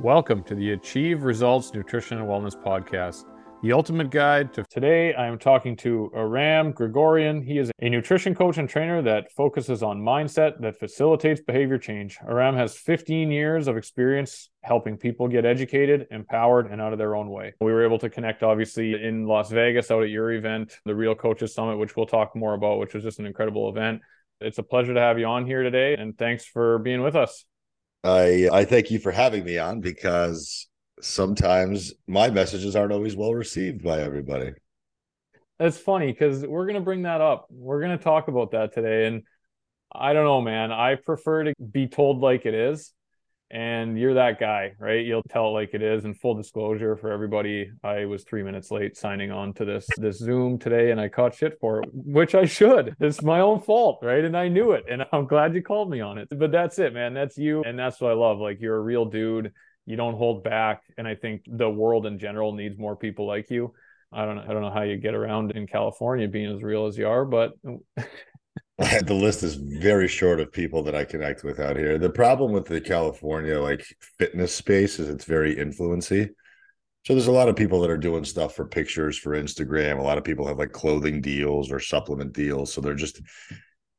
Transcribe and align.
Welcome 0.00 0.42
to 0.44 0.56
the 0.56 0.72
Achieve 0.72 1.22
Results 1.22 1.72
Nutrition 1.72 2.18
and 2.18 2.26
Wellness 2.26 2.60
Podcast, 2.60 3.24
the 3.62 3.72
ultimate 3.72 4.10
guide 4.10 4.52
to. 4.54 4.64
Today, 4.68 5.14
I 5.14 5.28
am 5.28 5.38
talking 5.38 5.76
to 5.76 6.10
Aram 6.14 6.72
Grigoryan. 6.72 7.44
He 7.44 7.58
is 7.58 7.70
a 7.80 7.88
nutrition 7.88 8.34
coach 8.34 8.58
and 8.58 8.68
trainer 8.68 9.00
that 9.02 9.30
focuses 9.32 9.84
on 9.84 10.02
mindset 10.02 10.60
that 10.62 10.80
facilitates 10.80 11.40
behavior 11.40 11.78
change. 11.78 12.18
Aram 12.28 12.56
has 12.56 12.76
15 12.76 13.30
years 13.30 13.68
of 13.68 13.76
experience 13.76 14.50
helping 14.62 14.96
people 14.96 15.28
get 15.28 15.46
educated, 15.46 16.08
empowered, 16.10 16.66
and 16.72 16.82
out 16.82 16.92
of 16.92 16.98
their 16.98 17.14
own 17.14 17.30
way. 17.30 17.54
We 17.60 17.72
were 17.72 17.84
able 17.84 18.00
to 18.00 18.10
connect, 18.10 18.42
obviously, 18.42 19.00
in 19.00 19.26
Las 19.26 19.50
Vegas 19.52 19.92
out 19.92 20.02
at 20.02 20.10
your 20.10 20.32
event, 20.32 20.76
the 20.84 20.94
Real 20.94 21.14
Coaches 21.14 21.54
Summit, 21.54 21.78
which 21.78 21.96
we'll 21.96 22.06
talk 22.06 22.34
more 22.34 22.54
about, 22.54 22.80
which 22.80 22.94
was 22.94 23.04
just 23.04 23.20
an 23.20 23.26
incredible 23.26 23.68
event. 23.68 24.02
It's 24.40 24.58
a 24.58 24.64
pleasure 24.64 24.92
to 24.92 25.00
have 25.00 25.20
you 25.20 25.26
on 25.26 25.46
here 25.46 25.62
today, 25.62 25.94
and 25.94 26.18
thanks 26.18 26.44
for 26.44 26.80
being 26.80 27.00
with 27.00 27.14
us. 27.14 27.44
I 28.04 28.48
I 28.52 28.64
thank 28.64 28.90
you 28.90 28.98
for 28.98 29.10
having 29.10 29.44
me 29.44 29.58
on 29.58 29.80
because 29.80 30.68
sometimes 31.00 31.94
my 32.06 32.30
messages 32.30 32.76
aren't 32.76 32.92
always 32.92 33.16
well 33.16 33.34
received 33.34 33.82
by 33.82 34.00
everybody. 34.00 34.52
It's 35.58 35.78
funny 35.78 36.12
because 36.12 36.44
we're 36.46 36.66
gonna 36.66 36.80
bring 36.80 37.02
that 37.02 37.20
up. 37.20 37.46
We're 37.50 37.80
gonna 37.80 37.98
talk 37.98 38.28
about 38.28 38.50
that 38.52 38.74
today, 38.74 39.06
and 39.06 39.22
I 39.92 40.12
don't 40.12 40.24
know, 40.24 40.42
man. 40.42 40.70
I 40.70 40.96
prefer 40.96 41.44
to 41.44 41.54
be 41.72 41.86
told 41.86 42.20
like 42.20 42.44
it 42.44 42.54
is 42.54 42.92
and 43.50 43.98
you're 43.98 44.14
that 44.14 44.40
guy, 44.40 44.72
right? 44.78 45.04
You'll 45.04 45.22
tell 45.22 45.48
it 45.48 45.50
like 45.50 45.74
it 45.74 45.82
is. 45.82 46.04
And 46.04 46.18
full 46.18 46.34
disclosure 46.34 46.96
for 46.96 47.12
everybody, 47.12 47.70
I 47.82 48.04
was 48.04 48.24
three 48.24 48.42
minutes 48.42 48.70
late 48.70 48.96
signing 48.96 49.30
on 49.30 49.52
to 49.54 49.64
this 49.64 49.86
this 49.98 50.18
Zoom 50.18 50.58
today, 50.58 50.90
and 50.90 51.00
I 51.00 51.08
caught 51.08 51.34
shit 51.34 51.58
for 51.60 51.82
it, 51.82 51.88
which 51.92 52.34
I 52.34 52.46
should. 52.46 52.96
It's 53.00 53.22
my 53.22 53.40
own 53.40 53.60
fault, 53.60 54.00
right? 54.02 54.24
And 54.24 54.36
I 54.36 54.48
knew 54.48 54.72
it, 54.72 54.84
and 54.90 55.04
I'm 55.12 55.26
glad 55.26 55.54
you 55.54 55.62
called 55.62 55.90
me 55.90 56.00
on 56.00 56.18
it. 56.18 56.28
But 56.30 56.52
that's 56.52 56.78
it, 56.78 56.94
man. 56.94 57.14
That's 57.14 57.36
you, 57.38 57.62
and 57.62 57.78
that's 57.78 58.00
what 58.00 58.10
I 58.10 58.14
love. 58.14 58.38
Like 58.38 58.60
you're 58.60 58.76
a 58.76 58.80
real 58.80 59.04
dude. 59.04 59.52
You 59.86 59.96
don't 59.96 60.16
hold 60.16 60.42
back, 60.42 60.82
and 60.96 61.06
I 61.06 61.14
think 61.14 61.42
the 61.46 61.68
world 61.68 62.06
in 62.06 62.18
general 62.18 62.52
needs 62.52 62.78
more 62.78 62.96
people 62.96 63.26
like 63.26 63.50
you. 63.50 63.74
I 64.12 64.24
don't 64.24 64.36
know. 64.36 64.44
I 64.48 64.52
don't 64.52 64.62
know 64.62 64.70
how 64.70 64.82
you 64.82 64.96
get 64.96 65.14
around 65.14 65.52
in 65.52 65.66
California 65.66 66.28
being 66.28 66.54
as 66.54 66.62
real 66.62 66.86
as 66.86 66.96
you 66.96 67.06
are, 67.08 67.24
but 67.24 67.52
the 68.78 69.14
list 69.14 69.44
is 69.44 69.54
very 69.54 70.08
short 70.08 70.40
of 70.40 70.50
people 70.50 70.82
that 70.82 70.96
I 70.96 71.04
connect 71.04 71.44
with 71.44 71.60
out 71.60 71.76
here. 71.76 71.96
The 71.96 72.10
problem 72.10 72.50
with 72.50 72.64
the 72.64 72.80
California 72.80 73.60
like 73.60 73.86
fitness 74.18 74.52
space 74.52 74.98
is 74.98 75.08
it's 75.08 75.24
very 75.24 75.56
influency. 75.56 76.30
So 77.04 77.12
there's 77.12 77.28
a 77.28 77.32
lot 77.32 77.48
of 77.48 77.54
people 77.54 77.80
that 77.82 77.90
are 77.90 77.98
doing 77.98 78.24
stuff 78.24 78.56
for 78.56 78.66
pictures 78.66 79.16
for 79.16 79.40
Instagram. 79.40 79.98
A 79.98 80.02
lot 80.02 80.18
of 80.18 80.24
people 80.24 80.46
have 80.48 80.58
like 80.58 80.72
clothing 80.72 81.20
deals 81.20 81.70
or 81.70 81.78
supplement 81.78 82.32
deals. 82.32 82.72
So 82.72 82.80
they're 82.80 82.94
just 82.94 83.20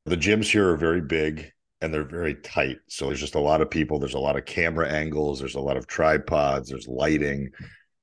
the 0.06 0.18
gyms 0.18 0.52
here 0.52 0.70
are 0.70 0.78
very 0.78 1.02
big 1.02 1.52
and 1.80 1.94
they're 1.94 2.04
very 2.04 2.36
tight. 2.36 2.80
So 2.90 3.06
there's 3.06 3.20
just 3.22 3.36
a 3.36 3.40
lot 3.40 3.62
of 3.62 3.70
people. 3.70 3.98
There's 3.98 4.14
a 4.14 4.20
lot 4.20 4.36
of 4.36 4.46
camera 4.46 4.90
angles. 4.90 5.40
There's 5.40 5.56
a 5.56 5.62
lot 5.62 5.78
of 5.78 5.88
tripods. 5.88 6.70
There's 6.70 6.88
lighting. 6.88 7.52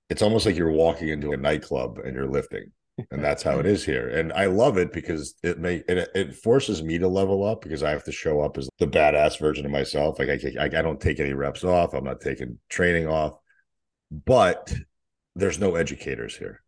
It's 0.09 0.23
almost 0.23 0.47
like 0.47 0.57
you're 0.57 0.71
walking 0.71 1.09
into 1.09 1.33
a 1.33 1.37
nightclub 1.37 1.99
and 1.99 2.15
you're 2.15 2.31
lifting 2.31 2.73
and 3.11 3.25
that's 3.25 3.43
how 3.43 3.59
it 3.59 3.67
is 3.67 3.85
here. 3.85 4.09
And 4.09 4.33
i 4.33 4.47
love 4.47 4.79
it 4.79 4.93
because 4.93 5.35
it 5.43 5.59
may 5.59 5.83
it, 5.89 6.09
it 6.15 6.35
forces 6.35 6.83
me 6.83 6.99
to 6.99 7.09
level 7.09 7.45
up 7.45 7.63
because 7.63 7.83
i 7.83 7.91
have 7.91 8.05
to 8.05 8.13
show 8.13 8.41
up 8.41 8.59
as 8.59 8.69
the 8.79 8.87
badass 8.87 9.39
version 9.39 9.65
of 9.65 9.73
myself. 9.73 10.19
Like 10.19 10.29
I, 10.29 10.41
I, 10.61 10.65
I 10.65 10.83
don't 10.83 11.01
take 11.01 11.21
any 11.21 11.33
reps 11.33 11.65
off. 11.65 11.95
I'm 11.95 12.05
not 12.05 12.21
taking 12.21 12.59
training 12.69 13.07
off. 13.07 13.35
But 14.11 14.75
there's 15.35 15.59
no 15.59 15.77
educators 15.77 16.37
here. 16.37 16.63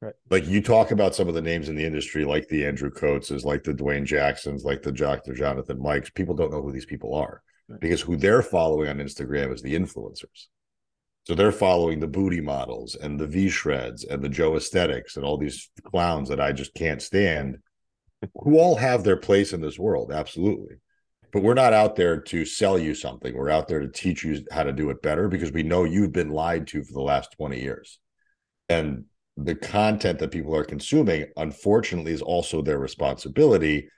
Right. 0.00 0.14
Like 0.30 0.46
you 0.46 0.62
talk 0.62 0.90
about 0.90 1.14
some 1.14 1.28
of 1.28 1.34
the 1.34 1.42
names 1.42 1.68
in 1.68 1.76
the 1.76 1.84
industry 1.84 2.24
like 2.24 2.46
the 2.48 2.66
andrew 2.66 2.90
coates 2.90 3.30
like 3.30 3.62
the 3.62 3.72
dwayne 3.72 4.04
jacksons 4.04 4.62
like 4.62 4.82
the 4.82 4.92
dr 4.92 5.32
jonathan 5.34 5.80
mikes. 5.80 6.10
People 6.10 6.34
don't 6.34 6.50
know 6.50 6.62
who 6.62 6.72
these 6.72 6.84
people 6.84 7.14
are 7.14 7.42
right. 7.68 7.80
because 7.80 8.02
who 8.02 8.16
they're 8.16 8.42
following 8.42 8.88
on 8.88 8.98
instagram 8.98 9.52
is 9.52 9.62
the 9.62 9.74
influencers 9.74 10.48
so 11.24 11.34
they're 11.34 11.52
following 11.52 12.00
the 12.00 12.06
booty 12.06 12.40
models 12.40 12.94
and 12.94 13.18
the 13.18 13.26
V 13.26 13.48
shreds 13.48 14.04
and 14.04 14.22
the 14.22 14.28
Joesthetics 14.28 15.16
and 15.16 15.24
all 15.24 15.38
these 15.38 15.70
clowns 15.82 16.28
that 16.28 16.40
I 16.40 16.52
just 16.52 16.74
can't 16.74 17.00
stand, 17.00 17.58
who 18.42 18.58
all 18.58 18.76
have 18.76 19.04
their 19.04 19.16
place 19.16 19.52
in 19.52 19.60
this 19.60 19.78
world. 19.78 20.12
Absolutely. 20.12 20.76
But 21.32 21.42
we're 21.42 21.54
not 21.54 21.72
out 21.72 21.96
there 21.96 22.20
to 22.20 22.44
sell 22.44 22.78
you 22.78 22.94
something. 22.94 23.34
We're 23.34 23.50
out 23.50 23.68
there 23.68 23.80
to 23.80 23.88
teach 23.88 24.22
you 24.22 24.44
how 24.52 24.62
to 24.62 24.72
do 24.72 24.90
it 24.90 25.02
better 25.02 25.28
because 25.28 25.50
we 25.50 25.62
know 25.62 25.84
you've 25.84 26.12
been 26.12 26.30
lied 26.30 26.66
to 26.68 26.84
for 26.84 26.92
the 26.92 27.00
last 27.00 27.32
20 27.36 27.60
years. 27.60 27.98
And 28.68 29.06
the 29.36 29.54
content 29.54 30.20
that 30.20 30.30
people 30.30 30.54
are 30.54 30.64
consuming, 30.64 31.26
unfortunately, 31.36 32.12
is 32.12 32.22
also 32.22 32.62
their 32.62 32.78
responsibility 32.78 33.88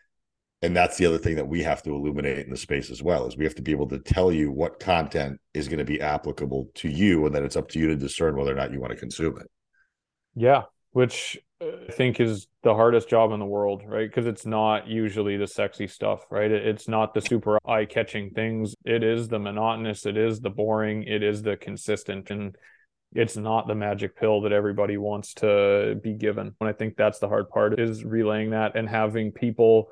and 0.62 0.74
that's 0.74 0.96
the 0.96 1.06
other 1.06 1.18
thing 1.18 1.36
that 1.36 1.48
we 1.48 1.62
have 1.62 1.82
to 1.82 1.90
illuminate 1.90 2.44
in 2.44 2.50
the 2.50 2.56
space 2.56 2.90
as 2.90 3.02
well 3.02 3.26
is 3.26 3.36
we 3.36 3.44
have 3.44 3.54
to 3.54 3.62
be 3.62 3.72
able 3.72 3.88
to 3.88 3.98
tell 3.98 4.32
you 4.32 4.50
what 4.50 4.80
content 4.80 5.40
is 5.54 5.68
going 5.68 5.78
to 5.78 5.84
be 5.84 6.00
applicable 6.00 6.68
to 6.74 6.88
you 6.88 7.26
and 7.26 7.34
then 7.34 7.44
it's 7.44 7.56
up 7.56 7.68
to 7.68 7.78
you 7.78 7.88
to 7.88 7.96
discern 7.96 8.36
whether 8.36 8.52
or 8.52 8.56
not 8.56 8.72
you 8.72 8.80
want 8.80 8.92
to 8.92 8.98
consume 8.98 9.38
it. 9.38 9.50
Yeah 10.34 10.62
which 10.96 11.38
uh, 11.60 11.66
i 11.88 11.92
think 11.92 12.20
is 12.20 12.46
the 12.62 12.72
hardest 12.72 13.06
job 13.06 13.30
in 13.32 13.38
the 13.38 13.44
world 13.44 13.82
right? 13.86 14.08
Because 14.08 14.24
it's 14.24 14.46
not 14.46 14.88
usually 14.88 15.36
the 15.36 15.46
sexy 15.46 15.86
stuff 15.86 16.24
right? 16.30 16.50
It's 16.50 16.88
not 16.88 17.12
the 17.12 17.20
super 17.20 17.58
eye-catching 17.66 18.30
things. 18.30 18.74
It 18.86 19.04
is 19.04 19.28
the 19.28 19.38
monotonous 19.38 20.06
it 20.06 20.16
is 20.16 20.40
the 20.40 20.48
boring 20.48 21.02
it 21.02 21.22
is 21.22 21.42
the 21.42 21.58
consistent 21.58 22.30
and 22.30 22.56
it's 23.14 23.36
not 23.36 23.68
the 23.68 23.74
magic 23.74 24.16
pill 24.16 24.40
that 24.40 24.52
everybody 24.52 24.96
wants 24.96 25.34
to 25.34 26.00
be 26.02 26.14
given. 26.14 26.54
And 26.58 26.68
i 26.70 26.72
think 26.72 26.96
that's 26.96 27.18
the 27.18 27.28
hard 27.28 27.50
part 27.50 27.78
is 27.78 28.02
relaying 28.02 28.50
that 28.50 28.74
and 28.74 28.88
having 28.88 29.32
people 29.32 29.88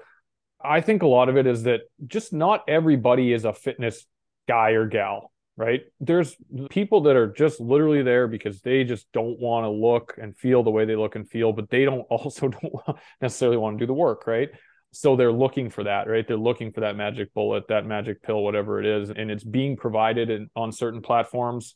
I 0.64 0.80
think 0.80 1.02
a 1.02 1.06
lot 1.06 1.28
of 1.28 1.36
it 1.36 1.47
is 1.47 1.64
that 1.64 1.82
just 2.06 2.32
not 2.32 2.64
everybody 2.66 3.32
is 3.32 3.44
a 3.44 3.52
fitness 3.52 4.06
guy 4.48 4.70
or 4.70 4.86
gal, 4.86 5.30
right? 5.56 5.82
There's 6.00 6.36
people 6.70 7.02
that 7.02 7.16
are 7.16 7.30
just 7.32 7.60
literally 7.60 8.02
there 8.02 8.26
because 8.26 8.60
they 8.62 8.84
just 8.84 9.06
don't 9.12 9.38
want 9.38 9.64
to 9.64 9.70
look 9.70 10.14
and 10.20 10.36
feel 10.36 10.62
the 10.62 10.70
way 10.70 10.86
they 10.86 10.97
look 10.97 11.16
and 11.16 11.28
feel, 11.28 11.53
but 11.53 11.69
they 11.70 11.84
don't 11.84 12.00
also 12.10 12.48
don't 12.48 12.98
necessarily 13.20 13.58
want 13.58 13.78
to 13.78 13.82
do 13.82 13.86
the 13.86 13.94
work, 13.94 14.26
right? 14.26 14.48
So 14.92 15.16
they're 15.16 15.32
looking 15.32 15.70
for 15.70 15.84
that, 15.84 16.08
right? 16.08 16.26
They're 16.26 16.36
looking 16.36 16.72
for 16.72 16.80
that 16.80 16.97
magic 16.97 17.34
bullet, 17.34 17.69
that 17.69 17.84
magic 17.84 18.22
pill, 18.22 18.42
whatever 18.42 18.80
it 18.80 18.86
is, 18.86 19.10
and 19.10 19.30
it's 19.30 19.44
being 19.44 19.76
provided 19.76 20.30
in, 20.30 20.50
on 20.54 20.70
certain 20.70 21.03
platforms. 21.03 21.74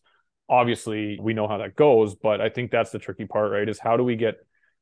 Obviously, 0.48 1.18
we 1.20 1.34
know 1.34 1.48
how 1.48 1.58
that 1.58 1.74
goes, 1.74 2.14
but 2.14 2.40
I 2.40 2.48
think 2.48 2.70
that's 2.70 2.90
the 2.90 2.98
tricky 3.00 3.26
part, 3.26 3.50
right? 3.50 3.68
Is 3.68 3.78
how 3.78 3.96
do 3.96 4.04
we 4.04 4.16
get 4.16 4.36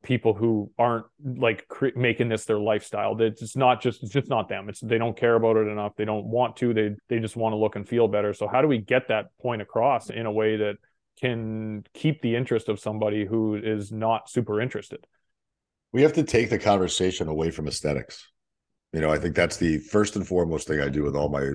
people 0.07 0.35
who 0.35 0.71
aren't 0.79 1.05
like 1.25 1.67
cre- 1.67 1.89
making 1.97 2.29
this 2.29 2.45
their 2.45 2.61
lifestyle. 2.61 3.21
It's 3.21 3.57
not 3.57 3.83
just 3.83 4.05
it's 4.05 4.13
just 4.13 4.29
not 4.29 4.49
them. 4.49 4.69
It's 4.69 4.81
they 4.81 4.99
don't 4.99 5.17
care 5.17 5.35
about 5.35 5.57
it 5.57 5.67
enough. 5.67 5.97
They 5.97 6.05
don't 6.05 6.27
want 6.27 6.57
to. 6.59 6.73
They 6.73 6.95
they 7.09 7.19
just 7.19 7.37
want 7.37 7.53
to 7.53 7.57
look 7.57 7.75
and 7.75 7.87
feel 7.87 8.07
better. 8.07 8.33
So 8.33 8.47
how 8.47 8.63
do 8.63 8.69
we 8.69 8.79
get 8.79 9.09
that 9.09 9.37
point 9.43 9.63
across 9.63 10.09
in 10.09 10.25
a 10.25 10.33
way 10.33 10.57
that 10.59 10.77
can 11.21 11.85
keep 11.93 12.23
the 12.23 12.37
interest 12.37 12.69
of 12.69 12.79
somebody 12.79 13.27
who 13.27 13.57
is 13.57 13.91
not 13.91 14.31
super 14.31 14.61
interested? 14.61 15.05
We 15.93 16.03
have 16.03 16.13
to 16.13 16.23
take 16.23 16.51
the 16.51 16.59
conversation 16.59 17.27
away 17.27 17.51
from 17.51 17.67
aesthetics. 17.67 18.31
You 18.93 19.01
know, 19.01 19.11
I 19.11 19.19
think 19.19 19.35
that's 19.35 19.57
the 19.57 19.79
first 19.79 20.15
and 20.15 20.27
foremost 20.27 20.69
thing 20.69 20.81
I 20.81 20.89
do 20.89 21.03
with 21.03 21.17
all 21.17 21.29
my 21.29 21.51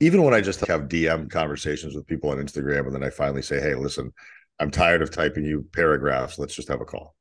even 0.00 0.22
when 0.22 0.32
I 0.32 0.40
just 0.40 0.60
have 0.66 0.88
DM 0.88 1.30
conversations 1.30 1.94
with 1.94 2.06
people 2.06 2.30
on 2.30 2.38
Instagram 2.38 2.86
and 2.86 2.94
then 2.94 3.04
I 3.04 3.10
finally 3.10 3.42
say, 3.42 3.60
"Hey, 3.60 3.74
listen, 3.74 4.10
I'm 4.58 4.70
tired 4.70 5.02
of 5.02 5.10
typing 5.10 5.44
you 5.44 5.68
paragraphs. 5.74 6.38
Let's 6.38 6.54
just 6.54 6.68
have 6.68 6.80
a 6.80 6.86
call." 6.86 7.14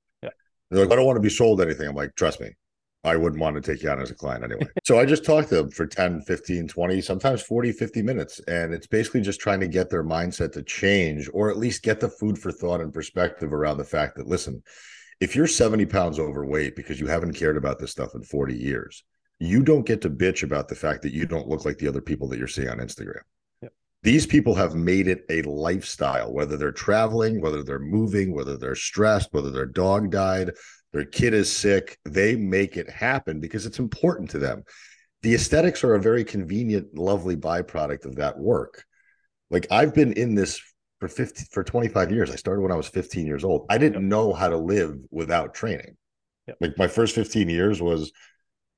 They're 0.69 0.85
like, 0.85 0.91
I 0.91 0.96
don't 0.96 1.06
want 1.06 1.18
to 1.18 1.22
be 1.22 1.30
sold 1.30 1.62
anything. 1.62 1.88
I'm 1.88 1.96
like, 1.96 2.16
trust 2.16 2.40
me, 2.40 2.50
I 3.03 3.16
wouldn't 3.16 3.41
want 3.41 3.56
to 3.56 3.62
take 3.62 3.81
you 3.81 3.90
on 3.90 4.02
as 4.02 4.12
a 4.12 4.16
client 4.16 4.44
anyway. 4.44 4.68
so 4.84 5.00
I 5.00 5.06
just 5.06 5.25
talk 5.25 5.47
to 5.47 5.56
them 5.56 5.72
for 5.72 5.88
10, 5.88 6.22
15, 6.22 6.68
20, 6.68 7.02
sometimes 7.02 7.41
40, 7.41 7.72
50 7.72 8.02
minutes. 8.02 8.40
And 8.47 8.74
it's 8.74 8.88
basically 8.88 9.22
just 9.22 9.40
trying 9.40 9.62
to 9.62 9.68
get 9.68 9.90
their 9.90 10.03
mindset 10.03 10.52
to 10.53 10.63
change 10.63 11.30
or 11.34 11.50
at 11.50 11.57
least 11.57 11.84
get 11.84 12.00
the 12.00 12.09
food 12.09 12.38
for 12.38 12.52
thought 12.52 12.81
and 12.81 12.94
perspective 12.94 13.53
around 13.53 13.78
the 13.78 13.84
fact 13.84 14.18
that, 14.18 14.28
listen, 14.28 14.62
if 15.19 15.35
you're 15.35 15.47
70 15.47 15.85
pounds 15.85 16.19
overweight 16.19 16.75
because 16.75 17.00
you 17.00 17.07
haven't 17.07 17.34
cared 17.34 17.57
about 17.57 17.80
this 17.80 17.91
stuff 17.91 18.16
in 18.16 18.24
40 18.24 18.56
years, 18.56 19.03
you 19.40 19.63
don't 19.63 19.86
get 19.86 20.01
to 20.01 20.09
bitch 20.09 20.44
about 20.44 20.68
the 20.68 20.75
fact 20.75 21.01
that 21.03 21.13
you 21.13 21.25
don't 21.25 21.47
look 21.47 21.66
like 21.66 21.78
the 21.78 21.88
other 21.88 22.01
people 22.01 22.28
that 22.28 22.38
you're 22.38 22.47
seeing 22.47 22.69
on 22.69 22.78
Instagram. 22.78 23.22
These 24.02 24.28
people 24.28 24.56
have 24.56 24.76
made 24.76 25.08
it 25.08 25.26
a 25.30 25.42
lifestyle, 25.42 26.32
whether 26.32 26.56
they're 26.56 26.72
traveling, 26.72 27.42
whether 27.42 27.63
they're 27.63 27.80
moving, 27.80 28.34
whether 28.34 28.56
they're 28.56 28.75
stressed, 28.75 29.30
whether 29.31 29.51
their 29.51 29.66
dog 29.66 30.10
died, 30.10 30.51
their 30.94 31.06
kid 31.06 31.34
is 31.34 31.51
sick. 31.51 31.98
They 32.06 32.36
make 32.36 32.78
it 32.78 32.90
happen 32.90 33.40
because 33.40 33.66
it's 33.66 33.80
important 33.80 34.30
to 34.31 34.40
them. 34.40 34.63
The 35.22 35.36
aesthetics 35.36 35.84
are 35.84 35.96
a 35.96 36.01
very 36.01 36.24
convenient, 36.24 36.98
lovely 36.98 37.36
byproduct 37.36 38.06
of 38.06 38.16
that 38.16 38.40
work. 38.40 38.86
Like 39.51 39.68
I've 39.69 39.94
been 39.94 40.13
in 40.13 40.34
this 40.34 40.62
for 41.00 41.07
50 41.07 41.45
for 41.52 41.63
25 41.63 42.12
years. 42.12 42.31
I 42.31 42.36
started 42.36 42.62
when 42.62 42.72
I 42.72 42.78
was 42.78 42.88
15 42.88 43.25
years 43.25 43.44
old. 43.44 43.66
I 43.69 43.78
didn't 43.78 44.07
know 44.07 44.34
how 44.34 44.48
to 44.48 44.57
live 44.57 44.95
without 45.12 45.54
training. 45.54 45.98
Yep. 46.48 46.57
Like 46.62 46.78
my 46.78 46.88
first 46.88 47.16
15 47.16 47.50
years 47.50 47.81
was 47.81 48.12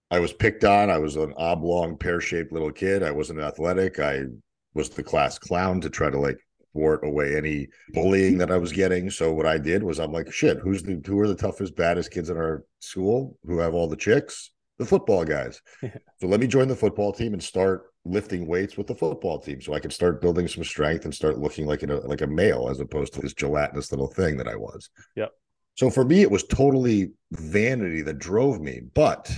I 0.09 0.19
was 0.19 0.33
picked 0.33 0.63
on. 0.63 0.89
I 0.89 0.97
was 0.97 1.15
an 1.15 1.33
oblong, 1.38 1.97
pear-shaped 1.97 2.51
little 2.51 2.71
kid. 2.71 3.03
I 3.03 3.12
wasn't 3.12 3.39
athletic. 3.39 4.00
I 4.00 4.24
was 4.73 4.89
the 4.89 5.03
class 5.03 5.38
clown 5.38 5.81
to 5.81 5.89
try 5.89 6.09
to 6.09 6.19
like 6.19 6.39
thwart 6.73 7.06
away 7.06 7.35
any 7.35 7.68
bullying 7.89 8.38
that 8.38 8.51
I 8.51 8.57
was 8.57 8.71
getting. 8.71 9.09
So 9.09 9.33
what 9.33 9.45
I 9.45 9.57
did 9.57 9.83
was 9.83 10.00
I'm 10.00 10.12
like, 10.12 10.31
shit, 10.31 10.59
who's 10.59 10.83
the 10.83 11.01
who 11.06 11.19
are 11.19 11.27
the 11.27 11.35
toughest, 11.35 11.75
baddest 11.75 12.12
kids 12.12 12.29
in 12.29 12.38
our 12.38 12.63
school 12.79 13.38
who 13.45 13.59
have 13.59 13.73
all 13.73 13.88
the 13.88 13.95
chicks? 13.95 14.51
The 14.79 14.85
football 14.85 15.25
guys. 15.25 15.62
so 15.81 16.27
let 16.27 16.39
me 16.39 16.47
join 16.47 16.68
the 16.68 16.75
football 16.75 17.12
team 17.12 17.33
and 17.33 17.44
start 17.44 17.91
lifting 18.03 18.47
weights 18.47 18.77
with 18.77 18.88
the 18.88 18.95
football 18.95 19.39
team 19.39 19.62
so 19.62 19.73
I 19.73 19.79
could 19.79 19.94
start 19.94 20.21
building 20.21 20.47
some 20.47 20.63
strength 20.63 21.06
and 21.06 21.13
start 21.13 21.38
looking 21.38 21.67
like 21.67 21.83
a 21.83 21.88
like 21.88 22.21
a 22.21 22.27
male 22.27 22.67
as 22.69 22.79
opposed 22.79 23.13
to 23.13 23.21
this 23.21 23.33
gelatinous 23.33 23.91
little 23.91 24.07
thing 24.07 24.38
that 24.38 24.47
I 24.47 24.56
was. 24.56 24.89
Yep. 25.15 25.31
So 25.75 25.89
for 25.89 26.03
me, 26.03 26.21
it 26.21 26.31
was 26.31 26.44
totally 26.44 27.12
vanity 27.31 28.01
that 28.01 28.19
drove 28.19 28.59
me. 28.59 28.81
But 28.94 29.31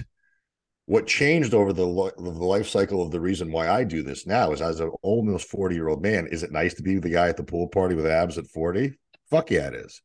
what 0.86 1.08
changed 1.08 1.54
over 1.54 1.72
the, 1.72 1.86
the 2.18 2.30
life 2.30 2.68
cycle 2.68 3.02
of 3.02 3.12
the 3.12 3.20
reason 3.20 3.52
why 3.52 3.70
I 3.70 3.84
do 3.84 4.04
this 4.04 4.28
now 4.28 4.52
is 4.52 4.62
as 4.62 4.80
an 4.80 4.92
almost 5.02 5.50
40 5.50 5.76
year 5.76 5.88
old 5.88 6.02
man, 6.02 6.28
is 6.28 6.44
it 6.44 6.52
nice 6.52 6.74
to 6.76 6.84
be 6.84 6.98
the 7.00 7.10
guy 7.10 7.30
at 7.30 7.38
the 7.38 7.44
pool 7.44 7.68
party 7.68 7.96
with 7.96 8.06
abs 8.06 8.38
at 8.38 8.48
40? 8.48 8.94
Fuck 9.30 9.52
yeah, 9.52 9.70
it 9.70 9.76
is. 9.76 10.02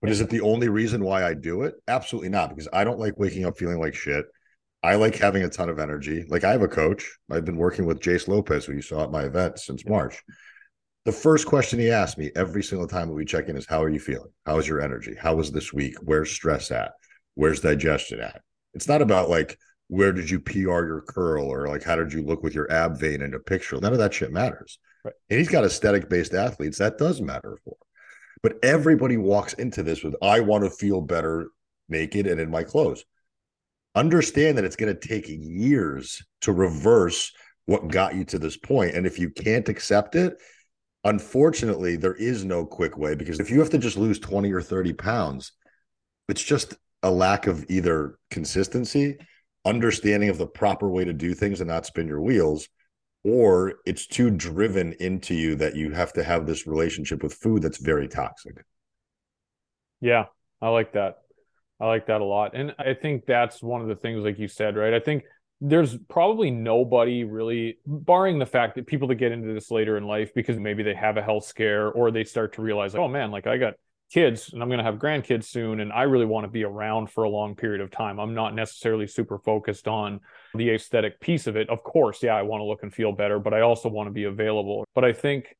but 0.00 0.10
is 0.10 0.20
it 0.20 0.28
the 0.28 0.42
only 0.42 0.68
reason 0.68 1.02
why 1.02 1.24
I 1.24 1.34
do 1.34 1.62
it? 1.62 1.74
Absolutely 1.88 2.28
not, 2.28 2.50
because 2.50 2.68
I 2.72 2.84
don't 2.84 2.98
like 2.98 3.18
waking 3.18 3.46
up 3.46 3.56
feeling 3.56 3.80
like 3.80 3.94
shit. 3.94 4.26
I 4.82 4.96
like 4.96 5.16
having 5.16 5.44
a 5.44 5.48
ton 5.48 5.68
of 5.68 5.78
energy. 5.78 6.24
Like 6.28 6.44
I 6.44 6.50
have 6.50 6.62
a 6.62 6.68
coach. 6.68 7.10
I've 7.30 7.44
been 7.44 7.56
working 7.56 7.86
with 7.86 8.00
Jace 8.00 8.28
Lopez, 8.28 8.64
who 8.64 8.74
you 8.74 8.82
saw 8.82 9.04
at 9.04 9.10
my 9.10 9.22
event 9.22 9.58
since 9.60 9.86
March. 9.86 10.22
The 11.04 11.12
first 11.12 11.46
question 11.46 11.78
he 11.78 11.90
asked 11.90 12.18
me 12.18 12.30
every 12.36 12.62
single 12.62 12.86
time 12.86 13.08
that 13.08 13.14
we 13.14 13.24
check 13.24 13.48
in 13.48 13.56
is, 13.56 13.66
How 13.66 13.82
are 13.82 13.88
you 13.88 14.00
feeling? 14.00 14.30
How 14.44 14.58
is 14.58 14.68
your 14.68 14.80
energy? 14.80 15.16
How 15.18 15.36
was 15.36 15.50
this 15.50 15.72
week? 15.72 15.94
Where's 16.02 16.30
stress 16.30 16.70
at? 16.70 16.92
Where's 17.34 17.60
digestion 17.60 18.20
at? 18.20 18.42
It's 18.74 18.88
not 18.88 19.02
about 19.02 19.30
like, 19.30 19.56
where 19.92 20.10
did 20.10 20.30
you 20.30 20.40
PR 20.40 20.86
your 20.86 21.04
curl 21.06 21.44
or 21.44 21.68
like 21.68 21.82
how 21.82 21.94
did 21.94 22.14
you 22.14 22.22
look 22.22 22.42
with 22.42 22.54
your 22.54 22.70
ab 22.72 22.98
vein 22.98 23.20
in 23.20 23.34
a 23.34 23.38
picture? 23.38 23.78
None 23.78 23.92
of 23.92 23.98
that 23.98 24.14
shit 24.14 24.32
matters. 24.32 24.78
Right. 25.04 25.12
And 25.28 25.38
he's 25.38 25.50
got 25.50 25.64
aesthetic 25.64 26.08
based 26.08 26.32
athletes 26.32 26.78
that 26.78 26.96
does 26.96 27.20
matter 27.20 27.58
for. 27.62 27.76
But 28.42 28.54
everybody 28.62 29.18
walks 29.18 29.52
into 29.52 29.82
this 29.82 30.02
with, 30.02 30.16
I 30.22 30.40
want 30.40 30.64
to 30.64 30.70
feel 30.70 31.02
better 31.02 31.48
naked 31.90 32.26
and 32.26 32.40
in 32.40 32.50
my 32.50 32.62
clothes 32.62 33.04
understand 33.94 34.56
that 34.56 34.64
it's 34.64 34.76
going 34.76 34.96
to 34.96 35.08
take 35.08 35.26
years 35.28 36.24
to 36.40 36.52
reverse 36.52 37.30
what 37.66 37.88
got 37.88 38.14
you 38.14 38.24
to 38.24 38.38
this 38.38 38.56
point. 38.56 38.92
point 38.92 38.96
and 38.96 39.06
if 39.06 39.18
you 39.18 39.28
can't 39.28 39.68
accept 39.68 40.14
it 40.14 40.38
unfortunately 41.04 41.96
there 41.96 42.14
is 42.14 42.46
no 42.46 42.64
quick 42.64 42.96
way 42.96 43.14
because 43.14 43.40
if 43.40 43.50
you 43.50 43.58
have 43.58 43.68
to 43.68 43.76
just 43.76 43.98
lose 43.98 44.18
20 44.18 44.50
or 44.52 44.62
30 44.62 44.94
pounds 44.94 45.52
it's 46.30 46.42
just 46.42 46.76
a 47.02 47.10
lack 47.10 47.46
of 47.46 47.66
either 47.68 48.16
consistency 48.30 49.18
understanding 49.64 50.28
of 50.28 50.38
the 50.38 50.46
proper 50.46 50.88
way 50.88 51.04
to 51.04 51.12
do 51.12 51.34
things 51.34 51.60
and 51.60 51.68
not 51.68 51.86
spin 51.86 52.06
your 52.06 52.20
wheels 52.20 52.68
or 53.24 53.74
it's 53.86 54.06
too 54.06 54.30
driven 54.30 54.92
into 54.94 55.34
you 55.34 55.54
that 55.54 55.76
you 55.76 55.92
have 55.92 56.12
to 56.12 56.24
have 56.24 56.46
this 56.46 56.66
relationship 56.66 57.22
with 57.22 57.34
food 57.34 57.62
that's 57.62 57.78
very 57.78 58.08
toxic 58.08 58.64
yeah 60.00 60.24
i 60.60 60.68
like 60.68 60.92
that 60.92 61.18
I 61.82 61.86
like 61.86 62.06
that 62.06 62.20
a 62.20 62.24
lot. 62.24 62.54
And 62.54 62.76
I 62.78 62.94
think 62.94 63.26
that's 63.26 63.60
one 63.60 63.82
of 63.82 63.88
the 63.88 63.96
things, 63.96 64.22
like 64.22 64.38
you 64.38 64.46
said, 64.46 64.76
right? 64.76 64.94
I 64.94 65.00
think 65.00 65.24
there's 65.60 65.98
probably 66.08 66.48
nobody 66.48 67.24
really, 67.24 67.78
barring 67.84 68.38
the 68.38 68.46
fact 68.46 68.76
that 68.76 68.86
people 68.86 69.08
that 69.08 69.16
get 69.16 69.32
into 69.32 69.52
this 69.52 69.68
later 69.68 69.96
in 69.96 70.04
life 70.04 70.32
because 70.32 70.60
maybe 70.60 70.84
they 70.84 70.94
have 70.94 71.16
a 71.16 71.22
health 71.22 71.44
scare 71.44 71.90
or 71.90 72.12
they 72.12 72.22
start 72.22 72.54
to 72.54 72.62
realize, 72.62 72.94
like, 72.94 73.02
oh 73.02 73.08
man, 73.08 73.32
like 73.32 73.48
I 73.48 73.56
got 73.56 73.74
kids 74.12 74.52
and 74.52 74.62
I'm 74.62 74.68
going 74.68 74.78
to 74.78 74.84
have 74.84 74.96
grandkids 74.96 75.44
soon 75.44 75.80
and 75.80 75.92
I 75.92 76.02
really 76.02 76.26
want 76.26 76.44
to 76.44 76.50
be 76.50 76.64
around 76.64 77.10
for 77.10 77.24
a 77.24 77.30
long 77.30 77.54
period 77.54 77.80
of 77.80 77.90
time. 77.90 78.20
I'm 78.20 78.34
not 78.34 78.54
necessarily 78.54 79.06
super 79.06 79.38
focused 79.38 79.88
on 79.88 80.20
the 80.54 80.70
aesthetic 80.70 81.20
piece 81.20 81.46
of 81.46 81.56
it. 81.56 81.70
Of 81.70 81.82
course, 81.82 82.22
yeah, 82.22 82.34
I 82.34 82.42
want 82.42 82.60
to 82.60 82.64
look 82.64 82.82
and 82.82 82.92
feel 82.92 83.12
better, 83.12 83.38
but 83.38 83.54
I 83.54 83.62
also 83.62 83.88
want 83.88 84.08
to 84.08 84.12
be 84.12 84.24
available. 84.24 84.84
But 84.94 85.04
I 85.04 85.12
think 85.12 85.56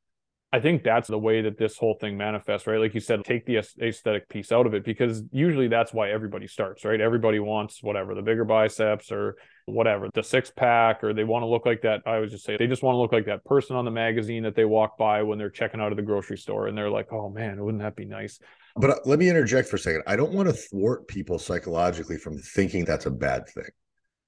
I 0.55 0.61
think 0.61 0.83
that's 0.83 1.09
the 1.09 1.19
way 1.19 1.41
that 1.41 1.57
this 1.57 1.79
whole 1.79 1.95
thing 1.95 2.19
manifests, 2.19 2.67
right? 2.67 2.79
Like 2.79 2.93
you 2.93 3.01
said, 3.01 3.25
take 3.25 3.47
the 3.47 3.57
aesthetic 3.81 4.29
piece 4.29 4.53
out 4.53 4.67
of 4.67 4.75
it 4.75 4.85
because 4.85 5.23
usually 5.33 5.67
that's 5.67 5.95
why 5.95 6.11
everybody 6.11 6.47
starts, 6.47 6.85
right? 6.85 7.01
Everybody 7.01 7.39
wants 7.39 7.83
whatever, 7.83 8.15
the 8.15 8.21
bigger 8.21 8.45
biceps 8.45 9.11
or 9.11 9.37
whatever, 9.67 10.09
the 10.15 10.23
six 10.23 10.51
pack, 10.51 11.03
or 11.05 11.13
they 11.13 11.25
want 11.25 11.43
to 11.43 11.47
look 11.47 11.67
like 11.67 11.83
that. 11.83 12.03
I 12.07 12.19
would 12.19 12.31
just 12.31 12.45
say 12.45 12.57
they 12.57 12.67
just 12.67 12.83
want 12.83 12.95
to 12.95 12.99
look 12.99 13.13
like 13.13 13.27
that 13.27 13.45
person 13.45 13.77
on 13.77 13.85
the 13.85 13.91
magazine 13.91 14.43
that 14.45 14.55
they 14.55 14.65
walk 14.65 14.99
by 14.99 15.23
when 15.23 15.39
they're 15.39 15.51
checking 15.51 15.81
out 15.81 15.93
of 15.93 15.97
the 15.97 16.03
grocery 16.03 16.39
store 16.39 16.67
and 16.67 16.77
they're 16.77 16.91
like, 16.91 17.13
oh 17.13 17.29
man, 17.29 17.63
wouldn't 17.63 17.83
that 17.83 17.97
be 17.97 18.05
nice? 18.05 18.39
But 18.77 18.91
uh, 18.91 18.95
let 19.05 19.19
me 19.19 19.29
interject 19.29 19.69
for 19.69 19.77
a 19.77 19.79
second. 19.79 20.03
I 20.07 20.17
don't 20.17 20.33
want 20.33 20.49
to 20.49 20.55
thwart 20.55 21.07
people 21.09 21.39
psychologically 21.39 22.17
from 22.17 22.39
thinking 22.39 22.85
that's 22.85 23.07
a 23.07 23.11
bad 23.11 23.49
thing 23.49 23.69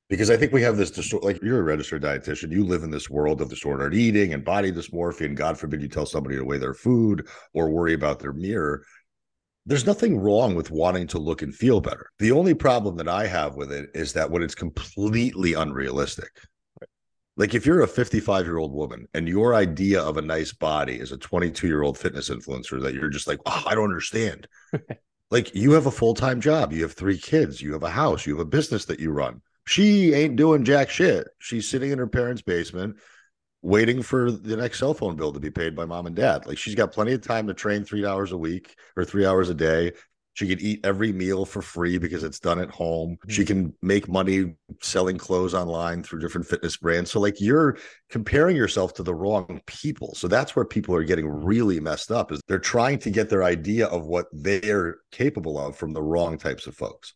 because 0.09 0.31
I 0.31 0.37
think 0.37 0.53
we 0.53 0.63
have 0.63 0.77
this 0.77 0.91
distor- 0.91 1.23
like 1.23 1.43
you're 1.43 1.61
a 1.61 1.63
registered 1.63 2.03
dietitian, 2.03 2.53
you 2.53 2.65
live 2.65 2.83
in 2.83 2.91
this 2.91 3.09
world 3.09 3.41
of 3.41 3.49
disordered 3.49 3.95
eating 3.95 4.35
and 4.35 4.45
body 4.45 4.71
dysmorphia, 4.71 5.27
and 5.27 5.37
God 5.37 5.59
forbid 5.59 5.81
you 5.81 5.89
tell 5.89 6.07
somebody 6.07 6.37
to 6.37 6.45
weigh 6.45 6.59
their 6.59 6.75
food 6.75 7.27
or 7.53 7.71
worry 7.71 7.95
about 7.95 8.21
their 8.21 8.33
mirror. 8.33 8.85
There's 9.67 9.87
nothing 9.87 10.19
wrong 10.19 10.55
with 10.55 10.71
wanting 10.71 11.07
to 11.09 11.19
look 11.19 11.43
and 11.43 11.55
feel 11.55 11.81
better. 11.81 12.11
The 12.19 12.33
only 12.33 12.55
problem 12.55 12.97
that 12.97 13.09
I 13.09 13.27
have 13.27 13.57
with 13.57 13.73
it 13.73 13.91
is 13.95 14.13
that 14.13 14.31
when 14.31 14.43
it's 14.43 14.55
completely 14.55 15.55
unrealistic. 15.55 16.31
Like 17.37 17.55
if 17.55 17.67
you're 17.67 17.83
a 17.83 17.89
55 17.89 18.47
year 18.47 18.59
old 18.59 18.73
woman 18.73 19.09
and 19.15 19.27
your 19.27 19.55
idea 19.55 20.01
of 20.01 20.17
a 20.19 20.23
nice 20.23 20.53
body 20.53 20.95
is 20.95 21.13
a 21.13 21.17
22 21.17 21.67
year 21.67 21.83
old 21.83 21.99
fitness 21.99 22.31
influencer 22.31 22.81
that 22.83 22.95
you're 22.95 23.09
just 23.09 23.27
like, 23.27 23.41
oh, 23.47 23.63
I 23.67 23.75
don't 23.75 23.85
understand. 23.85 24.47
like 25.31 25.55
you 25.55 25.73
have 25.73 25.87
a 25.87 25.91
full 25.91 26.15
time 26.15 26.41
job, 26.41 26.73
you 26.73 26.83
have 26.83 26.93
three 26.93 27.19
kids, 27.19 27.61
you 27.61 27.73
have 27.73 27.83
a 27.83 27.91
house, 27.91 28.27
you 28.27 28.37
have 28.37 28.47
a 28.47 28.49
business 28.49 28.85
that 28.85 29.01
you 29.01 29.11
run 29.11 29.41
she 29.67 30.13
ain't 30.13 30.37
doing 30.37 30.65
jack 30.65 30.91
shit. 30.91 31.29
She's 31.39 31.69
sitting 31.69 31.91
in 31.91 31.99
her 31.99 32.07
parents' 32.07 32.43
basement 32.43 32.97
waiting 33.65 34.03
for 34.03 34.31
the 34.31 34.57
next 34.57 34.79
cell 34.79 34.93
phone 34.93 35.17
bill 35.17 35.33
to 35.33 35.41
be 35.41 35.51
paid 35.51 35.75
by 35.75 35.87
mom 35.87 36.07
and 36.07 36.15
dad. 36.15 36.47
Like 36.47 36.59
she's 36.59 36.75
got 36.75 36.93
plenty 36.93 37.15
of 37.15 37.23
time 37.23 37.47
to 37.47 37.55
train 37.55 37.83
three 37.83 38.05
hours 38.05 38.31
a 38.31 38.37
week 38.37 38.77
or 38.95 39.05
three 39.05 39.25
hours 39.25 39.49
a 39.49 39.55
day. 39.55 39.93
She 40.35 40.49
can 40.49 40.61
eat 40.61 40.85
every 40.85 41.13
meal 41.13 41.47
for 41.47 41.63
free 41.63 41.97
because 41.97 42.25
it's 42.25 42.41
done 42.41 42.59
at 42.59 42.69
home. 42.69 43.13
Mm-hmm. 43.13 43.31
She 43.31 43.45
can 43.45 43.73
make 43.81 44.09
money 44.09 44.57
selling 44.83 45.17
clothes 45.17 45.55
online 45.55 46.03
through 46.03 46.21
different 46.21 46.47
fitness 46.47 46.77
brands. 46.77 47.13
So, 47.13 47.21
like, 47.21 47.41
you're 47.41 47.79
comparing 48.11 48.57
yourself 48.57 48.95
to 48.95 49.05
the 49.05 49.15
wrong 49.15 49.61
people. 49.67 50.13
So, 50.17 50.27
that's 50.27 50.57
where 50.57 50.65
people 50.65 50.97
are 50.97 51.05
getting 51.05 51.29
really 51.29 51.79
messed 51.79 52.11
up 52.11 52.33
is 52.33 52.41
they're 52.49 52.59
trying 52.59 52.99
to 52.99 53.11
get 53.11 53.31
their 53.31 53.45
idea 53.45 53.87
of 53.87 54.07
what 54.07 54.27
they're 54.33 54.97
capable 55.13 55.57
of 55.57 55.77
from 55.77 55.93
the 55.93 56.03
wrong 56.03 56.37
types 56.37 56.67
of 56.67 56.75
folks. 56.75 57.15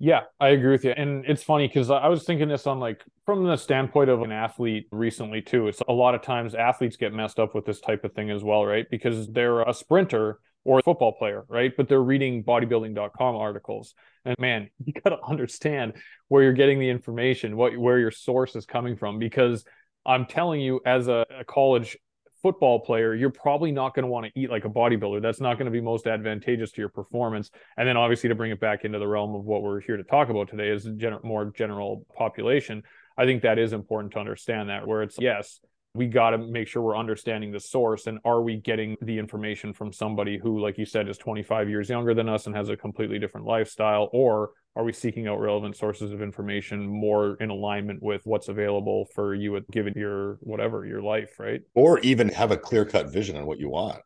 Yeah, 0.00 0.22
I 0.40 0.48
agree 0.48 0.72
with 0.72 0.84
you. 0.84 0.90
And 0.90 1.24
it's 1.24 1.42
funny 1.42 1.68
because 1.68 1.90
I 1.90 2.08
was 2.08 2.24
thinking 2.24 2.48
this 2.48 2.66
on 2.66 2.80
like 2.80 3.02
from 3.24 3.44
the 3.44 3.56
standpoint 3.56 4.10
of 4.10 4.22
an 4.22 4.32
athlete 4.32 4.86
recently 4.90 5.40
too. 5.40 5.68
It's 5.68 5.80
a 5.88 5.92
lot 5.92 6.14
of 6.14 6.22
times 6.22 6.54
athletes 6.54 6.96
get 6.96 7.12
messed 7.12 7.38
up 7.38 7.54
with 7.54 7.64
this 7.64 7.80
type 7.80 8.04
of 8.04 8.12
thing 8.12 8.30
as 8.30 8.42
well, 8.42 8.66
right? 8.66 8.86
Because 8.90 9.28
they're 9.28 9.62
a 9.62 9.72
sprinter 9.72 10.40
or 10.64 10.80
a 10.80 10.82
football 10.82 11.12
player, 11.12 11.44
right? 11.48 11.72
But 11.76 11.88
they're 11.88 12.02
reading 12.02 12.42
bodybuilding.com 12.42 13.36
articles. 13.36 13.94
And 14.24 14.36
man, 14.38 14.68
you 14.84 14.92
got 14.92 15.10
to 15.10 15.22
understand 15.24 15.94
where 16.28 16.42
you're 16.42 16.52
getting 16.52 16.80
the 16.80 16.90
information, 16.90 17.56
what 17.56 17.76
where 17.76 17.98
your 17.98 18.10
source 18.10 18.56
is 18.56 18.66
coming 18.66 18.96
from 18.96 19.18
because 19.18 19.64
I'm 20.04 20.26
telling 20.26 20.60
you 20.60 20.80
as 20.84 21.08
a, 21.08 21.24
a 21.38 21.44
college 21.44 21.96
football 22.44 22.78
player, 22.78 23.14
you're 23.14 23.30
probably 23.30 23.72
not 23.72 23.94
going 23.94 24.02
to 24.02 24.06
want 24.06 24.26
to 24.26 24.38
eat 24.38 24.50
like 24.50 24.66
a 24.66 24.68
bodybuilder. 24.68 25.22
That's 25.22 25.40
not 25.40 25.54
going 25.56 25.64
to 25.64 25.70
be 25.70 25.80
most 25.80 26.06
advantageous 26.06 26.72
to 26.72 26.82
your 26.82 26.90
performance. 26.90 27.50
And 27.78 27.88
then 27.88 27.96
obviously 27.96 28.28
to 28.28 28.34
bring 28.34 28.50
it 28.50 28.60
back 28.60 28.84
into 28.84 28.98
the 28.98 29.08
realm 29.08 29.34
of 29.34 29.44
what 29.44 29.62
we're 29.62 29.80
here 29.80 29.96
to 29.96 30.04
talk 30.04 30.28
about 30.28 30.50
today 30.50 30.68
is 30.68 30.84
gen- 30.84 31.20
more 31.22 31.46
general 31.56 32.04
population. 32.14 32.82
I 33.16 33.24
think 33.24 33.44
that 33.44 33.58
is 33.58 33.72
important 33.72 34.12
to 34.12 34.18
understand 34.18 34.68
that 34.68 34.86
where 34.86 35.00
it's 35.02 35.18
yes, 35.18 35.58
we 35.94 36.08
got 36.08 36.30
to 36.30 36.38
make 36.38 36.66
sure 36.66 36.82
we're 36.82 36.96
understanding 36.96 37.52
the 37.52 37.60
source 37.60 38.08
and 38.08 38.18
are 38.24 38.42
we 38.42 38.56
getting 38.56 38.96
the 39.00 39.16
information 39.16 39.72
from 39.72 39.92
somebody 39.92 40.36
who 40.36 40.60
like 40.60 40.76
you 40.76 40.84
said 40.84 41.08
is 41.08 41.16
25 41.18 41.68
years 41.68 41.88
younger 41.88 42.14
than 42.14 42.28
us 42.28 42.46
and 42.46 42.56
has 42.56 42.68
a 42.68 42.76
completely 42.76 43.18
different 43.20 43.46
lifestyle? 43.46 44.08
Or 44.12 44.50
are 44.74 44.82
we 44.82 44.92
seeking 44.92 45.28
out 45.28 45.38
relevant 45.38 45.76
sources 45.76 46.10
of 46.10 46.20
information 46.20 46.84
more 46.84 47.36
in 47.40 47.48
alignment 47.48 48.02
with 48.02 48.22
what's 48.24 48.48
available 48.48 49.06
for 49.14 49.36
you 49.36 49.54
at 49.56 49.70
given 49.70 49.94
your 49.96 50.38
whatever 50.40 50.84
your 50.84 51.00
life 51.00 51.38
right? 51.38 51.62
Or 51.74 52.00
even 52.00 52.28
have 52.30 52.50
a 52.50 52.56
clear 52.56 52.84
cut 52.84 53.12
vision 53.12 53.36
on 53.36 53.46
what 53.46 53.60
you 53.60 53.68
want. 53.68 54.00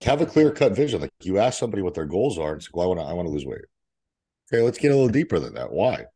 Have 0.00 0.22
a 0.22 0.26
clear 0.26 0.50
cut 0.50 0.74
vision. 0.74 1.02
Like 1.02 1.10
you 1.20 1.38
ask 1.38 1.58
somebody 1.58 1.82
what 1.82 1.92
their 1.92 2.06
goals 2.06 2.38
are 2.38 2.54
and 2.54 2.62
say 2.62 2.70
well 2.72 2.84
i 2.84 2.88
want 2.88 3.00
to 3.00 3.04
i 3.04 3.12
want 3.12 3.26
to 3.26 3.32
lose 3.32 3.44
weight. 3.44 3.66
Okay 4.50 4.62
let's 4.62 4.78
get 4.78 4.92
a 4.92 4.94
little 4.94 5.10
deeper 5.10 5.38
than 5.38 5.52
that. 5.54 5.70
Why 5.70 6.06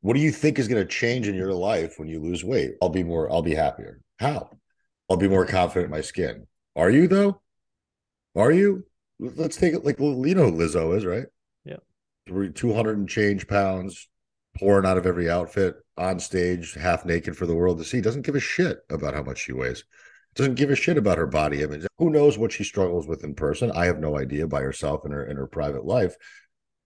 what 0.00 0.14
do 0.14 0.20
you 0.20 0.30
think 0.30 0.58
is 0.58 0.68
going 0.68 0.82
to 0.82 0.88
change 0.88 1.28
in 1.28 1.34
your 1.34 1.52
life 1.52 1.94
when 1.98 2.08
you 2.08 2.20
lose 2.20 2.44
weight 2.44 2.72
i'll 2.80 2.88
be 2.88 3.04
more 3.04 3.30
i'll 3.30 3.42
be 3.42 3.54
happier 3.54 4.00
how 4.18 4.48
i'll 5.08 5.16
be 5.16 5.28
more 5.28 5.46
confident 5.46 5.86
in 5.86 5.90
my 5.90 6.00
skin 6.00 6.46
are 6.76 6.90
you 6.90 7.08
though 7.08 7.40
are 8.36 8.52
you 8.52 8.84
let's 9.18 9.56
take 9.56 9.74
it 9.74 9.84
like 9.84 9.98
you 9.98 10.34
know 10.34 10.50
lizzo 10.50 10.96
is 10.96 11.04
right 11.04 11.26
Yeah. 11.64 11.76
Three 12.26 12.50
200 12.52 12.98
and 12.98 13.08
change 13.08 13.46
pounds, 13.46 14.08
pouring 14.58 14.86
out 14.86 14.98
of 14.98 15.06
every 15.06 15.28
outfit 15.30 15.76
on 15.96 16.18
stage, 16.18 16.74
half 16.74 17.04
naked 17.04 17.36
for 17.36 17.46
the 17.46 17.54
world 17.54 17.78
to 17.78 17.84
see. 17.84 18.00
Doesn't 18.00 18.26
give 18.26 18.34
a 18.34 18.40
shit 18.40 18.78
about 18.90 19.14
how 19.14 19.22
much 19.22 19.38
she 19.38 19.52
weighs. 19.52 19.84
Doesn't 20.34 20.54
give 20.56 20.70
a 20.70 20.76
shit 20.76 20.96
about 20.96 21.18
her 21.18 21.26
body 21.26 21.62
image. 21.62 21.86
Who 21.98 22.10
knows 22.10 22.36
what 22.38 22.50
she 22.50 22.64
struggles 22.64 23.06
with 23.06 23.22
in 23.24 23.34
person? 23.34 23.70
I 23.70 23.86
have 23.86 24.00
no 24.00 24.18
idea 24.18 24.46
by 24.48 24.62
herself 24.62 25.04
in 25.04 25.12
her 25.12 25.24
in 25.24 25.36
her 25.36 25.46
private 25.46 25.84
life. 25.84 26.16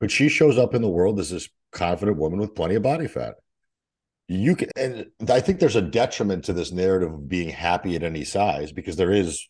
But 0.00 0.10
she 0.10 0.28
shows 0.28 0.58
up 0.58 0.74
in 0.74 0.82
the 0.82 0.88
world 0.88 1.18
as 1.18 1.30
this 1.30 1.48
confident 1.72 2.16
woman 2.16 2.38
with 2.38 2.54
plenty 2.54 2.74
of 2.74 2.82
body 2.82 3.06
fat. 3.06 3.34
You 4.28 4.56
can, 4.56 4.68
and 4.76 5.06
I 5.28 5.40
think 5.40 5.58
there's 5.58 5.76
a 5.76 5.82
detriment 5.82 6.44
to 6.44 6.52
this 6.52 6.70
narrative 6.70 7.12
of 7.12 7.28
being 7.28 7.48
happy 7.48 7.96
at 7.96 8.02
any 8.02 8.24
size 8.24 8.72
because 8.72 8.96
there 8.96 9.12
is 9.12 9.48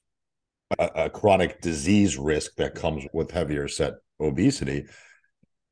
a, 0.79 0.91
a 0.95 1.11
chronic 1.11 1.61
disease 1.61 2.17
risk 2.17 2.55
that 2.57 2.77
comes 2.77 3.05
with 3.13 3.33
heavier 3.33 3.67
set 3.67 3.95
obesity 4.21 4.85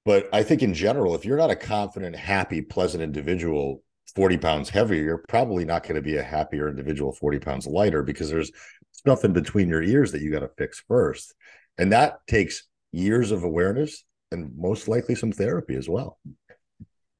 but 0.06 0.28
I 0.32 0.44
think 0.44 0.62
in 0.62 0.72
general, 0.72 1.16
if 1.16 1.24
you're 1.24 1.36
not 1.36 1.50
a 1.50 1.56
confident, 1.56 2.14
happy, 2.14 2.62
pleasant 2.62 3.02
individual 3.02 3.82
40 4.14 4.38
pounds 4.38 4.70
heavier, 4.70 5.02
you're 5.02 5.24
probably 5.28 5.64
not 5.64 5.82
going 5.82 5.96
to 5.96 6.00
be 6.00 6.16
a 6.16 6.22
happier 6.22 6.68
individual 6.68 7.12
40 7.12 7.40
pounds 7.40 7.66
lighter 7.66 8.04
because 8.04 8.30
there's 8.30 8.52
stuff 8.92 9.24
in 9.24 9.32
between 9.32 9.68
your 9.68 9.82
ears 9.82 10.12
that 10.12 10.22
you 10.22 10.30
got 10.30 10.40
to 10.40 10.50
fix 10.56 10.80
first. 10.86 11.34
And 11.76 11.90
that 11.92 12.24
takes 12.28 12.68
years 12.92 13.32
of 13.32 13.42
awareness 13.42 14.04
and 14.32 14.50
most 14.56 14.88
likely 14.88 15.14
some 15.14 15.32
therapy 15.32 15.74
as 15.76 15.88
well. 15.88 16.18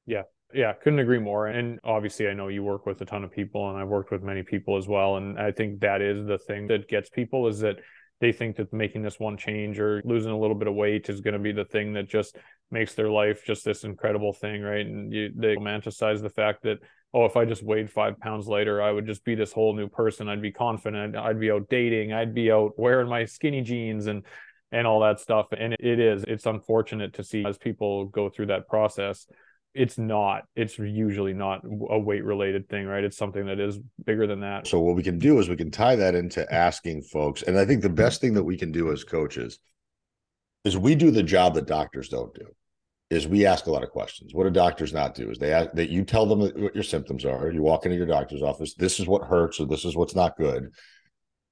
Yeah. 0.05 0.23
Yeah, 0.53 0.71
couldn't 0.73 0.99
agree 0.99 1.19
more. 1.19 1.47
And 1.47 1.77
obviously, 1.83 2.27
I 2.29 2.33
know 2.33 2.47
you 2.47 2.63
work 2.63 2.85
with 2.85 3.01
a 3.01 3.05
ton 3.05 3.25
of 3.25 3.31
people, 3.31 3.69
and 3.69 3.77
I've 3.77 3.89
worked 3.89 4.11
with 4.11 4.23
many 4.23 4.43
people 4.43 4.77
as 4.77 4.87
well. 4.87 5.17
And 5.17 5.37
I 5.37 5.51
think 5.51 5.81
that 5.81 6.01
is 6.01 6.25
the 6.25 6.37
thing 6.37 6.67
that 6.67 6.87
gets 6.87 7.09
people 7.09 7.47
is 7.47 7.59
that 7.59 7.75
they 8.21 8.31
think 8.31 8.55
that 8.55 8.71
making 8.71 9.03
this 9.03 9.19
one 9.19 9.35
change 9.35 9.77
or 9.77 10.01
losing 10.05 10.31
a 10.31 10.39
little 10.39 10.55
bit 10.55 10.69
of 10.69 10.73
weight 10.73 11.09
is 11.09 11.19
going 11.19 11.33
to 11.33 11.39
be 11.39 11.51
the 11.51 11.65
thing 11.65 11.93
that 11.93 12.07
just 12.07 12.37
makes 12.71 12.93
their 12.93 13.09
life 13.09 13.43
just 13.45 13.65
this 13.65 13.83
incredible 13.83 14.31
thing, 14.31 14.61
right? 14.61 14.85
And 14.85 15.11
you, 15.13 15.31
they 15.35 15.55
romanticize 15.55 16.21
the 16.21 16.29
fact 16.29 16.63
that 16.63 16.79
oh, 17.13 17.25
if 17.25 17.37
I 17.37 17.45
just 17.45 17.63
weighed 17.63 17.89
five 17.89 18.19
pounds 18.19 18.47
later, 18.47 18.81
I 18.81 18.91
would 18.91 19.05
just 19.05 19.23
be 19.23 19.35
this 19.35 19.53
whole 19.53 19.75
new 19.75 19.87
person. 19.87 20.27
I'd 20.27 20.41
be 20.41 20.51
confident. 20.51 21.15
I'd 21.15 21.39
be 21.39 21.51
out 21.51 21.69
dating. 21.69 22.13
I'd 22.13 22.33
be 22.33 22.51
out 22.51 22.73
wearing 22.77 23.07
my 23.07 23.25
skinny 23.25 23.61
jeans 23.61 24.07
and 24.07 24.23
and 24.71 24.85
all 24.85 24.99
that 25.01 25.19
stuff. 25.19 25.47
And 25.57 25.73
it 25.79 25.99
is. 25.99 26.23
It's 26.27 26.45
unfortunate 26.45 27.13
to 27.15 27.23
see 27.23 27.45
as 27.45 27.57
people 27.57 28.05
go 28.05 28.29
through 28.29 28.47
that 28.47 28.67
process. 28.67 29.27
It's 29.73 29.97
not. 29.97 30.43
It's 30.55 30.79
usually 30.79 31.33
not 31.33 31.61
a 31.63 31.99
weight 31.99 32.25
related 32.25 32.67
thing, 32.67 32.87
right? 32.87 33.03
It's 33.03 33.17
something 33.17 33.45
that 33.45 33.59
is 33.59 33.79
bigger 34.05 34.25
than 34.25 34.39
that. 34.41 34.65
So 34.65 34.79
what 34.79 34.95
we 34.95 35.03
can 35.03 35.19
do 35.19 35.39
is 35.39 35.49
we 35.49 35.55
can 35.55 35.69
tie 35.69 35.95
that 35.95 36.15
into 36.15 36.51
asking 36.51 37.03
folks, 37.03 37.43
and 37.43 37.59
I 37.59 37.65
think 37.65 37.81
the 37.81 37.89
best 37.89 38.19
thing 38.19 38.33
that 38.33 38.43
we 38.43 38.57
can 38.57 38.71
do 38.71 38.91
as 38.91 39.03
coaches 39.03 39.59
is 40.63 40.77
we 40.77 40.95
do 40.95 41.11
the 41.11 41.23
job 41.23 41.53
that 41.53 41.67
doctors 41.67 42.09
don't 42.09 42.33
do 42.33 42.47
is 43.09 43.27
we 43.27 43.45
ask 43.45 43.67
a 43.67 43.71
lot 43.71 43.83
of 43.83 43.89
questions. 43.91 44.33
What 44.33 44.43
do 44.45 44.49
doctors 44.49 44.93
not 44.93 45.15
do? 45.15 45.29
Is 45.29 45.37
they 45.37 45.53
ask, 45.53 45.71
that 45.73 45.89
you 45.89 46.03
tell 46.03 46.25
them 46.25 46.39
what 46.39 46.75
your 46.75 46.83
symptoms 46.83 47.23
are. 47.23 47.51
You 47.51 47.61
walk 47.61 47.85
into 47.85 47.97
your 47.97 48.07
doctor's 48.07 48.41
office. 48.41 48.73
This 48.73 48.99
is 48.99 49.07
what 49.07 49.23
hurts, 49.23 49.59
or 49.59 49.65
this 49.65 49.85
is 49.85 49.95
what's 49.95 50.15
not 50.15 50.35
good. 50.37 50.71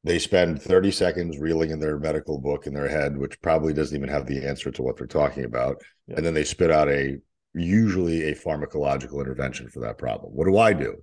They 0.06 0.20
spend 0.20 0.62
30 0.62 0.92
seconds 0.92 1.40
reeling 1.40 1.72
in 1.72 1.80
their 1.80 1.98
medical 1.98 2.40
book 2.40 2.68
in 2.68 2.76
their 2.76 2.88
head, 2.88 3.18
which 3.18 3.42
probably 3.42 3.74
doesn't 3.74 3.98
even 3.98 4.08
have 4.08 4.28
the 4.28 4.46
answer 4.46 4.70
to 4.70 4.84
what 4.84 4.98
they're 4.98 5.08
talking 5.08 5.46
about. 5.46 5.82
Yeah. 6.08 6.18
And 6.18 6.26
then 6.26 6.36
they 6.36 6.44
spit 6.44 6.70
out 6.70 6.88
a 6.90 7.18
usually 7.56 8.30
a 8.30 8.36
pharmacological 8.36 9.20
intervention 9.20 9.68
for 9.68 9.80
that 9.80 9.98
problem. 9.98 10.32
What 10.32 10.46
do 10.46 10.60
I 10.60 10.74
do? 10.74 10.98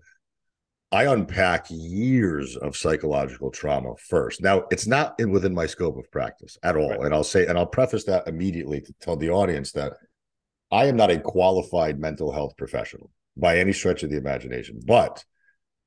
I 0.93 1.13
unpack 1.13 1.67
years 1.69 2.57
of 2.57 2.77
psychological 2.77 3.51
trauma 3.51 3.95
first. 3.97 4.41
Now, 4.41 4.67
it's 4.71 4.87
not 4.87 5.19
in, 5.19 5.33
within 5.33 5.53
my 5.53 5.67
scope 5.67 5.99
of 5.99 6.09
practice 6.13 6.57
at 6.63 6.77
all. 6.77 6.91
Right. 6.91 7.01
And 7.01 7.13
I'll 7.13 7.25
say, 7.25 7.47
and 7.47 7.59
I'll 7.59 7.67
preface 7.67 8.05
that 8.05 8.29
immediately 8.29 8.83
to 8.83 8.95
tell 9.01 9.17
the 9.17 9.31
audience 9.31 9.73
that 9.73 9.95
I 10.71 10.85
am 10.85 10.97
not 10.97 11.11
a 11.11 11.19
qualified 11.19 11.99
mental 11.99 12.31
health 12.31 12.57
professional 12.57 13.11
by 13.37 13.59
any 13.59 13.73
stretch 13.73 14.05
of 14.05 14.11
the 14.11 14.17
imagination, 14.17 14.81
but 14.87 15.25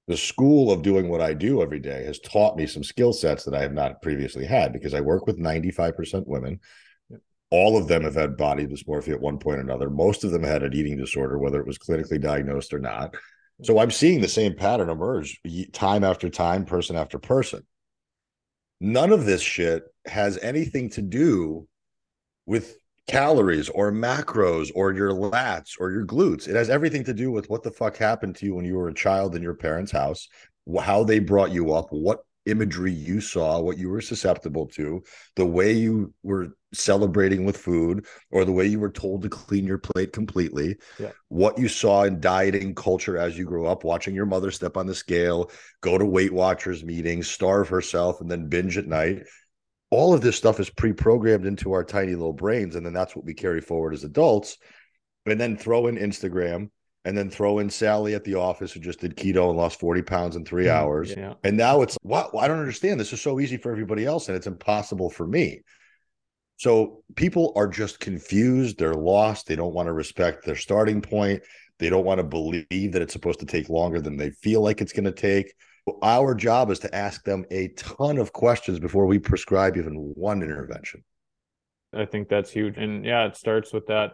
the 0.08 0.18
school 0.18 0.72
of 0.72 0.84
doing 0.84 1.10
what 1.10 1.22
I 1.22 1.34
do 1.34 1.62
every 1.62 1.80
day 1.80 2.04
has 2.06 2.20
taught 2.20 2.58
me 2.58 2.68
some 2.68 2.84
skill 2.84 3.12
sets 3.12 3.44
that 3.44 3.56
I 3.56 3.62
have 3.62 3.74
not 3.74 4.02
previously 4.02 4.46
had 4.46 4.72
because 4.72 4.94
I 4.94 5.02
work 5.02 5.26
with 5.26 5.40
95% 5.40 6.28
women. 6.28 6.60
All 7.50 7.78
of 7.78 7.88
them 7.88 8.04
have 8.04 8.16
had 8.16 8.38
body 8.38 8.68
dysmorphia 8.68 9.14
at 9.14 9.22
one 9.22 9.40
point 9.40 9.58
or 9.58 9.62
another. 9.62 9.90
Most 9.90 10.24
of 10.24 10.32
them 10.32 10.44
had 10.44 10.64
an 10.64 10.74
eating 10.74 10.98
disorder, 10.98 11.38
whether 11.40 11.60
it 11.60 11.68
was 11.68 11.78
clinically 11.78 12.22
diagnosed 12.22 12.74
or 12.74 12.80
not. 12.80 13.16
So 13.64 13.80
I'm 13.80 13.92
seeing 13.92 14.22
the 14.22 14.28
same 14.28 14.56
pattern 14.56 14.90
emerge 14.90 15.40
time 15.72 16.04
after 16.04 16.30
time, 16.30 16.66
person 16.66 16.96
after 16.96 17.18
person. 17.18 17.66
None 18.82 19.12
of 19.12 19.26
this 19.26 19.42
shit 19.42 19.84
has 20.06 20.38
anything 20.40 20.90
to 20.92 21.02
do 21.02 21.68
with 22.46 22.78
calories 23.08 23.70
or 23.70 23.92
macros 23.92 24.72
or 24.74 24.94
your 24.94 25.12
lats 25.12 25.74
or 25.80 25.92
your 25.92 26.06
glutes. 26.06 26.48
It 26.48 26.56
has 26.56 26.70
everything 26.70 27.04
to 27.06 27.14
do 27.14 27.32
with 27.32 27.50
what 27.50 27.64
the 27.64 27.72
fuck 27.72 27.98
happened 27.98 28.36
to 28.38 28.46
you 28.46 28.56
when 28.56 28.66
you 28.66 28.76
were 28.76 28.90
a 28.90 28.94
child 28.94 29.36
in 29.36 29.44
your 29.44 29.54
parents' 29.54 29.92
house, 29.92 30.28
how 30.80 31.04
they 31.04 31.20
brought 31.20 31.52
you 31.52 31.74
up, 31.74 31.88
what 31.92 32.22
imagery 32.46 32.92
you 32.92 33.20
saw, 33.22 33.60
what 33.60 33.78
you 33.78 33.90
were 33.90 34.02
susceptible 34.02 34.68
to, 34.68 35.04
the 35.36 35.46
way 35.46 35.74
you 35.74 36.14
were 36.24 36.56
celebrating 36.74 37.46
with 37.46 37.58
food, 37.58 38.06
or 38.32 38.46
the 38.46 38.52
way 38.52 38.68
you 38.68 38.80
were 38.80 38.92
told 38.92 39.22
to 39.22 39.30
clean 39.30 39.66
your 39.66 39.78
plate 39.78 40.14
completely, 40.14 40.76
yeah. 41.00 41.12
what 41.30 41.58
you 41.58 41.68
saw 41.68 42.04
in 42.04 42.20
dieting 42.20 42.76
culture 42.76 43.18
as 43.18 43.38
you 43.38 43.46
grew 43.46 43.66
up, 43.66 43.84
watching 43.84 44.14
your 44.14 44.26
mother 44.26 44.52
step 44.52 44.78
on 44.78 44.86
the 44.86 44.94
scale, 44.94 45.50
go 45.82 45.98
to 45.98 46.06
Weight 46.06 46.34
Watchers 46.34 46.84
meetings, 46.84 47.28
starve 47.28 47.70
herself, 47.70 48.22
and 48.22 48.30
then 48.30 48.48
binge 48.48 48.78
at 48.78 48.88
night 48.88 49.24
all 49.90 50.14
of 50.14 50.22
this 50.22 50.36
stuff 50.36 50.60
is 50.60 50.70
pre-programmed 50.70 51.46
into 51.46 51.74
our 51.74 51.84
tiny 51.84 52.14
little 52.14 52.34
brains 52.34 52.76
and 52.76 52.86
then 52.86 52.94
that's 52.94 53.16
what 53.16 53.26
we 53.26 53.34
carry 53.34 53.62
forward 53.62 53.94
as 53.94 54.04
adults. 54.04 54.58
And 55.28 55.42
then 55.42 55.58
throw 55.58 55.88
in 55.88 55.96
instagram 55.96 56.70
and 57.04 57.18
then 57.18 57.32
throw 57.32 57.58
in 57.60 57.70
sally 57.70 58.14
at 58.14 58.24
the 58.24 58.36
office 58.36 58.72
who 58.72 58.80
just 58.80 59.00
did 59.00 59.16
keto 59.16 59.50
and 59.50 59.58
lost 59.58 59.80
40 59.80 60.04
pounds 60.04 60.36
in 60.36 60.46
three 60.46 60.66
mm, 60.66 60.72
hours. 60.72 61.14
yeah. 61.16 61.34
and 61.44 61.58
now 61.58 61.82
it's 61.82 61.98
what? 62.04 62.30
I 62.38 62.48
don't 62.48 62.60
understand. 62.60 63.00
This 63.00 63.14
is 63.14 63.22
so 63.22 63.40
easy 63.40 63.58
for 63.58 63.72
everybody 63.72 64.06
else 64.06 64.28
and 64.28 64.38
it's 64.38 64.48
impossible 64.48 65.10
for 65.10 65.26
me. 65.26 65.62
So 66.58 67.04
people 67.16 67.54
are 67.56 67.68
just 67.68 68.00
confused. 68.00 68.78
They're 68.78 68.94
lost. 68.94 69.48
They 69.48 69.56
don't 69.56 69.74
want 69.74 69.88
to 69.88 69.94
respect 69.94 70.46
their 70.46 70.56
starting 70.56 71.02
point. 71.02 71.42
They 71.80 71.90
don't 71.90 72.06
want 72.06 72.20
to 72.20 72.24
believe 72.24 72.94
that 72.94 73.02
it's 73.02 73.14
supposed 73.14 73.40
to 73.40 73.46
take 73.46 73.70
longer 73.70 74.00
than 74.00 74.16
they 74.16 74.30
feel 74.30 74.62
like 74.62 74.80
it's 74.80 74.94
going 74.94 75.06
to 75.06 75.12
take 75.12 75.54
our 76.02 76.34
job 76.34 76.72
is 76.72 76.80
to 76.80 76.96
ask 76.96 77.24
them 77.24 77.46
a 77.52 77.70
ton 77.70 78.18
of 78.18 78.34
questions 78.34 78.80
before 78.80 79.06
we 79.06 79.20
prescribe 79.20 79.78
even 79.78 80.14
one 80.16 80.42
intervention. 80.42 81.04
I 81.94 82.06
think 82.06 82.28
that's 82.28 82.52
huge. 82.52 82.78
And 82.78 83.06
yeah, 83.06 83.26
it 83.26 83.38
starts 83.38 83.72
with 83.72 83.88
that 83.88 84.14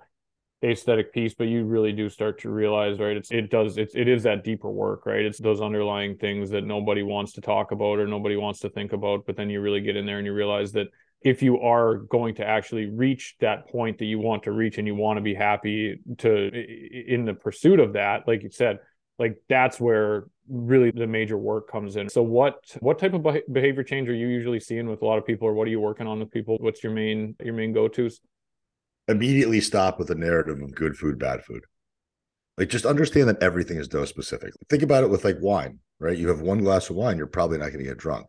aesthetic 0.63 1.13
piece, 1.13 1.33
but 1.33 1.45
you 1.45 1.65
really 1.65 1.91
do 1.91 2.09
start 2.09 2.39
to 2.41 2.49
realize, 2.49 2.99
right? 2.99 3.17
It's 3.17 3.31
it 3.31 3.49
does 3.49 3.77
it's 3.77 3.95
it 3.95 4.07
is 4.07 4.23
that 4.23 4.43
deeper 4.43 4.69
work, 4.69 5.05
right? 5.05 5.25
It's 5.25 5.39
those 5.39 5.61
underlying 5.61 6.17
things 6.17 6.51
that 6.51 6.65
nobody 6.65 7.03
wants 7.03 7.33
to 7.33 7.41
talk 7.41 7.71
about 7.71 7.99
or 7.99 8.07
nobody 8.07 8.35
wants 8.35 8.59
to 8.59 8.69
think 8.69 8.93
about, 8.93 9.25
but 9.25 9.35
then 9.35 9.49
you 9.49 9.61
really 9.61 9.81
get 9.81 9.95
in 9.95 10.05
there 10.05 10.17
and 10.17 10.25
you 10.25 10.33
realize 10.33 10.71
that 10.73 10.87
if 11.21 11.41
you 11.41 11.59
are 11.59 11.97
going 11.97 12.35
to 12.35 12.45
actually 12.45 12.87
reach 12.87 13.35
that 13.39 13.67
point 13.67 13.99
that 13.99 14.05
you 14.05 14.19
want 14.19 14.43
to 14.43 14.51
reach 14.51 14.77
and 14.77 14.87
you 14.87 14.95
want 14.95 15.17
to 15.17 15.21
be 15.21 15.35
happy 15.35 15.99
to 16.17 16.49
in 17.07 17.25
the 17.25 17.33
pursuit 17.33 17.79
of 17.79 17.93
that, 17.93 18.27
like 18.27 18.43
you 18.43 18.49
said, 18.49 18.79
like 19.17 19.37
that's 19.47 19.79
where 19.79 20.25
really 20.51 20.91
the 20.91 21.07
major 21.07 21.37
work 21.37 21.71
comes 21.71 21.95
in. 21.95 22.09
So 22.09 22.21
what 22.21 22.75
what 22.81 22.99
type 22.99 23.13
of 23.13 23.25
behavior 23.51 23.83
change 23.83 24.09
are 24.09 24.13
you 24.13 24.27
usually 24.27 24.59
seeing 24.59 24.89
with 24.89 25.01
a 25.01 25.05
lot 25.05 25.17
of 25.17 25.25
people 25.25 25.47
or 25.47 25.53
what 25.53 25.67
are 25.67 25.71
you 25.71 25.79
working 25.79 26.07
on 26.07 26.19
with 26.19 26.29
people? 26.29 26.57
What's 26.59 26.83
your 26.83 26.91
main 26.91 27.35
your 27.43 27.53
main 27.53 27.73
go-tos? 27.73 28.19
Immediately 29.07 29.61
stop 29.61 29.97
with 29.97 30.09
the 30.09 30.15
narrative 30.15 30.61
of 30.61 30.75
good 30.75 30.95
food, 30.95 31.17
bad 31.17 31.43
food. 31.43 31.63
Like 32.57 32.69
just 32.69 32.85
understand 32.85 33.29
that 33.29 33.41
everything 33.41 33.77
is 33.77 33.87
dose 33.87 34.09
specific. 34.09 34.53
Think 34.69 34.83
about 34.83 35.03
it 35.03 35.09
with 35.09 35.23
like 35.23 35.37
wine, 35.41 35.79
right? 35.99 36.17
You 36.17 36.27
have 36.27 36.41
one 36.41 36.59
glass 36.59 36.89
of 36.89 36.97
wine, 36.97 37.17
you're 37.17 37.27
probably 37.27 37.57
not 37.57 37.67
going 37.67 37.79
to 37.79 37.89
get 37.89 37.97
drunk. 37.97 38.27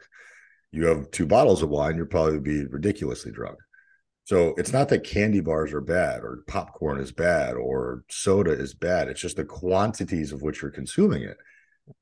You 0.70 0.86
have 0.86 1.10
two 1.10 1.26
bottles 1.26 1.62
of 1.62 1.68
wine, 1.68 1.96
you'll 1.96 2.06
probably 2.06 2.38
be 2.38 2.64
ridiculously 2.66 3.32
drunk. 3.32 3.58
So 4.24 4.54
it's 4.56 4.72
not 4.72 4.88
that 4.90 5.04
candy 5.04 5.40
bars 5.40 5.72
are 5.72 5.80
bad 5.80 6.20
or 6.20 6.44
popcorn 6.46 7.00
is 7.00 7.10
bad 7.10 7.56
or 7.56 8.04
soda 8.08 8.52
is 8.52 8.72
bad. 8.72 9.08
It's 9.08 9.20
just 9.20 9.36
the 9.36 9.44
quantities 9.44 10.32
of 10.32 10.42
which 10.42 10.62
you're 10.62 10.70
consuming 10.70 11.24
it. 11.24 11.36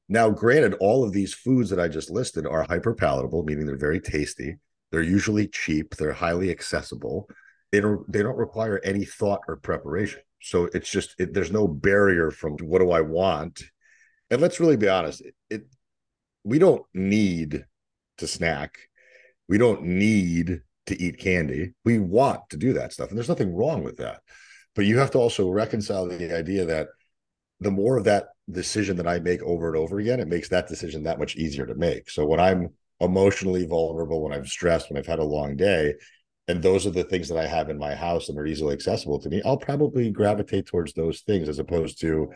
Now, 0.09 0.31
granted, 0.31 0.75
all 0.81 1.05
of 1.05 1.13
these 1.13 1.35
foods 1.35 1.71
that 1.71 1.81
I 1.81 1.89
just 1.89 2.11
listed 2.11 2.47
are 2.47 2.65
hyper 2.65 2.95
palatable, 2.95 3.45
meaning 3.45 3.67
they're 3.67 3.77
very 3.77 4.01
tasty. 4.01 4.57
They're 4.91 5.03
usually 5.03 5.47
cheap. 5.47 5.97
They're 5.97 6.13
highly 6.13 6.51
accessible. 6.51 7.29
They 7.71 7.81
don't, 7.81 8.11
they 8.11 8.23
don't 8.23 8.37
require 8.37 8.81
any 8.83 9.05
thought 9.05 9.41
or 9.47 9.57
preparation. 9.57 10.21
So 10.43 10.69
it's 10.75 10.91
just, 10.91 11.15
it, 11.19 11.33
there's 11.35 11.53
no 11.53 11.69
barrier 11.69 12.31
from 12.31 12.57
what 12.59 12.81
do 12.81 12.91
I 12.91 13.03
want? 13.03 13.63
And 14.31 14.41
let's 14.41 14.59
really 14.59 14.77
be 14.77 14.89
honest, 14.89 15.21
it, 15.21 15.35
it 15.49 15.63
we 16.45 16.59
don't 16.59 16.85
need 16.95 17.65
to 18.19 18.27
snack. 18.27 18.77
We 19.49 19.59
don't 19.59 19.83
need 19.83 20.63
to 20.87 21.01
eat 21.01 21.19
candy. 21.19 21.73
We 21.85 21.99
want 21.99 22.41
to 22.51 22.57
do 22.57 22.73
that 22.75 22.93
stuff. 22.93 23.09
And 23.09 23.19
there's 23.19 23.29
nothing 23.29 23.55
wrong 23.55 23.85
with 23.85 23.99
that. 23.99 24.21
But 24.75 24.87
you 24.87 24.99
have 24.99 25.11
to 25.13 25.19
also 25.19 25.51
reconcile 25.51 26.07
the 26.07 26.35
idea 26.37 26.65
that 26.65 26.89
the 27.61 27.71
more 27.71 27.99
of 27.99 28.05
that 28.05 28.29
decision 28.51 28.97
that 28.97 29.07
I 29.07 29.19
make 29.21 29.43
over 29.43 29.69
and 29.69 29.77
over 29.77 29.99
again, 29.99 30.21
it 30.21 30.29
makes 30.29 30.49
that 30.49 30.69
decision 30.69 31.03
that 31.05 31.19
much 31.19 31.37
easier 31.37 31.67
to 31.67 31.75
make. 31.75 32.11
So 32.11 32.27
when 32.27 32.41
I'm 32.41 32.71
emotionally 33.01 33.67
vulnerable, 33.67 34.23
when 34.23 34.33
I'm 34.33 34.47
stressed, 34.47 34.91
when 34.91 34.99
I've 34.99 35.07
had 35.07 35.19
a 35.19 35.25
long 35.25 35.57
day, 35.57 35.95
and 36.49 36.63
those 36.63 36.87
are 36.87 36.91
the 36.91 37.05
things 37.05 37.29
that 37.29 37.39
I 37.39 37.47
have 37.47 37.71
in 37.71 37.79
my 37.79 37.95
house 37.95 38.29
and 38.29 38.39
are 38.39 38.47
easily 38.47 38.75
accessible 38.75 39.21
to 39.21 39.29
me, 39.29 39.41
I'll 39.45 39.57
probably 39.57 40.11
gravitate 40.11 40.67
towards 40.67 40.93
those 40.93 41.21
things 41.21 41.49
as 41.49 41.59
opposed 41.59 42.01
to 42.01 42.31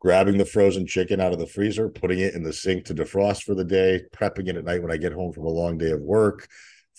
grabbing 0.00 0.38
the 0.38 0.46
frozen 0.46 0.86
chicken 0.86 1.20
out 1.20 1.32
of 1.32 1.38
the 1.38 1.46
freezer, 1.46 1.88
putting 1.88 2.20
it 2.20 2.34
in 2.34 2.42
the 2.42 2.52
sink 2.52 2.86
to 2.86 2.94
defrost 2.94 3.42
for 3.42 3.54
the 3.54 3.64
day, 3.64 4.00
prepping 4.14 4.48
it 4.48 4.56
at 4.56 4.64
night 4.64 4.82
when 4.82 4.90
I 4.90 4.96
get 4.96 5.12
home 5.12 5.32
from 5.32 5.44
a 5.44 5.50
long 5.50 5.76
day 5.76 5.90
of 5.90 6.00
work, 6.00 6.48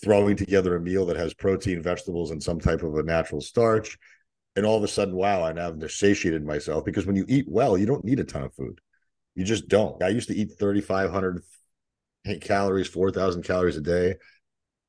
throwing 0.02 0.36
together 0.36 0.76
a 0.76 0.80
meal 0.80 1.04
that 1.06 1.16
has 1.16 1.34
protein, 1.34 1.82
vegetables, 1.82 2.30
and 2.30 2.40
some 2.40 2.60
type 2.60 2.82
of 2.82 2.94
a 2.94 3.02
natural 3.02 3.40
starch, 3.40 3.98
and 4.54 4.66
all 4.66 4.76
of 4.76 4.84
a 4.84 4.88
sudden, 4.88 5.14
wow, 5.14 5.42
I 5.42 5.52
now 5.52 5.72
have 5.72 5.90
satiated 5.90 6.44
myself 6.44 6.84
because 6.84 7.06
when 7.06 7.16
you 7.16 7.24
eat 7.28 7.46
well, 7.48 7.78
you 7.78 7.86
don't 7.86 8.04
need 8.04 8.20
a 8.20 8.24
ton 8.24 8.42
of 8.42 8.54
food. 8.54 8.80
You 9.34 9.44
just 9.44 9.68
don't. 9.68 10.02
I 10.02 10.08
used 10.08 10.28
to 10.28 10.34
eat 10.34 10.58
3,500 10.58 11.42
calories, 12.40 12.88
4,000 12.88 13.42
calories 13.42 13.76
a 13.76 13.80
day, 13.80 14.16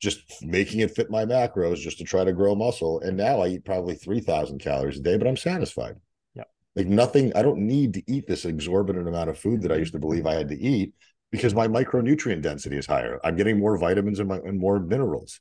just 0.02 0.22
making 0.42 0.82
it 0.82 0.92
fit 0.92 1.10
my 1.10 1.26
macros 1.26 1.78
just 1.78 1.98
to 2.00 2.04
try 2.04 2.26
to 2.26 2.34
grow 2.34 2.56
muscle. 2.56 3.00
And 3.00 3.16
now 3.16 3.40
I 3.40 3.48
eat 3.48 3.66
probably 3.66 3.96
3,000 3.96 4.60
calories 4.60 5.00
a 5.00 5.02
day, 5.02 5.18
but 5.18 5.28
I'm 5.28 5.38
satisfied. 5.38 5.96
Yeah. 6.36 6.44
Like 6.76 6.88
nothing, 6.88 7.32
I 7.36 7.42
don't 7.42 7.60
need 7.60 7.94
to 7.94 8.04
eat 8.08 8.28
this 8.28 8.44
exorbitant 8.44 9.08
amount 9.08 9.30
of 9.30 9.40
food 9.40 9.62
that 9.62 9.72
I 9.72 9.78
used 9.78 9.94
to 9.94 10.00
believe 10.00 10.28
I 10.28 10.34
had 10.34 10.50
to 10.50 10.60
eat 10.60 10.94
because 11.32 11.56
my 11.56 11.70
micronutrient 11.70 12.42
density 12.42 12.78
is 12.78 12.86
higher. 12.86 13.20
I'm 13.24 13.38
getting 13.38 13.60
more 13.60 13.78
vitamins 13.78 14.20
and, 14.20 14.28
my, 14.28 14.38
and 14.38 14.60
more 14.60 14.80
minerals. 14.80 15.40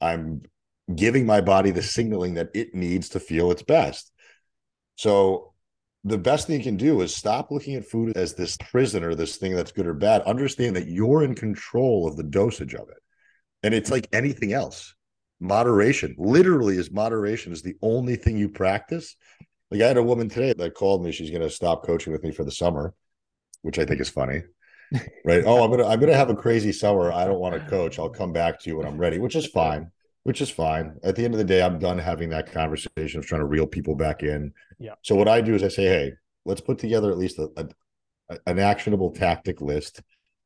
I'm 0.00 0.42
giving 0.94 1.26
my 1.26 1.40
body 1.40 1.70
the 1.70 1.82
signaling 1.82 2.34
that 2.34 2.50
it 2.54 2.74
needs 2.74 3.10
to 3.10 3.20
feel 3.20 3.50
its 3.50 3.62
best. 3.62 4.12
So 4.96 5.52
the 6.04 6.18
best 6.18 6.46
thing 6.46 6.58
you 6.58 6.64
can 6.64 6.76
do 6.76 7.00
is 7.00 7.14
stop 7.14 7.50
looking 7.50 7.74
at 7.74 7.84
food 7.84 8.16
as 8.16 8.34
this 8.34 8.56
prisoner, 8.56 9.14
this 9.14 9.36
thing 9.36 9.54
that's 9.54 9.72
good 9.72 9.86
or 9.86 9.94
bad. 9.94 10.22
Understand 10.22 10.76
that 10.76 10.88
you're 10.88 11.22
in 11.22 11.34
control 11.34 12.08
of 12.08 12.16
the 12.16 12.24
dosage 12.24 12.74
of 12.74 12.88
it. 12.88 12.98
And 13.62 13.72
it's 13.72 13.90
like 13.90 14.08
anything 14.12 14.52
else. 14.52 14.94
Moderation, 15.38 16.14
literally, 16.18 16.76
is 16.76 16.90
moderation 16.90 17.52
is 17.52 17.62
the 17.62 17.76
only 17.82 18.16
thing 18.16 18.36
you 18.36 18.48
practice. 18.48 19.16
Like 19.70 19.80
I 19.80 19.88
had 19.88 19.96
a 19.96 20.02
woman 20.02 20.28
today 20.28 20.52
that 20.52 20.74
called 20.74 21.04
me. 21.04 21.12
She's 21.12 21.30
going 21.30 21.42
to 21.42 21.50
stop 21.50 21.84
coaching 21.84 22.12
with 22.12 22.22
me 22.22 22.32
for 22.32 22.44
the 22.44 22.50
summer, 22.50 22.94
which 23.62 23.78
I 23.78 23.84
think 23.84 24.00
is 24.00 24.10
funny. 24.10 24.42
Right? 25.24 25.42
oh, 25.46 25.64
I'm 25.64 25.70
gonna 25.70 25.86
I'm 25.86 25.98
gonna 25.98 26.14
have 26.14 26.30
a 26.30 26.36
crazy 26.36 26.72
summer. 26.72 27.10
I 27.10 27.24
don't 27.24 27.40
want 27.40 27.54
to 27.54 27.70
coach. 27.70 27.98
I'll 27.98 28.10
come 28.10 28.32
back 28.32 28.60
to 28.60 28.70
you 28.70 28.76
when 28.76 28.86
I'm 28.86 28.98
ready, 28.98 29.18
which 29.18 29.34
is 29.34 29.46
fine. 29.46 29.90
Which 30.24 30.40
is 30.40 30.50
fine. 30.50 30.98
At 31.02 31.16
the 31.16 31.24
end 31.24 31.34
of 31.34 31.38
the 31.38 31.44
day, 31.44 31.62
I'm 31.62 31.78
done 31.78 31.98
having 31.98 32.30
that 32.30 32.52
conversation 32.52 33.18
of 33.18 33.26
trying 33.26 33.40
to 33.40 33.46
reel 33.46 33.66
people 33.66 33.96
back 33.96 34.22
in. 34.22 34.52
Yeah. 34.78 34.94
So 35.02 35.16
what 35.16 35.26
I 35.26 35.40
do 35.40 35.54
is 35.54 35.64
I 35.64 35.68
say, 35.68 35.84
hey, 35.84 36.12
let's 36.44 36.60
put 36.60 36.78
together 36.78 37.10
at 37.10 37.18
least 37.18 37.38
a, 37.38 37.48
a 37.56 37.68
an 38.46 38.58
actionable 38.58 39.10
tactic 39.10 39.60
list. 39.60 40.00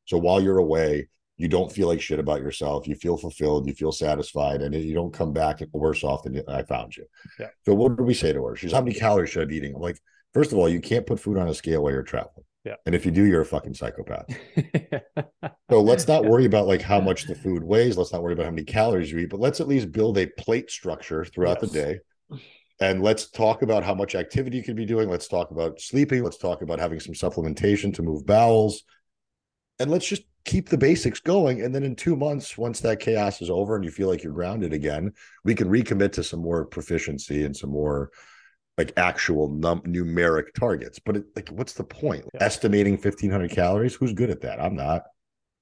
So 0.06 0.18
while 0.18 0.42
you're 0.42 0.58
away, 0.58 1.08
you 1.36 1.48
don't 1.48 1.70
feel 1.70 1.88
like 1.88 2.00
shit 2.00 2.18
about 2.18 2.40
yourself. 2.40 2.88
You 2.88 2.94
feel 2.94 3.18
fulfilled. 3.18 3.66
You 3.66 3.74
feel 3.74 3.92
satisfied, 3.92 4.62
and 4.62 4.74
you 4.74 4.94
don't 4.94 5.12
come 5.12 5.32
back 5.32 5.60
worse 5.72 6.02
off 6.02 6.22
than 6.22 6.42
I 6.48 6.62
found 6.62 6.96
you. 6.96 7.04
Yeah. 7.38 7.48
So 7.66 7.74
what 7.74 7.96
do 7.96 8.02
we 8.02 8.14
say 8.14 8.32
to 8.32 8.44
her? 8.46 8.56
She's 8.56 8.72
how 8.72 8.80
many 8.80 8.94
calories 8.94 9.30
should 9.30 9.42
I 9.42 9.44
be 9.44 9.56
eating? 9.56 9.74
I'm 9.74 9.82
like, 9.82 10.00
first 10.32 10.52
of 10.52 10.58
all, 10.58 10.68
you 10.68 10.80
can't 10.80 11.06
put 11.06 11.20
food 11.20 11.36
on 11.36 11.48
a 11.48 11.54
scale 11.54 11.82
while 11.82 11.92
you're 11.92 12.02
traveling. 12.02 12.45
Yeah. 12.66 12.74
And 12.84 12.96
if 12.96 13.06
you 13.06 13.12
do, 13.12 13.24
you're 13.24 13.42
a 13.42 13.46
fucking 13.46 13.74
psychopath. 13.74 14.26
so 15.70 15.80
let's 15.80 16.08
not 16.08 16.24
worry 16.24 16.46
about 16.46 16.66
like 16.66 16.82
how 16.82 17.00
much 17.00 17.26
the 17.28 17.36
food 17.36 17.62
weighs. 17.62 17.96
Let's 17.96 18.12
not 18.12 18.24
worry 18.24 18.32
about 18.32 18.46
how 18.46 18.50
many 18.50 18.64
calories 18.64 19.12
you 19.12 19.20
eat, 19.20 19.30
but 19.30 19.38
let's 19.38 19.60
at 19.60 19.68
least 19.68 19.92
build 19.92 20.18
a 20.18 20.26
plate 20.26 20.68
structure 20.68 21.24
throughout 21.24 21.58
yes. 21.62 21.70
the 21.70 21.80
day. 21.80 22.40
And 22.80 23.02
let's 23.02 23.30
talk 23.30 23.62
about 23.62 23.84
how 23.84 23.94
much 23.94 24.16
activity 24.16 24.56
you 24.56 24.64
could 24.64 24.74
be 24.74 24.84
doing. 24.84 25.08
Let's 25.08 25.28
talk 25.28 25.52
about 25.52 25.80
sleeping. 25.80 26.24
Let's 26.24 26.38
talk 26.38 26.60
about 26.60 26.80
having 26.80 26.98
some 26.98 27.14
supplementation 27.14 27.94
to 27.94 28.02
move 28.02 28.26
bowels. 28.26 28.82
And 29.78 29.88
let's 29.88 30.08
just 30.08 30.24
keep 30.44 30.68
the 30.68 30.76
basics 30.76 31.20
going. 31.20 31.62
And 31.62 31.72
then 31.72 31.84
in 31.84 31.94
two 31.94 32.16
months, 32.16 32.58
once 32.58 32.80
that 32.80 32.98
chaos 32.98 33.40
is 33.40 33.48
over 33.48 33.76
and 33.76 33.84
you 33.84 33.92
feel 33.92 34.08
like 34.08 34.24
you're 34.24 34.32
grounded 34.32 34.72
again, 34.72 35.12
we 35.44 35.54
can 35.54 35.68
recommit 35.68 36.12
to 36.12 36.24
some 36.24 36.40
more 36.40 36.64
proficiency 36.64 37.44
and 37.44 37.56
some 37.56 37.70
more 37.70 38.10
like 38.78 38.92
actual 38.96 39.48
num- 39.48 39.82
numeric 39.82 40.52
targets. 40.54 40.98
But 40.98 41.16
it, 41.16 41.24
like, 41.34 41.48
what's 41.50 41.72
the 41.72 41.84
point? 41.84 42.24
Yeah. 42.34 42.44
Estimating 42.44 42.94
1500 42.94 43.50
calories? 43.50 43.94
Who's 43.94 44.12
good 44.12 44.30
at 44.30 44.42
that? 44.42 44.60
I'm 44.60 44.74
not. 44.74 45.02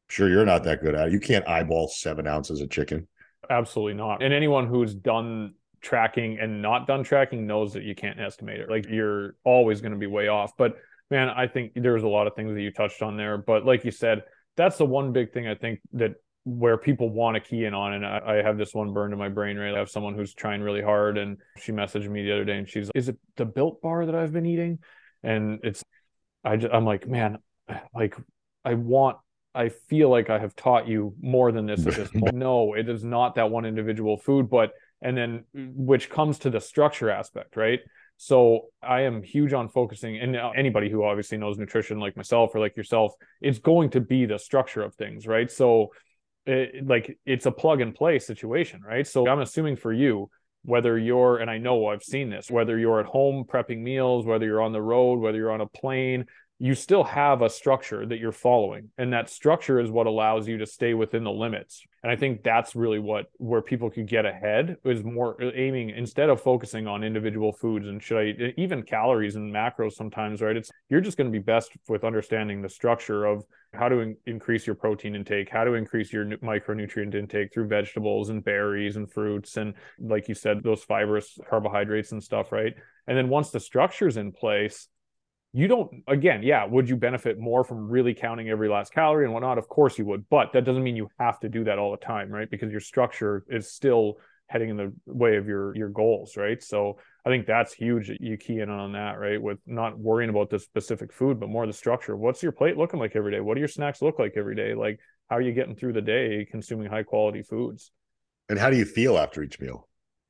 Sure, 0.08 0.28
you're 0.28 0.44
not 0.44 0.64
that 0.64 0.82
good 0.82 0.94
at 0.94 1.08
it. 1.08 1.12
You 1.12 1.20
can't 1.20 1.48
eyeball 1.48 1.88
seven 1.88 2.26
ounces 2.26 2.60
of 2.60 2.70
chicken. 2.70 3.08
Absolutely 3.48 3.94
not. 3.94 4.22
And 4.22 4.34
anyone 4.34 4.66
who's 4.66 4.94
done 4.94 5.54
tracking 5.80 6.38
and 6.40 6.62
not 6.62 6.86
done 6.86 7.04
tracking 7.04 7.46
knows 7.46 7.72
that 7.74 7.84
you 7.84 7.94
can't 7.94 8.18
estimate 8.18 8.60
it. 8.60 8.70
Like 8.70 8.88
you're 8.88 9.36
always 9.44 9.80
going 9.80 9.92
to 9.92 9.98
be 9.98 10.06
way 10.06 10.28
off. 10.28 10.56
But 10.56 10.76
man, 11.10 11.28
I 11.28 11.46
think 11.46 11.72
there's 11.74 12.02
a 12.02 12.08
lot 12.08 12.26
of 12.26 12.34
things 12.34 12.54
that 12.54 12.60
you 12.60 12.70
touched 12.70 13.02
on 13.02 13.16
there. 13.16 13.38
But 13.38 13.64
like 13.64 13.84
you 13.84 13.90
said, 13.90 14.22
that's 14.56 14.78
the 14.78 14.86
one 14.86 15.12
big 15.12 15.32
thing 15.32 15.46
I 15.46 15.54
think 15.54 15.80
that 15.92 16.14
where 16.44 16.76
people 16.76 17.08
want 17.08 17.34
to 17.36 17.40
key 17.40 17.64
in 17.64 17.72
on. 17.72 17.94
And 17.94 18.06
I, 18.06 18.20
I, 18.26 18.34
have 18.42 18.58
this 18.58 18.74
one 18.74 18.92
burned 18.92 19.14
in 19.14 19.18
my 19.18 19.30
brain, 19.30 19.56
right? 19.56 19.74
I 19.74 19.78
have 19.78 19.90
someone 19.90 20.14
who's 20.14 20.34
trying 20.34 20.60
really 20.60 20.82
hard 20.82 21.16
and 21.16 21.38
she 21.58 21.72
messaged 21.72 22.08
me 22.08 22.22
the 22.22 22.32
other 22.32 22.44
day 22.44 22.58
and 22.58 22.68
she's, 22.68 22.90
is 22.94 23.08
it 23.08 23.16
the 23.36 23.46
built 23.46 23.80
bar 23.80 24.04
that 24.04 24.14
I've 24.14 24.32
been 24.32 24.44
eating? 24.44 24.78
And 25.22 25.60
it's, 25.62 25.82
I 26.44 26.56
just, 26.56 26.72
I'm 26.72 26.84
like, 26.84 27.08
man, 27.08 27.38
like 27.94 28.14
I 28.62 28.74
want, 28.74 29.16
I 29.54 29.70
feel 29.70 30.10
like 30.10 30.28
I 30.28 30.38
have 30.38 30.54
taught 30.54 30.86
you 30.86 31.14
more 31.22 31.50
than 31.50 31.64
this 31.64 31.86
at 31.86 31.94
this 31.94 32.10
point. 32.14 32.34
no, 32.34 32.74
it 32.74 32.90
is 32.90 33.04
not 33.04 33.36
that 33.36 33.50
one 33.50 33.64
individual 33.64 34.18
food, 34.18 34.50
but, 34.50 34.72
and 35.00 35.16
then 35.16 35.44
mm, 35.56 35.72
which 35.74 36.10
comes 36.10 36.40
to 36.40 36.50
the 36.50 36.60
structure 36.60 37.08
aspect, 37.08 37.56
right? 37.56 37.80
So 38.16 38.66
I 38.82 39.02
am 39.02 39.22
huge 39.22 39.52
on 39.52 39.68
focusing, 39.68 40.18
and 40.18 40.36
anybody 40.54 40.88
who 40.88 41.04
obviously 41.04 41.36
knows 41.36 41.58
nutrition, 41.58 41.98
like 41.98 42.16
myself 42.16 42.54
or 42.54 42.60
like 42.60 42.76
yourself, 42.76 43.12
it's 43.40 43.58
going 43.58 43.90
to 43.90 44.00
be 44.00 44.24
the 44.24 44.38
structure 44.38 44.82
of 44.82 44.94
things, 44.94 45.26
right? 45.26 45.50
So 45.50 45.90
it, 46.46 46.86
like 46.86 47.18
it's 47.24 47.46
a 47.46 47.50
plug 47.50 47.80
and 47.80 47.94
play 47.94 48.18
situation, 48.18 48.82
right? 48.82 49.06
So 49.06 49.28
I'm 49.28 49.40
assuming 49.40 49.76
for 49.76 49.92
you, 49.92 50.30
whether 50.64 50.98
you're, 50.98 51.38
and 51.38 51.50
I 51.50 51.58
know 51.58 51.88
I've 51.88 52.02
seen 52.02 52.30
this, 52.30 52.50
whether 52.50 52.78
you're 52.78 53.00
at 53.00 53.06
home 53.06 53.44
prepping 53.44 53.80
meals, 53.80 54.24
whether 54.24 54.46
you're 54.46 54.62
on 54.62 54.72
the 54.72 54.80
road, 54.80 55.18
whether 55.18 55.36
you're 55.36 55.52
on 55.52 55.60
a 55.60 55.66
plane, 55.66 56.24
you 56.58 56.74
still 56.74 57.02
have 57.02 57.42
a 57.42 57.50
structure 57.50 58.06
that 58.06 58.18
you're 58.18 58.32
following. 58.32 58.90
And 58.96 59.12
that 59.12 59.28
structure 59.28 59.80
is 59.80 59.90
what 59.90 60.06
allows 60.06 60.46
you 60.46 60.58
to 60.58 60.66
stay 60.66 60.94
within 60.94 61.24
the 61.24 61.30
limits. 61.32 61.84
And 62.02 62.12
I 62.12 62.16
think 62.16 62.42
that's 62.42 62.76
really 62.76 62.98
what 62.98 63.26
where 63.38 63.62
people 63.62 63.90
could 63.90 64.06
get 64.06 64.24
ahead 64.24 64.76
is 64.84 65.02
more 65.02 65.42
uh, 65.42 65.50
aiming 65.54 65.90
instead 65.90 66.28
of 66.30 66.40
focusing 66.40 66.86
on 66.86 67.02
individual 67.02 67.52
foods 67.52 67.88
and 67.88 68.00
should 68.02 68.18
I 68.18 68.44
uh, 68.44 68.48
even 68.56 68.82
calories 68.82 69.36
and 69.36 69.52
macros 69.52 69.94
sometimes, 69.94 70.42
right? 70.42 70.56
It's 70.56 70.70
you're 70.90 71.00
just 71.00 71.16
going 71.16 71.32
to 71.32 71.36
be 71.36 71.42
best 71.42 71.72
with 71.88 72.04
understanding 72.04 72.62
the 72.62 72.68
structure 72.68 73.24
of 73.24 73.44
how 73.72 73.88
to 73.88 74.00
in- 74.00 74.16
increase 74.26 74.66
your 74.66 74.76
protein 74.76 75.16
intake, 75.16 75.48
how 75.50 75.64
to 75.64 75.74
increase 75.74 76.12
your 76.12 76.24
micronutrient 76.24 77.14
intake 77.14 77.52
through 77.52 77.68
vegetables 77.68 78.28
and 78.28 78.44
berries 78.44 78.96
and 78.96 79.10
fruits. 79.10 79.56
And 79.56 79.74
like 79.98 80.28
you 80.28 80.34
said, 80.34 80.62
those 80.62 80.84
fibrous 80.84 81.36
carbohydrates 81.48 82.12
and 82.12 82.22
stuff, 82.22 82.52
right? 82.52 82.74
And 83.06 83.18
then 83.18 83.28
once 83.28 83.50
the 83.50 83.60
structure's 83.60 84.16
in 84.16 84.30
place, 84.30 84.88
you 85.56 85.68
don't 85.68 86.02
again 86.08 86.42
yeah 86.42 86.66
would 86.66 86.88
you 86.88 86.96
benefit 86.96 87.38
more 87.38 87.62
from 87.62 87.88
really 87.88 88.12
counting 88.12 88.50
every 88.50 88.68
last 88.68 88.92
calorie 88.92 89.24
and 89.24 89.32
whatnot? 89.32 89.56
Of 89.56 89.68
course 89.68 89.96
you 89.96 90.04
would 90.06 90.28
but 90.28 90.52
that 90.52 90.64
doesn't 90.64 90.82
mean 90.82 90.96
you 90.96 91.08
have 91.18 91.38
to 91.40 91.48
do 91.48 91.64
that 91.64 91.78
all 91.78 91.92
the 91.92 92.04
time 92.04 92.28
right? 92.30 92.50
Because 92.50 92.72
your 92.72 92.80
structure 92.80 93.44
is 93.48 93.72
still 93.72 94.18
heading 94.48 94.68
in 94.68 94.76
the 94.76 94.92
way 95.06 95.36
of 95.36 95.46
your 95.46 95.74
your 95.76 95.88
goals 95.88 96.36
right? 96.36 96.62
So 96.62 96.98
i 97.24 97.30
think 97.30 97.46
that's 97.46 97.72
huge 97.72 98.08
that 98.08 98.20
you 98.20 98.36
key 98.36 98.58
in 98.58 98.68
on 98.68 98.92
that 98.92 99.18
right? 99.20 99.40
With 99.40 99.58
not 99.64 99.96
worrying 99.96 100.28
about 100.28 100.50
the 100.50 100.58
specific 100.58 101.12
food 101.12 101.38
but 101.38 101.48
more 101.48 101.66
the 101.66 101.72
structure. 101.72 102.16
What's 102.16 102.42
your 102.42 102.52
plate 102.52 102.76
looking 102.76 102.98
like 102.98 103.14
every 103.14 103.30
day? 103.30 103.40
What 103.40 103.54
do 103.54 103.60
your 103.60 103.68
snacks 103.68 104.02
look 104.02 104.18
like 104.18 104.34
every 104.36 104.56
day? 104.56 104.74
Like 104.74 104.98
how 105.30 105.36
are 105.36 105.42
you 105.42 105.52
getting 105.52 105.76
through 105.76 105.92
the 105.92 106.02
day 106.02 106.46
consuming 106.50 106.88
high 106.88 107.04
quality 107.04 107.42
foods? 107.42 107.92
And 108.48 108.58
how 108.58 108.70
do 108.70 108.76
you 108.76 108.84
feel 108.84 109.16
after 109.16 109.40
each 109.42 109.60
meal 109.60 109.88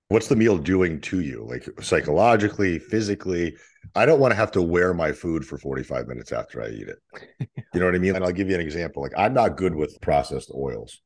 what's 0.09 0.29
the 0.29 0.37
meal 0.37 0.59
doing 0.59 1.01
to 1.03 1.21
you? 1.21 1.47
Like 1.49 1.69
psychologically 1.81 2.79
physically? 2.79 3.57
I 3.95 4.07
don't 4.07 4.21
want 4.21 4.33
to 4.33 4.37
have 4.37 4.53
to 4.53 4.63
wear 4.63 4.95
my 4.95 5.13
food 5.13 5.45
for 5.45 5.59
45 5.59 6.09
minutes 6.09 6.33
after 6.33 6.63
i 6.63 6.69
eat 6.69 6.89
it. 6.89 6.99
You 7.75 7.81
know 7.81 7.87
what 7.87 7.97
i 7.97 7.99
mean? 7.99 8.15
And 8.15 8.25
i'll 8.25 8.31
give 8.31 8.49
you 8.49 8.55
an 8.55 8.61
example. 8.61 9.03
Like 9.03 9.15
i'm 9.17 9.35
not 9.35 9.57
good 9.57 9.75
with 9.75 10.01
processed 10.01 10.53
oils. 10.55 11.01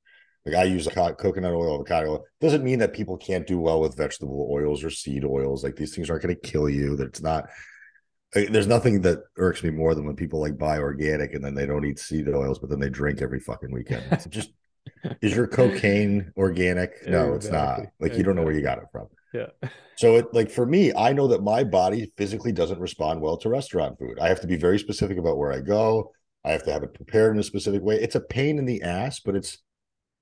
Like 0.45 0.55
i 0.55 0.65
use 0.65 0.87
coconut 1.19 1.55
oil 1.55 1.77
avocado 1.77 2.13
oil. 2.13 2.25
Doesn't 2.41 2.65
mean 2.65 2.79
that 2.81 2.93
people 2.93 3.17
can't 3.17 3.47
do 3.47 3.59
well 3.59 3.81
with 3.81 3.97
vegetable 3.97 4.49
oils 4.51 4.85
or 4.85 4.91
seed 4.91 5.25
oils. 5.25 5.65
Like 5.65 5.77
these 5.77 5.95
things 5.95 6.11
aren't 6.11 6.23
going 6.23 6.35
to 6.35 6.41
kill 6.41 6.69
you. 6.69 6.97
That 6.97 7.09
it's 7.09 7.23
not 7.23 7.49
there's 8.35 8.67
nothing 8.67 9.01
that 9.01 9.21
irks 9.39 9.63
me 9.63 9.71
more 9.71 9.95
than 9.95 10.05
when 10.05 10.15
people 10.15 10.41
like 10.41 10.59
buy 10.59 10.79
organic 10.79 11.33
and 11.33 11.43
then 11.43 11.55
they 11.55 11.65
don't 11.65 11.87
eat 11.87 11.99
seed 11.99 12.29
oils 12.29 12.59
but 12.59 12.69
then 12.69 12.79
they 12.79 12.91
drink 12.91 13.23
every 13.23 13.41
fucking 13.41 13.73
weekend. 13.73 14.05
It's 14.13 14.27
just 14.27 14.51
is 15.23 15.35
your 15.35 15.47
cocaine 15.47 16.33
organic? 16.37 16.91
No, 17.07 17.35
exactly. 17.35 17.37
it's 17.37 17.49
not. 17.49 17.81
Like 18.01 18.19
you 18.19 18.23
don't 18.25 18.37
know 18.37 18.43
where 18.43 18.55
you 18.55 18.63
got 18.63 18.79
it 18.79 18.85
from. 18.93 19.07
Yeah. 19.33 19.47
So 19.97 20.17
it 20.17 20.33
like 20.33 20.51
for 20.51 20.67
me, 20.67 20.93
I 20.95 21.13
know 21.13 21.29
that 21.29 21.43
my 21.43 21.65
body 21.65 22.13
physically 22.17 22.53
doesn't 22.53 22.81
respond 22.81 23.21
well 23.21 23.37
to 23.39 23.49
restaurant 23.49 23.99
food. 23.99 24.19
I 24.21 24.29
have 24.29 24.41
to 24.43 24.47
be 24.47 24.57
very 24.57 24.79
specific 24.79 25.19
about 25.19 25.39
where 25.39 25.53
I 25.53 25.61
go. 25.61 26.13
I 26.45 26.53
have 26.53 26.65
to 26.65 26.73
have 26.73 26.83
it 26.83 26.95
prepared 26.95 27.35
in 27.35 27.41
a 27.41 27.45
specific 27.45 27.83
way. 27.83 27.97
It's 27.97 28.15
a 28.15 28.21
pain 28.21 28.59
in 28.59 28.65
the 28.65 28.83
ass, 28.83 29.21
but 29.21 29.35
it's 29.35 29.59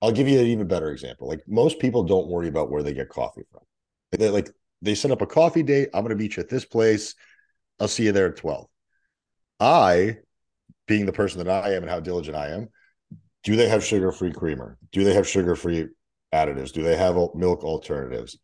I'll 0.03 0.13
give 0.13 0.29
you 0.29 0.39
an 0.41 0.47
even 0.47 0.67
better 0.67 0.91
example. 0.91 1.29
Like 1.29 1.43
most 1.47 1.79
people 1.79 2.05
don't 2.05 2.29
worry 2.29 2.49
about 2.49 2.71
where 2.71 2.83
they 2.83 2.93
get 2.93 3.09
coffee 3.09 3.43
from. 3.51 3.63
They 4.13 4.31
like 4.31 4.51
they 4.83 4.95
set 4.95 5.11
up 5.11 5.23
a 5.23 5.27
coffee 5.27 5.63
date. 5.63 5.89
I'm 5.95 6.03
going 6.05 6.17
to 6.17 6.23
meet 6.23 6.37
you 6.37 6.43
at 6.43 6.49
this 6.49 6.65
place. 6.65 7.15
I'll 7.81 7.89
see 7.89 8.05
you 8.05 8.13
there 8.13 8.29
at 8.29 8.37
12. 8.37 8.67
I, 9.61 10.19
being 10.87 11.07
the 11.07 11.13
person 11.13 11.45
that 11.45 11.65
I 11.65 11.75
am 11.75 11.83
and 11.83 11.91
how 11.91 12.01
diligent 12.01 12.37
I 12.37 12.49
am, 12.49 12.69
do 13.47 13.55
they 13.55 13.69
have 13.69 13.85
sugar 13.85 14.11
free 14.11 14.33
creamer? 14.33 14.77
Do 14.91 15.05
they 15.05 15.15
have 15.15 15.29
sugar 15.29 15.55
free 15.55 15.87
additives? 16.35 16.73
Do 16.73 16.83
they 16.83 16.97
have 16.97 17.15
milk 17.15 17.63
alternatives? 17.63 18.37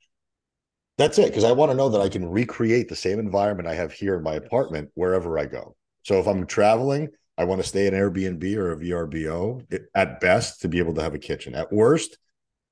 That's 0.96 1.18
it. 1.18 1.26
Because 1.26 1.42
I 1.42 1.50
want 1.50 1.72
to 1.72 1.76
know 1.76 1.88
that 1.88 2.00
I 2.00 2.08
can 2.08 2.24
recreate 2.24 2.88
the 2.88 2.94
same 2.94 3.18
environment 3.18 3.68
I 3.68 3.74
have 3.74 3.92
here 3.92 4.14
in 4.14 4.22
my 4.22 4.34
apartment 4.34 4.90
wherever 4.94 5.40
I 5.40 5.46
go. 5.46 5.74
So 6.04 6.20
if 6.20 6.28
I'm 6.28 6.46
traveling, 6.46 7.08
I 7.36 7.42
want 7.42 7.60
to 7.60 7.66
stay 7.66 7.88
in 7.88 7.94
Airbnb 7.94 8.56
or 8.56 8.72
a 8.72 8.76
VRBO 8.76 9.80
at 9.92 10.20
best 10.20 10.60
to 10.60 10.68
be 10.68 10.78
able 10.78 10.94
to 10.94 11.02
have 11.02 11.14
a 11.14 11.18
kitchen. 11.18 11.56
At 11.56 11.72
worst, 11.72 12.16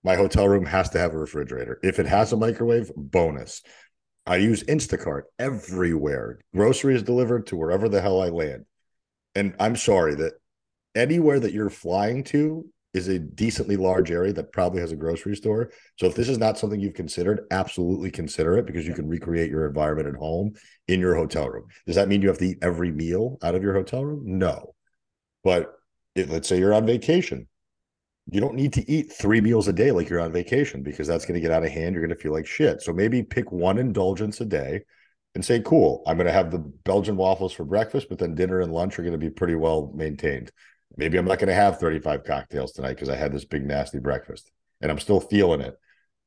my 0.04 0.14
hotel 0.14 0.46
room 0.46 0.66
has 0.66 0.88
to 0.90 1.00
have 1.00 1.14
a 1.14 1.18
refrigerator. 1.18 1.80
If 1.82 1.98
it 1.98 2.06
has 2.06 2.32
a 2.32 2.36
microwave, 2.36 2.92
bonus. 2.96 3.60
I 4.24 4.36
use 4.36 4.62
Instacart 4.62 5.22
everywhere. 5.36 6.38
Groceries 6.54 7.02
delivered 7.02 7.48
to 7.48 7.56
wherever 7.56 7.88
the 7.88 8.00
hell 8.00 8.22
I 8.22 8.28
land. 8.28 8.66
And 9.34 9.56
I'm 9.58 9.74
sorry 9.74 10.14
that 10.14 10.34
anywhere 10.94 11.40
that 11.40 11.53
you're 11.53 11.70
flying 11.70 12.24
to, 12.24 12.66
is 12.92 13.09
a 13.09 13.18
decently 13.18 13.76
large 13.76 14.11
area 14.11 14.33
that 14.33 14.53
probably 14.53 14.81
has 14.81 14.92
a 14.92 14.96
grocery 14.96 15.37
store. 15.37 15.70
So 15.96 16.07
if 16.07 16.14
this 16.14 16.29
is 16.29 16.38
not 16.38 16.59
something 16.59 16.81
you've 16.81 16.94
considered, 16.94 17.46
absolutely 17.50 18.11
consider 18.11 18.59
it 18.59 18.66
because 18.66 18.87
you 18.87 18.94
can 18.94 19.07
recreate 19.07 19.50
your 19.50 19.66
environment 19.66 20.09
at 20.09 20.16
home 20.16 20.55
in 20.88 20.98
your 20.98 21.14
hotel 21.14 21.48
room. 21.48 21.66
Does 21.87 21.96
that 21.96 22.09
mean 22.09 22.20
you 22.20 22.29
have 22.29 22.38
to 22.38 22.46
eat 22.46 22.59
every 22.62 22.90
meal 22.90 23.38
out 23.42 23.55
of 23.55 23.62
your 23.62 23.74
hotel 23.74 24.05
room? 24.05 24.22
No. 24.38 24.74
But 25.44 25.72
if, 26.16 26.31
let's 26.31 26.48
say 26.48 26.59
you're 26.59 26.74
on 26.74 26.85
vacation, 26.85 27.46
you 28.31 28.40
don't 28.40 28.55
need 28.55 28.72
to 28.74 28.90
eat 28.90 29.12
three 29.12 29.40
meals 29.40 29.68
a 29.68 29.72
day 29.72 29.92
like 29.92 30.09
you're 30.09 30.20
on 30.20 30.33
vacation 30.33 30.83
because 30.83 31.07
that's 31.07 31.24
going 31.24 31.35
to 31.35 31.40
get 31.40 31.53
out 31.53 31.64
of 31.64 31.70
hand. 31.70 31.94
You're 31.94 32.05
going 32.05 32.16
to 32.16 32.20
feel 32.20 32.33
like 32.33 32.46
shit. 32.46 32.83
So 32.83 32.92
maybe 32.92 33.22
pick 33.22 33.53
one 33.53 33.79
indulgence 33.79 34.40
a 34.40 34.44
day 34.44 34.83
and 35.35 35.44
say, 35.44 35.61
cool, 35.61 36.03
I'm 36.07 36.16
going 36.16 36.26
to 36.26 36.33
have 36.33 36.50
the 36.50 36.59
Belgian 36.59 37.16
waffles 37.16 37.53
for 37.53 37.64
breakfast, 37.64 38.09
but 38.09 38.18
then 38.18 38.35
dinner 38.35 38.61
and 38.61 38.72
lunch 38.72 38.98
are 38.98 39.03
going 39.03 39.12
to 39.12 39.18
be 39.18 39.31
pretty 39.31 39.55
well 39.55 39.92
maintained. 39.94 40.50
Maybe 40.96 41.18
I'm 41.18 41.24
not 41.24 41.38
going 41.38 41.48
to 41.48 41.55
have 41.55 41.79
35 41.79 42.24
cocktails 42.24 42.72
tonight 42.72 42.94
because 42.94 43.09
I 43.09 43.16
had 43.16 43.33
this 43.33 43.44
big 43.44 43.64
nasty 43.64 43.98
breakfast 43.98 44.50
and 44.81 44.90
I'm 44.90 44.98
still 44.98 45.20
feeling 45.20 45.61
it. 45.61 45.79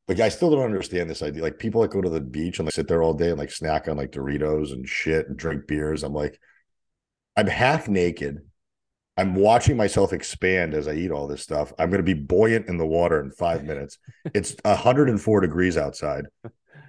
Like 0.07 0.19
I 0.19 0.29
still 0.29 0.51
don't 0.51 0.65
understand 0.65 1.09
this 1.09 1.21
idea. 1.21 1.43
Like 1.43 1.59
people 1.59 1.81
that 1.81 1.91
go 1.91 2.01
to 2.01 2.09
the 2.09 2.21
beach 2.21 2.59
and 2.59 2.65
like 2.65 2.73
sit 2.73 2.87
there 2.87 3.01
all 3.01 3.13
day 3.13 3.29
and 3.29 3.39
like 3.39 3.51
snack 3.51 3.87
on 3.87 3.97
like 3.97 4.11
Doritos 4.11 4.71
and 4.71 4.87
shit 4.87 5.27
and 5.27 5.37
drink 5.37 5.67
beers. 5.67 6.03
I'm 6.03 6.13
like, 6.13 6.39
I'm 7.37 7.47
half 7.47 7.87
naked. 7.87 8.39
I'm 9.15 9.35
watching 9.35 9.77
myself 9.77 10.11
expand 10.11 10.73
as 10.73 10.87
I 10.87 10.93
eat 10.93 11.11
all 11.11 11.27
this 11.27 11.43
stuff. 11.43 11.71
I'm 11.77 11.89
going 11.89 12.03
to 12.03 12.03
be 12.03 12.15
buoyant 12.15 12.67
in 12.67 12.77
the 12.77 12.85
water 12.85 13.21
in 13.21 13.31
five 13.31 13.63
minutes. 13.63 13.97
It's 14.33 14.55
104 14.63 15.41
degrees 15.41 15.77
outside. 15.77 16.25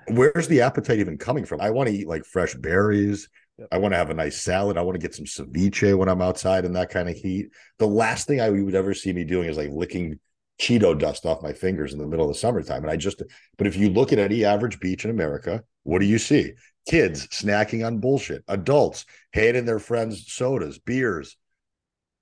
Where's 0.09 0.49
the 0.49 0.63
appetite 0.63 1.01
even 1.01 1.19
coming 1.19 1.45
from? 1.45 1.61
I 1.61 1.71
want 1.71 1.89
to 1.89 1.95
eat 1.95 2.09
like 2.09 2.25
fresh 2.25 2.55
berries. 2.55 3.29
Yep. 3.59 3.69
I 3.71 3.79
want 3.79 3.93
to 3.93 3.99
have 3.99 4.11
a 4.11 4.15
nice 4.15 4.41
salad. 4.41 4.77
I 4.77 4.83
want 4.83 5.01
to 5.01 5.07
get 5.07 5.15
some 5.15 5.27
ceviche 5.27 5.97
when 5.97 6.09
I'm 6.09 6.23
outside 6.23 6.65
in 6.65 6.73
that 6.73 6.91
kind 6.91 7.09
of 7.09 7.17
heat. 7.17 7.47
The 7.79 7.87
last 7.87 8.27
thing 8.27 8.41
I 8.41 8.51
would 8.51 8.75
ever 8.75 8.95
see 8.95 9.13
me 9.13 9.25
doing 9.25 9.49
is 9.49 9.57
like 9.57 9.71
licking 9.71 10.19
Cheeto 10.61 10.99
dust 10.99 11.27
off 11.27 11.43
my 11.43 11.53
fingers 11.53 11.93
in 11.93 11.99
the 11.99 12.07
middle 12.07 12.29
of 12.29 12.33
the 12.33 12.39
summertime. 12.39 12.83
And 12.83 12.91
I 12.91 12.97
just, 12.97 13.23
but 13.57 13.67
if 13.67 13.77
you 13.77 13.91
look 13.91 14.13
at 14.13 14.19
any 14.19 14.45
average 14.45 14.81
beach 14.81 15.05
in 15.05 15.11
America, 15.11 15.63
what 15.83 16.01
do 16.01 16.07
you 16.07 16.19
see? 16.19 16.53
Kids 16.89 17.27
snacking 17.29 17.87
on 17.87 17.99
bullshit, 17.99 18.43
adults 18.49 19.05
handing 19.33 19.65
their 19.65 19.79
friends 19.79 20.33
sodas, 20.33 20.79
beers. 20.79 21.37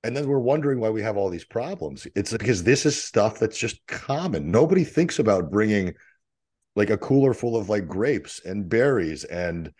And 0.05 0.17
then 0.17 0.27
we're 0.27 0.39
wondering 0.39 0.81
why 0.81 0.91
we 0.91 1.03
have 1.03 1.17
all 1.17 1.31
these 1.31 1.45
problems. 1.45 2.07
It's 2.15 2.33
because 2.33 2.65
this 2.65 2.85
is 2.85 3.03
stuff 3.03 3.39
that's 3.39 3.59
just 3.59 3.87
common. 3.87 4.51
Nobody 4.51 4.85
thinks 4.85 5.19
about 5.19 5.51
bringing 5.51 5.95
like 6.75 6.91
a 6.91 6.99
cooler 6.99 7.35
full 7.35 7.57
of 7.57 7.69
like 7.69 7.87
grapes 7.87 8.41
and 8.45 8.69
berries 8.69 9.25
and 9.25 9.73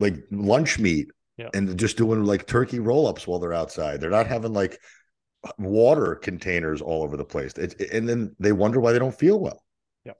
like 0.00 0.16
lunch 0.30 0.78
meat 0.78 1.08
yeah. 1.36 1.48
and 1.54 1.78
just 1.78 1.96
doing 1.96 2.24
like 2.24 2.46
turkey 2.46 2.78
roll 2.78 3.06
ups 3.06 3.26
while 3.26 3.38
they're 3.38 3.52
outside. 3.52 4.00
They're 4.00 4.10
not 4.10 4.26
having 4.26 4.52
like 4.52 4.78
water 5.58 6.14
containers 6.14 6.82
all 6.82 7.02
over 7.02 7.16
the 7.16 7.24
place. 7.24 7.52
It, 7.54 7.80
and 7.92 8.08
then 8.08 8.34
they 8.38 8.52
wonder 8.52 8.80
why 8.80 8.92
they 8.92 8.98
don't 8.98 9.18
feel 9.18 9.38
well. 9.38 9.62
Yeah. 10.04 10.12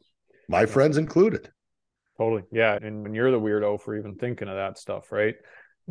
My 0.49 0.61
yeah. 0.61 0.67
friends 0.67 0.97
included. 0.97 1.51
Totally. 2.17 2.43
Yeah. 2.51 2.79
And 2.81 3.03
when 3.03 3.15
you're 3.15 3.31
the 3.31 3.41
weirdo 3.41 3.81
for 3.81 3.97
even 3.97 4.17
thinking 4.17 4.49
of 4.49 4.57
that 4.57 4.79
stuff, 4.79 5.13
right? 5.13 5.35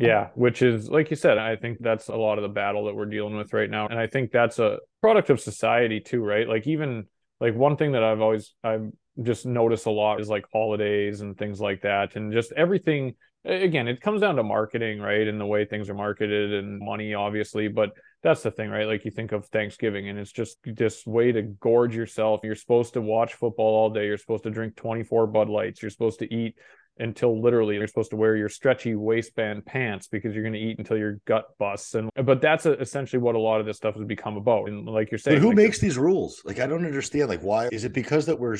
Yeah, 0.00 0.28
which 0.36 0.62
is 0.62 0.88
like 0.88 1.10
you 1.10 1.16
said, 1.16 1.38
I 1.38 1.56
think 1.56 1.78
that's 1.80 2.06
a 2.06 2.14
lot 2.14 2.38
of 2.38 2.42
the 2.42 2.48
battle 2.48 2.84
that 2.86 2.94
we're 2.94 3.06
dealing 3.06 3.36
with 3.36 3.52
right 3.52 3.68
now. 3.68 3.88
And 3.88 3.98
I 3.98 4.06
think 4.06 4.30
that's 4.30 4.60
a 4.60 4.78
product 5.00 5.28
of 5.28 5.40
society 5.40 5.98
too, 5.98 6.22
right? 6.22 6.48
Like 6.48 6.68
even 6.68 7.06
like 7.40 7.56
one 7.56 7.76
thing 7.76 7.92
that 7.92 8.04
I've 8.04 8.20
always 8.20 8.54
I've 8.62 8.92
just 9.20 9.44
noticed 9.44 9.86
a 9.86 9.90
lot 9.90 10.20
is 10.20 10.28
like 10.28 10.44
holidays 10.52 11.20
and 11.20 11.36
things 11.36 11.60
like 11.60 11.82
that 11.82 12.14
and 12.14 12.32
just 12.32 12.52
everything 12.52 13.16
again 13.44 13.88
it 13.88 14.00
comes 14.00 14.20
down 14.20 14.36
to 14.36 14.42
marketing 14.42 15.00
right 15.00 15.28
and 15.28 15.40
the 15.40 15.46
way 15.46 15.64
things 15.64 15.88
are 15.88 15.94
marketed 15.94 16.52
and 16.52 16.80
money 16.80 17.14
obviously 17.14 17.68
but 17.68 17.92
that's 18.22 18.42
the 18.42 18.50
thing 18.50 18.70
right? 18.70 18.86
Like 18.86 19.04
you 19.04 19.10
think 19.10 19.32
of 19.32 19.46
thanksgiving 19.46 20.08
and 20.08 20.18
it's 20.18 20.32
just 20.32 20.58
this 20.64 21.06
way 21.06 21.32
to 21.32 21.42
gorge 21.42 21.94
yourself. 21.94 22.40
You're 22.42 22.56
supposed 22.56 22.94
to 22.94 23.00
watch 23.00 23.34
football 23.34 23.74
all 23.76 23.90
day. 23.90 24.06
You're 24.06 24.18
supposed 24.18 24.44
to 24.44 24.50
drink 24.50 24.76
24 24.76 25.28
bud 25.28 25.48
lights. 25.48 25.82
You're 25.82 25.90
supposed 25.90 26.18
to 26.20 26.34
eat 26.34 26.56
until 27.00 27.40
literally 27.40 27.76
you're 27.76 27.86
supposed 27.86 28.10
to 28.10 28.16
wear 28.16 28.34
your 28.34 28.48
stretchy 28.48 28.96
waistband 28.96 29.64
pants 29.64 30.08
because 30.08 30.34
you're 30.34 30.42
going 30.42 30.52
to 30.52 30.58
eat 30.58 30.80
until 30.80 30.96
your 30.96 31.20
gut 31.26 31.44
busts 31.56 31.94
and 31.94 32.10
but 32.24 32.40
that's 32.40 32.66
a, 32.66 32.72
essentially 32.80 33.22
what 33.22 33.36
a 33.36 33.38
lot 33.38 33.60
of 33.60 33.66
this 33.66 33.76
stuff 33.76 33.94
has 33.94 34.02
become 34.04 34.36
about 34.36 34.68
and 34.68 34.84
like 34.84 35.08
you're 35.12 35.18
saying 35.18 35.36
but 35.36 35.40
who 35.42 35.50
like, 35.50 35.56
makes 35.56 35.78
these 35.78 35.96
rules? 35.96 36.42
Like 36.44 36.58
i 36.58 36.66
don't 36.66 36.84
understand 36.84 37.28
like 37.28 37.40
why? 37.40 37.68
Is 37.70 37.84
it 37.84 37.92
because 37.92 38.26
that 38.26 38.40
we're 38.40 38.56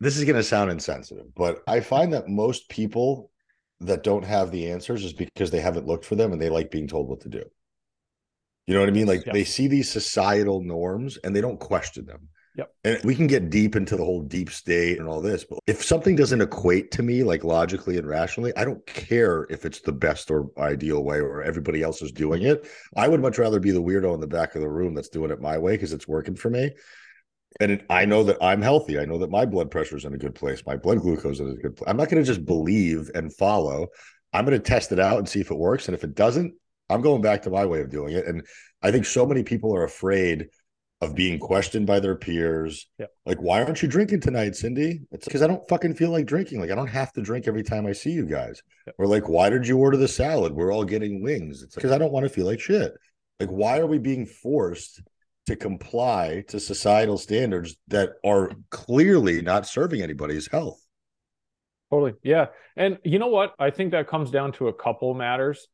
this 0.00 0.16
is 0.16 0.24
going 0.24 0.36
to 0.36 0.42
sound 0.42 0.70
insensitive, 0.70 1.34
but 1.34 1.62
I 1.66 1.80
find 1.80 2.12
that 2.12 2.28
most 2.28 2.68
people 2.68 3.30
that 3.80 4.02
don't 4.02 4.24
have 4.24 4.50
the 4.50 4.70
answers 4.70 5.04
is 5.04 5.12
because 5.12 5.50
they 5.50 5.60
haven't 5.60 5.86
looked 5.86 6.04
for 6.04 6.14
them 6.14 6.32
and 6.32 6.40
they 6.40 6.50
like 6.50 6.70
being 6.70 6.88
told 6.88 7.08
what 7.08 7.20
to 7.20 7.28
do. 7.28 7.44
You 8.66 8.74
know 8.74 8.80
what 8.80 8.88
I 8.88 8.92
mean? 8.92 9.06
Like 9.06 9.24
yeah. 9.26 9.32
they 9.32 9.44
see 9.44 9.66
these 9.66 9.90
societal 9.90 10.62
norms 10.62 11.16
and 11.22 11.34
they 11.34 11.40
don't 11.40 11.58
question 11.58 12.04
them. 12.06 12.28
Yep. 12.56 12.74
And 12.84 13.00
we 13.04 13.14
can 13.14 13.28
get 13.28 13.50
deep 13.50 13.76
into 13.76 13.96
the 13.96 14.04
whole 14.04 14.22
deep 14.22 14.50
state 14.50 14.98
and 14.98 15.08
all 15.08 15.20
this, 15.20 15.44
but 15.44 15.60
if 15.68 15.84
something 15.84 16.16
doesn't 16.16 16.40
equate 16.40 16.90
to 16.92 17.04
me 17.04 17.22
like 17.22 17.44
logically 17.44 17.98
and 17.98 18.06
rationally, 18.06 18.52
I 18.56 18.64
don't 18.64 18.84
care 18.84 19.46
if 19.48 19.64
it's 19.64 19.80
the 19.80 19.92
best 19.92 20.28
or 20.28 20.50
ideal 20.58 21.04
way 21.04 21.20
or 21.20 21.42
everybody 21.42 21.82
else 21.82 22.02
is 22.02 22.10
doing 22.10 22.42
it. 22.42 22.68
I 22.96 23.06
would 23.06 23.20
much 23.20 23.38
rather 23.38 23.60
be 23.60 23.70
the 23.70 23.82
weirdo 23.82 24.12
in 24.14 24.20
the 24.20 24.26
back 24.26 24.56
of 24.56 24.60
the 24.60 24.68
room 24.68 24.94
that's 24.94 25.08
doing 25.08 25.30
it 25.30 25.40
my 25.40 25.56
way 25.56 25.74
because 25.74 25.92
it's 25.92 26.08
working 26.08 26.34
for 26.34 26.50
me 26.50 26.72
and 27.60 27.72
it, 27.72 27.86
I 27.90 28.04
know 28.04 28.24
that 28.24 28.38
I'm 28.42 28.62
healthy. 28.62 28.98
I 28.98 29.04
know 29.04 29.18
that 29.18 29.30
my 29.30 29.44
blood 29.44 29.70
pressure 29.70 29.96
is 29.96 30.04
in 30.04 30.14
a 30.14 30.18
good 30.18 30.34
place. 30.34 30.62
My 30.66 30.76
blood 30.76 31.00
glucose 31.00 31.34
is 31.34 31.40
in 31.40 31.48
a 31.50 31.54
good 31.54 31.76
place. 31.76 31.88
I'm 31.88 31.96
not 31.96 32.08
going 32.08 32.22
to 32.22 32.26
just 32.26 32.44
believe 32.44 33.10
and 33.14 33.34
follow. 33.34 33.88
I'm 34.32 34.44
going 34.44 34.60
to 34.60 34.62
test 34.62 34.92
it 34.92 35.00
out 35.00 35.18
and 35.18 35.28
see 35.28 35.40
if 35.40 35.50
it 35.50 35.58
works. 35.58 35.88
And 35.88 35.94
if 35.94 36.04
it 36.04 36.14
doesn't, 36.14 36.54
I'm 36.90 37.00
going 37.00 37.22
back 37.22 37.42
to 37.42 37.50
my 37.50 37.66
way 37.66 37.80
of 37.80 37.90
doing 37.90 38.14
it. 38.14 38.26
And 38.26 38.46
I 38.82 38.90
think 38.90 39.06
so 39.06 39.26
many 39.26 39.42
people 39.42 39.74
are 39.74 39.84
afraid 39.84 40.48
of 41.00 41.14
being 41.14 41.38
questioned 41.38 41.86
by 41.86 42.00
their 42.00 42.16
peers. 42.16 42.88
Yeah. 42.98 43.06
Like, 43.24 43.38
why 43.38 43.62
aren't 43.62 43.82
you 43.82 43.88
drinking 43.88 44.20
tonight, 44.20 44.56
Cindy? 44.56 45.02
It's 45.12 45.26
because 45.26 45.42
I 45.42 45.46
don't 45.46 45.66
fucking 45.68 45.94
feel 45.94 46.10
like 46.10 46.26
drinking. 46.26 46.60
Like, 46.60 46.70
I 46.70 46.74
don't 46.74 46.88
have 46.88 47.12
to 47.12 47.22
drink 47.22 47.46
every 47.46 47.62
time 47.62 47.86
I 47.86 47.92
see 47.92 48.10
you 48.10 48.26
guys. 48.26 48.60
Yeah. 48.86 48.94
Or 48.98 49.06
like, 49.06 49.28
why 49.28 49.48
did 49.48 49.66
you 49.66 49.78
order 49.78 49.96
the 49.96 50.08
salad? 50.08 50.52
We're 50.52 50.72
all 50.72 50.84
getting 50.84 51.22
wings. 51.22 51.62
It's 51.62 51.74
because 51.74 51.92
I 51.92 51.98
don't 51.98 52.12
want 52.12 52.24
to 52.24 52.30
feel 52.30 52.46
like 52.46 52.60
shit. 52.60 52.92
Like, 53.38 53.50
why 53.50 53.78
are 53.78 53.86
we 53.86 53.98
being 53.98 54.26
forced 54.26 55.00
to 55.48 55.56
comply 55.56 56.44
to 56.46 56.60
societal 56.60 57.16
standards 57.16 57.74
that 57.88 58.10
are 58.22 58.52
clearly 58.68 59.40
not 59.40 59.66
serving 59.66 60.02
anybody's 60.02 60.46
health. 60.46 60.78
Totally. 61.90 62.12
Yeah. 62.22 62.48
And 62.76 62.98
you 63.02 63.18
know 63.18 63.28
what? 63.28 63.54
I 63.58 63.70
think 63.70 63.92
that 63.92 64.08
comes 64.08 64.30
down 64.30 64.52
to 64.52 64.68
a 64.68 64.74
couple 64.74 65.14
matters. 65.14 65.66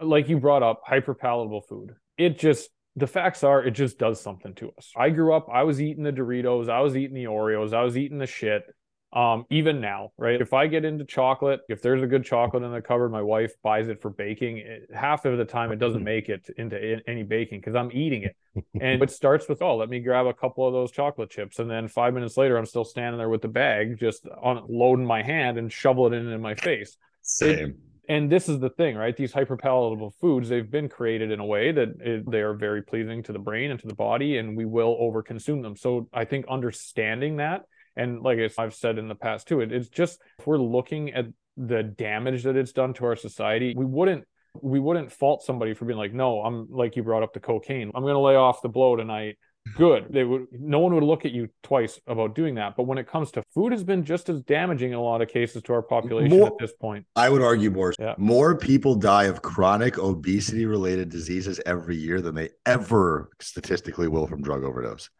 Like 0.00 0.28
you 0.28 0.38
brought 0.38 0.62
up 0.62 0.82
hyperpalatable 0.86 1.66
food. 1.66 1.94
It 2.18 2.38
just 2.38 2.68
the 2.94 3.06
facts 3.06 3.42
are 3.42 3.64
it 3.64 3.70
just 3.70 3.98
does 3.98 4.20
something 4.20 4.54
to 4.56 4.70
us. 4.76 4.92
I 4.94 5.08
grew 5.08 5.32
up, 5.32 5.48
I 5.50 5.62
was 5.62 5.80
eating 5.80 6.04
the 6.04 6.12
Doritos, 6.12 6.68
I 6.68 6.80
was 6.80 6.94
eating 6.94 7.14
the 7.14 7.24
Oreos, 7.24 7.72
I 7.72 7.82
was 7.82 7.96
eating 7.96 8.18
the 8.18 8.26
shit 8.26 8.64
um 9.12 9.44
even 9.50 9.80
now 9.80 10.12
right? 10.18 10.40
If 10.40 10.52
i 10.52 10.66
get 10.66 10.84
into 10.84 11.04
chocolate 11.04 11.60
if 11.68 11.82
there's 11.82 12.02
a 12.02 12.06
good 12.06 12.24
chocolate 12.24 12.62
in 12.62 12.72
the 12.72 12.80
cupboard 12.80 13.10
my 13.10 13.22
wife 13.22 13.52
buys 13.62 13.88
it 13.88 14.00
for 14.00 14.10
baking 14.10 14.58
it, 14.58 14.88
half 14.94 15.24
of 15.24 15.36
the 15.36 15.44
time 15.44 15.72
it 15.72 15.80
doesn't 15.80 16.00
hmm. 16.00 16.04
make 16.04 16.28
it 16.28 16.48
into 16.56 17.00
any 17.08 17.24
baking 17.24 17.60
because 17.60 17.74
i'm 17.74 17.90
eating 17.92 18.22
it. 18.24 18.36
And 18.80 19.00
it 19.02 19.10
starts 19.10 19.48
with 19.48 19.62
oh 19.62 19.76
let 19.76 19.88
me 19.88 20.00
grab 20.00 20.26
a 20.26 20.34
couple 20.34 20.66
of 20.66 20.72
those 20.72 20.90
chocolate 20.90 21.30
chips. 21.30 21.58
And 21.58 21.70
then 21.70 21.88
five 21.88 22.14
minutes 22.14 22.36
later 22.36 22.56
i'm 22.56 22.66
still 22.66 22.84
standing 22.84 23.18
there 23.18 23.28
with 23.28 23.42
the 23.42 23.48
bag 23.48 23.98
just 23.98 24.26
on 24.42 24.64
loading 24.68 25.06
my 25.06 25.22
hand 25.22 25.58
and 25.58 25.72
shovel 25.72 26.06
it 26.06 26.12
in 26.12 26.28
in 26.28 26.40
my 26.40 26.54
face. 26.54 26.96
Same. 27.22 27.58
it, 27.58 27.76
and 28.08 28.30
this 28.30 28.48
is 28.48 28.58
the 28.58 28.70
thing 28.70 28.96
right? 28.96 29.16
These 29.16 29.32
hyperpalatable 29.32 30.14
foods 30.20 30.48
they've 30.48 30.70
been 30.70 30.88
created 30.88 31.30
in 31.30 31.38
a 31.38 31.46
way 31.46 31.70
that 31.72 31.88
it, 32.00 32.30
they 32.30 32.40
are 32.40 32.54
very 32.54 32.82
pleasing 32.82 33.22
to 33.24 33.32
the 33.32 33.38
brain 33.38 33.70
and 33.70 33.80
to 33.80 33.86
the 33.86 33.94
body 33.94 34.38
and 34.38 34.56
we 34.56 34.66
will 34.66 34.96
overconsume 34.96 35.62
them. 35.62 35.76
So 35.76 36.08
i 36.12 36.24
think 36.24 36.46
understanding 36.48 37.36
that 37.36 37.62
and 37.96 38.22
like 38.22 38.38
I've 38.38 38.74
said 38.74 38.98
in 38.98 39.08
the 39.08 39.14
past 39.14 39.48
too, 39.48 39.60
it, 39.60 39.72
it's 39.72 39.88
just 39.88 40.20
if 40.38 40.46
we're 40.46 40.58
looking 40.58 41.12
at 41.12 41.26
the 41.56 41.82
damage 41.82 42.44
that 42.44 42.56
it's 42.56 42.72
done 42.72 42.94
to 42.94 43.04
our 43.06 43.16
society, 43.16 43.74
we 43.76 43.84
wouldn't 43.84 44.24
we 44.60 44.80
wouldn't 44.80 45.12
fault 45.12 45.42
somebody 45.42 45.74
for 45.74 45.84
being 45.84 45.98
like, 45.98 46.12
no, 46.12 46.42
I'm 46.42 46.68
like 46.70 46.96
you 46.96 47.02
brought 47.02 47.22
up 47.22 47.32
the 47.32 47.40
cocaine. 47.40 47.90
I'm 47.94 48.02
gonna 48.02 48.20
lay 48.20 48.36
off 48.36 48.62
the 48.62 48.68
blow 48.68 48.96
tonight. 48.96 49.38
Good. 49.76 50.06
They 50.08 50.24
would 50.24 50.46
no 50.52 50.78
one 50.78 50.94
would 50.94 51.04
look 51.04 51.26
at 51.26 51.32
you 51.32 51.48
twice 51.62 52.00
about 52.06 52.34
doing 52.34 52.54
that. 52.54 52.76
But 52.76 52.84
when 52.84 52.96
it 52.96 53.06
comes 53.06 53.30
to 53.32 53.42
food 53.54 53.72
has 53.72 53.84
been 53.84 54.04
just 54.04 54.30
as 54.30 54.40
damaging 54.40 54.92
in 54.92 54.96
a 54.96 55.02
lot 55.02 55.20
of 55.20 55.28
cases 55.28 55.62
to 55.64 55.74
our 55.74 55.82
population 55.82 56.38
more, 56.38 56.46
at 56.46 56.54
this 56.58 56.72
point. 56.72 57.04
I 57.14 57.28
would 57.28 57.42
argue 57.42 57.70
more 57.70 57.92
yeah. 57.98 58.14
more 58.16 58.56
people 58.56 58.94
die 58.94 59.24
of 59.24 59.42
chronic 59.42 59.98
obesity 59.98 60.64
related 60.64 61.10
diseases 61.10 61.60
every 61.66 61.96
year 61.96 62.22
than 62.22 62.34
they 62.34 62.50
ever 62.64 63.30
statistically 63.40 64.08
will 64.08 64.26
from 64.26 64.40
drug 64.40 64.64
overdose. 64.64 65.10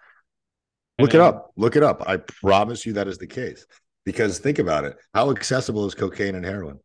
Look 1.00 1.14
it 1.14 1.20
up. 1.20 1.52
Look 1.56 1.76
it 1.76 1.82
up. 1.82 2.02
I 2.06 2.18
promise 2.18 2.84
you 2.86 2.92
that 2.94 3.08
is 3.08 3.18
the 3.18 3.26
case. 3.26 3.66
Because 4.04 4.38
think 4.38 4.58
about 4.58 4.84
it. 4.84 4.96
How 5.14 5.30
accessible 5.30 5.86
is 5.86 5.94
cocaine 5.94 6.34
and 6.34 6.44
heroin? 6.44 6.80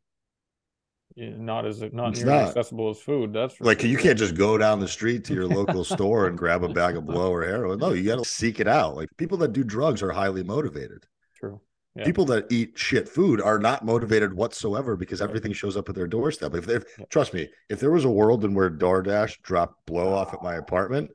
Not 1.18 1.66
as 1.66 1.82
not 1.94 2.10
it's 2.10 2.20
nearly 2.20 2.40
not. 2.42 2.50
accessible 2.50 2.90
as 2.90 3.00
food. 3.00 3.32
That's 3.32 3.60
like 3.62 3.80
sure. 3.80 3.90
you 3.90 3.98
can't 3.98 4.20
just 4.20 4.36
go 4.36 4.58
down 4.58 4.82
the 4.82 4.88
street 4.88 5.24
to 5.26 5.34
your 5.34 5.48
local 5.48 5.84
store 5.86 6.28
and 6.28 6.38
grab 6.38 6.64
a 6.64 6.68
bag 6.68 6.98
of 6.98 7.06
blow 7.06 7.32
or 7.32 7.46
heroin. 7.46 7.80
No, 7.80 7.94
you 7.94 8.04
got 8.04 8.22
to 8.22 8.30
seek 8.30 8.60
it 8.60 8.68
out. 8.68 8.98
Like 8.98 9.08
people 9.16 9.38
that 9.38 9.54
do 9.54 9.64
drugs 9.64 10.04
are 10.04 10.12
highly 10.12 10.44
motivated. 10.44 11.06
True. 11.38 11.62
Yeah. 11.96 12.04
People 12.04 12.26
that 12.26 12.52
eat 12.52 12.78
shit 12.78 13.08
food 13.08 13.40
are 13.40 13.58
not 13.58 13.86
motivated 13.86 14.34
whatsoever 14.34 14.98
because 14.98 15.22
everything 15.22 15.54
shows 15.54 15.78
up 15.78 15.88
at 15.88 15.96
their 15.96 16.08
doorstep. 16.08 16.54
If, 16.54 16.68
if 16.68 16.84
yeah. 17.00 17.06
trust 17.10 17.34
me, 17.34 17.48
if 17.70 17.80
there 17.80 17.92
was 17.92 18.04
a 18.04 18.10
world 18.10 18.44
in 18.44 18.54
where 18.54 18.70
DoorDash 18.70 19.42
dropped 19.42 19.86
blow 19.86 20.14
ah. 20.14 20.18
off 20.18 20.34
at 20.34 20.44
my 20.44 20.56
apartment, 20.56 21.12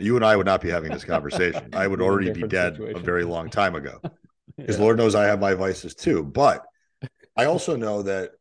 You 0.00 0.16
and 0.16 0.24
I 0.24 0.36
would 0.36 0.46
not 0.46 0.60
be 0.60 0.70
having 0.70 0.92
this 0.92 1.04
conversation. 1.04 1.70
I 1.72 1.86
would 1.86 2.00
already 2.00 2.30
be 2.32 2.42
dead 2.42 2.76
situation. 2.76 3.00
a 3.00 3.02
very 3.02 3.24
long 3.24 3.50
time 3.50 3.74
ago. 3.74 4.00
Because 4.56 4.76
yeah. 4.76 4.82
Lord 4.82 4.96
knows 4.96 5.14
I 5.14 5.26
have 5.26 5.38
my 5.38 5.54
vices 5.54 5.94
too. 5.94 6.24
But 6.24 6.64
I 7.36 7.44
also 7.44 7.76
know 7.76 8.02
that 8.02 8.32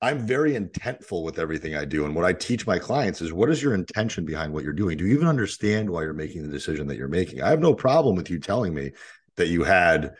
I'm 0.00 0.18
very 0.18 0.52
intentful 0.52 1.24
with 1.24 1.38
everything 1.38 1.74
I 1.74 1.84
do. 1.84 2.04
And 2.04 2.14
what 2.14 2.24
I 2.24 2.32
teach 2.32 2.66
my 2.66 2.78
clients 2.78 3.20
is 3.20 3.32
what 3.32 3.50
is 3.50 3.62
your 3.62 3.74
intention 3.74 4.24
behind 4.24 4.52
what 4.52 4.64
you're 4.64 4.72
doing? 4.72 4.96
Do 4.96 5.04
you 5.04 5.12
even 5.12 5.26
understand 5.26 5.90
why 5.90 6.02
you're 6.02 6.14
making 6.14 6.42
the 6.42 6.52
decision 6.52 6.86
that 6.86 6.96
you're 6.96 7.08
making? 7.08 7.42
I 7.42 7.50
have 7.50 7.60
no 7.60 7.74
problem 7.74 8.14
with 8.14 8.30
you 8.30 8.38
telling 8.38 8.72
me 8.72 8.92
that 9.36 9.48
you 9.48 9.64
had 9.64 10.14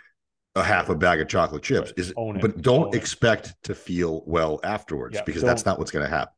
a 0.54 0.62
half 0.62 0.88
a 0.88 0.94
bag 0.94 1.20
of 1.20 1.28
chocolate 1.28 1.62
chips. 1.62 1.92
Right. 1.96 1.98
Is 1.98 2.12
but 2.16 2.60
don't 2.60 2.88
Own 2.88 2.96
expect 2.96 3.48
it. 3.48 3.54
to 3.64 3.74
feel 3.74 4.22
well 4.26 4.60
afterwards 4.64 5.14
yeah, 5.14 5.22
because 5.24 5.42
that's 5.42 5.64
not 5.64 5.78
what's 5.78 5.92
going 5.92 6.04
to 6.04 6.10
happen. 6.10 6.34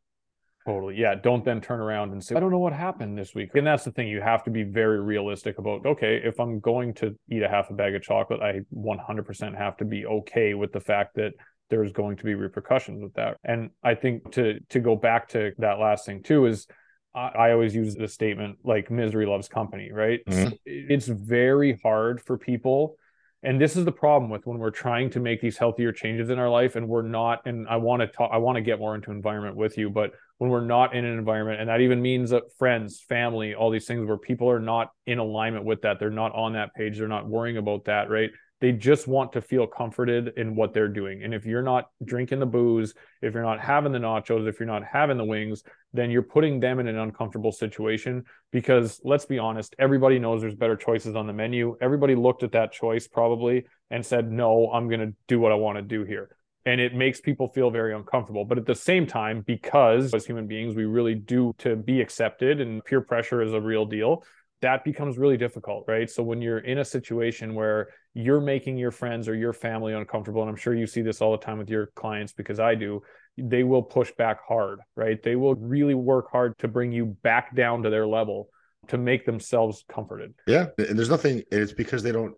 Totally. 0.67 0.97
Yeah. 0.97 1.15
Don't 1.15 1.45
then 1.45 1.61
turn 1.61 1.81
around 1.81 2.13
and 2.13 2.23
say, 2.23 2.37
I 2.37 2.41
don't 2.41 2.53
know 2.53 2.59
what 2.59 2.73
happened 2.73 3.19
this 3.19 3.35
week. 3.35 3.51
And 3.55 3.67
that's 3.67 3.85
the 3.85 3.91
thing. 3.91 4.09
You 4.09 4.21
have 4.21 4.45
to 4.45 4.51
be 4.51 4.63
very 4.63 5.01
realistic 5.01 5.59
about, 5.59 5.85
okay, 5.85 6.21
if 6.23 6.39
I'm 6.39 6.61
going 6.61 6.95
to 6.95 7.17
eat 7.31 7.43
a 7.43 7.49
half 7.49 7.71
a 7.71 7.75
bag 7.75 7.95
of 7.95 8.03
chocolate, 8.03 8.41
I 8.41 8.61
100% 8.75 9.59
have 9.59 9.77
to 9.79 9.85
be 9.85 10.07
okay 10.07 10.55
with 10.55 10.73
the 10.73 10.81
fact 10.81 11.17
that 11.17 11.33
there's 11.73 11.93
going 11.93 12.17
to 12.19 12.25
be 12.25 12.35
repercussions 12.35 13.03
with 13.03 13.15
that. 13.15 13.39
And 13.45 13.71
I 13.83 13.95
think 13.95 14.33
to 14.33 14.61
to 14.69 14.79
go 14.79 14.95
back 14.95 15.29
to 15.31 15.53
that 15.59 15.79
last 15.79 16.05
thing 16.05 16.23
too 16.23 16.45
is 16.45 16.67
I, 17.15 17.29
I 17.29 17.53
always 17.53 17.75
use 17.75 17.95
the 17.95 18.09
statement 18.09 18.59
like 18.63 18.91
misery 18.91 19.25
loves 19.27 19.49
company, 19.49 19.91
right? 19.91 20.21
Mm-hmm. 20.29 20.55
It's 20.67 21.07
very 21.07 21.81
hard 21.83 22.21
for 22.21 22.37
people 22.37 22.97
and 23.45 23.61
this 23.61 23.77
is 23.77 23.85
the 23.85 23.93
problem 23.93 24.31
with 24.31 24.47
when 24.47 24.59
we're 24.59 24.71
trying 24.71 25.11
to 25.11 25.21
make 25.21 25.41
these 25.41 25.59
healthier 25.59 25.93
changes 25.93 26.31
in 26.31 26.39
our 26.39 26.49
life 26.49 26.77
and 26.77 26.89
we're 26.89 27.03
not 27.03 27.41
and 27.47 27.67
i 27.69 27.77
want 27.77 28.01
to 28.01 28.07
talk 28.07 28.31
i 28.33 28.37
want 28.37 28.57
to 28.57 28.63
get 28.63 28.79
more 28.79 28.95
into 28.95 29.11
environment 29.11 29.57
with 29.57 29.77
you 29.77 29.91
but 29.91 30.13
when 30.39 30.51
we're 30.51 30.65
not 30.65 30.95
in 30.95 31.05
an 31.05 31.19
environment 31.19 31.61
and 31.61 31.69
that 31.69 31.81
even 31.81 32.01
means 32.01 32.31
that 32.31 32.45
friends 32.59 33.01
family 33.09 33.55
all 33.55 33.71
these 33.71 33.87
things 33.87 34.07
where 34.07 34.19
people 34.19 34.49
are 34.49 34.61
not 34.61 34.91
in 35.07 35.19
alignment 35.19 35.65
with 35.65 35.83
that 35.83 35.99
they're 35.99 36.11
not 36.11 36.35
on 36.35 36.53
that 36.53 36.75
page 36.75 36.99
they're 36.99 37.09
not 37.09 37.29
worrying 37.29 37.57
about 37.57 37.85
that 37.85 38.09
right 38.09 38.31
they 38.63 38.71
just 38.71 39.09
want 39.09 39.33
to 39.33 39.43
feel 39.43 39.67
comforted 39.67 40.35
in 40.37 40.55
what 40.55 40.73
they're 40.73 40.87
doing. 40.87 41.25
And 41.25 41.35
if 41.35 41.45
you're 41.45 41.65
not 41.65 41.91
drinking 42.05 42.39
the 42.39 42.47
booze, 42.47 42.95
if 43.21 43.35
you're 43.35 43.43
not 43.43 43.59
having 43.59 43.91
the 43.91 43.99
nachos, 43.99 44.47
if 44.47 44.61
you're 44.61 44.69
not 44.69 44.85
having 44.85 45.17
the 45.17 45.25
wings, 45.25 45.65
then 45.93 46.13
you're 46.13 46.23
putting 46.23 46.61
them 46.61 46.79
in 46.79 46.87
an 46.87 46.97
uncomfortable 46.97 47.51
situation 47.51 48.25
because 48.53 49.01
let's 49.03 49.25
be 49.27 49.41
honest, 49.41 49.75
everybody 49.81 50.21
knows 50.21 50.43
there's 50.43 50.55
better 50.55 50.77
choices 50.77 51.17
on 51.17 51.27
the 51.27 51.33
menu. 51.33 51.77
Everybody 51.81 52.15
looked 52.15 52.45
at 52.45 52.53
that 52.53 52.71
choice 52.71 53.09
probably 53.09 53.65
and 53.91 54.07
said, 54.07 54.31
"No, 54.31 54.71
I'm 54.71 54.87
going 54.89 55.01
to 55.01 55.13
do 55.27 55.41
what 55.41 55.51
I 55.51 55.57
want 55.57 55.79
to 55.79 55.83
do 55.83 56.05
here." 56.05 56.37
And 56.65 56.81
it 56.81 56.95
makes 56.95 57.21
people 57.21 57.49
feel 57.49 57.71
very 57.73 57.93
uncomfortable. 57.93 58.45
But 58.45 58.59
at 58.59 58.67
the 58.67 58.77
same 58.77 59.09
time, 59.09 59.41
because 59.41 60.15
as 60.15 60.25
human 60.25 60.47
beings, 60.47 60.77
we 60.77 60.85
really 60.85 61.17
do 61.17 61.53
to 61.59 61.75
be 61.75 62.01
accepted 62.01 62.61
and 62.61 62.85
peer 62.85 63.01
pressure 63.01 63.43
is 63.43 63.53
a 63.53 63.61
real 63.61 63.87
deal 63.87 64.23
that 64.63 64.85
becomes 64.85 65.19
really 65.19 65.37
difficult, 65.37 65.85
right? 65.87 66.09
So 66.09 66.23
when 66.23 66.41
you're 66.41 66.61
in 66.61 66.79
a 66.79 66.85
situation 66.85 67.55
where 67.55 67.89
you're 68.15 68.41
making 68.41 68.79
your 68.79 68.93
friends 68.93 69.29
or 69.29 69.35
your 69.35 69.53
family 69.53 69.93
uncomfortable, 69.93 70.41
and 70.41 70.49
I'm 70.49 70.57
sure 70.57 70.75
you 70.75 70.87
see 70.87 71.03
this 71.03 71.21
all 71.21 71.33
the 71.33 71.45
time 71.45 71.59
with 71.59 71.69
your 71.69 71.89
clients 71.95 72.33
because 72.33 72.61
I 72.61 72.75
do, 72.75 73.03
they 73.37 73.65
will 73.65 73.83
push 73.83 74.13
back 74.13 74.39
hard, 74.47 74.81
right? 74.97 75.23
They 75.23 75.37
will 75.37 75.57
really 75.57 75.95
work 75.95 76.31
hard 76.31 76.57
to 76.59 76.69
bring 76.69 76.93
you 76.93 77.07
back 77.23 77.55
down 77.55 77.83
to 77.83 77.91
their 77.91 78.07
level 78.07 78.49
to 78.89 78.99
make 78.99 79.27
themselves 79.27 79.85
comforted. 79.89 80.35
Yeah. 80.47 80.67
And 80.79 80.97
there's 80.97 81.11
nothing, 81.11 81.43
it's 81.51 81.73
because 81.73 82.03
they 82.03 82.13
don't 82.13 82.35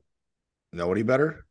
know 0.72 0.90
any 0.92 1.02
better. 1.02 1.46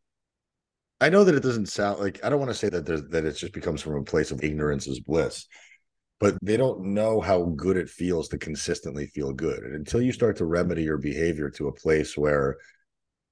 I 1.02 1.10
know 1.10 1.24
that 1.24 1.36
it 1.36 1.44
doesn't 1.44 1.68
sound 1.68 2.00
like 2.00 2.24
I 2.24 2.30
don't 2.30 2.40
want 2.40 2.52
to 2.52 2.58
say 2.58 2.70
that 2.70 2.86
there's 2.86 3.04
that 3.10 3.26
it 3.26 3.34
just 3.34 3.52
becomes 3.52 3.82
from 3.82 3.96
a 3.96 4.04
place 4.04 4.32
of 4.32 4.42
ignorance 4.42 4.88
is 4.88 5.02
bliss 5.02 5.48
but 6.20 6.38
they 6.42 6.58
don't 6.58 6.82
know 6.86 7.20
how 7.20 7.44
good 7.56 7.78
it 7.78 7.90
feels 7.90 8.28
to 8.30 8.38
consistently 8.38 9.08
feel 9.08 9.34
good. 9.34 9.64
And 9.64 9.76
until 9.76 10.02
you 10.02 10.12
start 10.12 10.38
to 10.38 10.46
remedy 10.46 10.84
your 10.84 10.98
behavior 10.98 11.50
to 11.52 11.68
a 11.68 11.74
place 11.74 12.18
where 12.18 12.58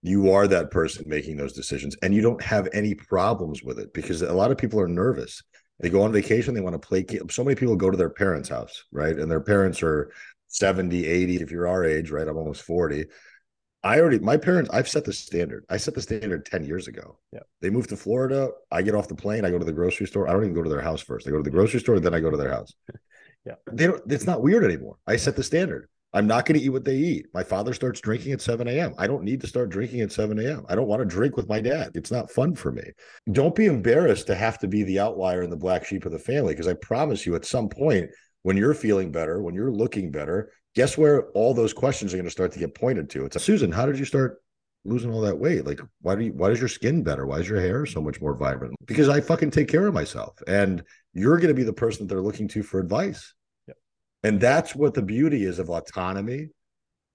you 0.04 0.32
are 0.32 0.48
that 0.48 0.72
person 0.72 1.06
making 1.08 1.38
those 1.38 1.54
decisions 1.54 1.96
and 2.02 2.14
you 2.14 2.22
don't 2.22 2.42
have 2.42 2.68
any 2.74 2.96
problems 2.96 3.64
with 3.64 3.80
it 3.80 3.94
because 3.94 4.22
a 4.22 4.34
lot 4.34 4.52
of 4.52 4.58
people 4.58 4.80
are 4.80 4.88
nervous. 4.88 5.42
They 5.80 5.90
go 5.90 6.02
on 6.02 6.12
vacation, 6.12 6.54
they 6.54 6.62
want 6.62 6.80
to 6.80 6.88
play. 6.88 7.06
So 7.30 7.44
many 7.44 7.56
people 7.56 7.76
go 7.76 7.90
to 7.90 7.98
their 7.98 8.10
parents' 8.10 8.50
house, 8.50 8.84
right? 8.92 9.18
And 9.18 9.30
their 9.30 9.42
parents 9.42 9.82
are 9.82 10.12
70, 10.48 11.08
80. 11.08 11.42
If 11.42 11.52
you're 11.52 11.68
our 11.68 11.86
age, 11.86 12.12
right? 12.12 12.28
I'm 12.28 12.38
almost 12.38 12.64
40. 12.64 13.06
I 13.84 14.00
already 14.00 14.20
my 14.20 14.38
parents 14.38 14.70
I've 14.72 14.88
set 14.88 15.06
the 15.06 15.14
standard. 15.14 15.66
I 15.70 15.78
set 15.78 15.96
the 15.96 16.02
standard 16.02 16.46
10 16.46 16.66
years 16.66 16.88
ago. 16.88 17.18
Yeah. 17.34 17.40
They 17.62 17.70
moved 17.70 17.90
to 17.90 17.98
Florida. 17.98 18.50
I 18.72 18.82
get 18.82 18.96
off 18.96 19.08
the 19.08 19.16
plane, 19.16 19.44
I 19.46 19.50
go 19.50 19.58
to 19.58 19.66
the 19.66 19.72
grocery 19.72 20.08
store. 20.08 20.28
I 20.28 20.34
don't 20.34 20.44
even 20.44 20.54
go 20.54 20.64
to 20.64 20.70
their 20.70 20.82
house 20.82 21.02
first. 21.02 21.28
I 21.28 21.32
go 21.32 21.38
to 21.38 21.44
the 21.44 21.50
grocery 21.50 21.80
store, 21.80 22.00
then 22.00 22.14
I 22.14 22.20
go 22.20 22.30
to 22.30 22.38
their 22.38 22.52
house. 22.52 22.74
yeah. 23.46 23.56
They 23.72 23.88
don't 23.88 24.02
it's 24.12 24.28
not 24.28 24.42
weird 24.42 24.64
anymore. 24.64 24.98
I 25.08 25.16
set 25.16 25.36
the 25.36 25.44
standard. 25.44 25.88
I'm 26.14 26.28
not 26.28 26.46
going 26.46 26.60
to 26.60 26.66
eat 26.66 26.70
what 26.70 26.84
they 26.84 26.98
eat. 26.98 27.28
My 27.34 27.44
father 27.44 27.74
starts 27.74 28.02
drinking 28.02 28.34
at 28.34 28.42
7 28.42 28.68
a.m. 28.68 28.94
I 28.98 29.08
don't 29.08 29.24
need 29.24 29.40
to 29.42 29.48
start 29.48 29.70
drinking 29.70 30.02
at 30.02 30.12
7 30.12 30.38
a.m. 30.40 30.66
I 30.68 30.76
don't 30.76 30.88
want 30.88 31.00
to 31.00 31.06
drink 31.06 31.38
with 31.38 31.48
my 31.48 31.62
dad. 31.62 31.92
It's 31.96 32.12
not 32.12 32.30
fun 32.30 32.54
for 32.54 32.72
me. 32.72 32.84
Don't 33.32 33.56
be 33.56 33.68
embarrassed 33.68 34.28
to 34.28 34.36
have 34.36 34.60
to 34.60 34.68
be 34.68 34.84
the 34.84 35.00
outlier 35.00 35.42
and 35.42 35.52
the 35.52 35.58
black 35.58 35.86
sheep 35.86 36.06
of 36.06 36.12
the 36.12 36.20
family 36.20 36.54
because 36.54 36.68
I 36.68 36.74
promise 36.74 37.26
you, 37.26 37.36
at 37.36 37.46
some 37.46 37.70
point, 37.70 38.10
when 38.44 38.58
you're 38.58 38.74
feeling 38.74 39.12
better, 39.12 39.42
when 39.42 39.56
you're 39.56 39.72
looking 39.72 40.12
better, 40.12 40.52
guess 40.76 40.98
where 40.98 41.30
all 41.32 41.54
those 41.54 41.74
questions 41.74 42.14
are 42.14 42.18
going 42.18 42.26
to 42.26 42.32
start 42.32 42.52
to 42.54 42.60
get 42.60 42.76
pointed 42.76 43.10
to? 43.12 43.26
It's 43.26 43.42
Susan, 43.42 43.72
how 43.72 43.86
did 43.86 44.00
you 44.00 44.06
start 44.06 44.42
losing 44.86 45.12
all 45.12 45.22
that 45.22 45.38
weight? 45.38 45.66
Like, 45.66 45.80
why 46.02 46.16
do 46.16 46.26
you, 46.26 46.34
why 46.34 46.50
is 46.50 46.60
your 46.60 46.70
skin 46.70 47.04
better? 47.04 47.26
Why 47.26 47.40
is 47.40 47.50
your 47.50 47.60
hair 47.60 47.86
so 47.86 48.02
much 48.02 48.22
more 48.22 48.36
vibrant? 48.36 48.76
Because 48.86 49.10
I 49.10 49.22
fucking 49.22 49.52
take 49.52 49.68
care 49.68 49.88
of 49.88 49.94
myself. 49.94 50.42
And 50.48 50.84
you're 51.14 51.38
going 51.38 51.50
to 51.50 51.54
be 51.54 51.64
the 51.64 51.74
person 51.74 52.06
that 52.06 52.14
they're 52.14 52.24
looking 52.24 52.48
to 52.50 52.64
for 52.64 52.80
advice. 52.80 53.34
Yep. 53.68 53.78
And 54.24 54.42
that's 54.42 54.76
what 54.76 54.94
the 54.94 55.02
beauty 55.02 55.44
is 55.44 55.60
of 55.60 55.70
autonomy, 55.70 56.50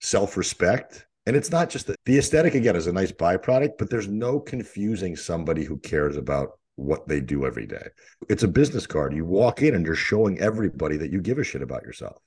self 0.01 0.37
respect. 0.37 1.07
And 1.27 1.35
it's 1.35 1.51
not 1.51 1.71
just 1.71 1.89
the, 1.89 1.97
the 2.05 2.19
aesthetic, 2.19 2.55
again, 2.55 2.77
is 2.77 2.87
a 2.87 2.93
nice 2.93 3.11
byproduct, 3.11 3.79
but 3.79 3.91
there's 3.91 4.07
no 4.07 4.39
confusing 4.39 5.17
somebody 5.17 5.65
who 5.65 5.79
cares 5.79 6.17
about 6.17 6.51
what 6.77 7.09
they 7.09 7.21
do 7.21 7.47
every 7.47 7.67
day. 7.67 7.89
It's 8.29 8.45
a 8.45 8.49
business 8.49 8.87
card. 8.87 9.13
You 9.13 9.25
walk 9.25 9.63
in 9.63 9.75
and 9.75 9.85
you're 9.85 9.97
showing 9.97 10.39
everybody 10.39 10.97
that 10.99 11.11
you 11.11 11.21
give 11.21 11.39
a 11.39 11.45
shit 11.45 11.63
about 11.63 11.83
yourself. 11.83 12.23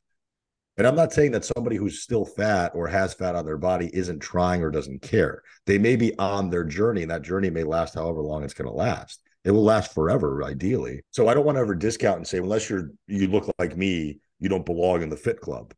And 0.80 0.88
I'm 0.88 0.96
not 0.96 1.12
saying 1.12 1.32
that 1.34 1.44
somebody 1.44 1.76
who's 1.76 2.02
still 2.02 2.24
fat 2.24 2.72
or 2.74 2.88
has 2.88 3.14
fat 3.14 3.36
on 3.36 3.46
their 3.46 3.58
body 3.58 3.90
isn't 3.94 4.22
trying 4.22 4.64
or 4.64 4.72
doesn't 4.72 5.02
care. 5.02 5.44
They 5.66 5.78
may 5.78 5.98
be 5.98 6.18
on 6.18 6.50
their 6.50 6.64
journey, 6.64 7.02
and 7.02 7.12
that 7.12 7.22
journey 7.22 7.50
may 7.50 7.66
last 7.66 7.96
however 7.96 8.22
long 8.22 8.46
it's 8.46 8.54
going 8.54 8.70
to 8.70 8.74
last. 8.74 9.22
It 9.44 9.52
will 9.52 9.66
last 9.66 9.94
forever, 9.94 10.42
ideally. 10.42 11.02
So 11.12 11.28
I 11.28 11.34
don't 11.34 11.46
want 11.46 11.58
to 11.58 11.62
ever 11.62 11.76
discount 11.76 12.16
and 12.16 12.26
say, 12.28 12.38
unless 12.38 12.70
you're 12.70 12.92
you 13.08 13.28
look 13.28 13.54
like 13.60 13.76
me, 13.76 14.20
you 14.40 14.48
don't 14.48 14.66
belong 14.66 15.02
in 15.02 15.10
the 15.10 15.18
fit 15.18 15.42
club. 15.42 15.74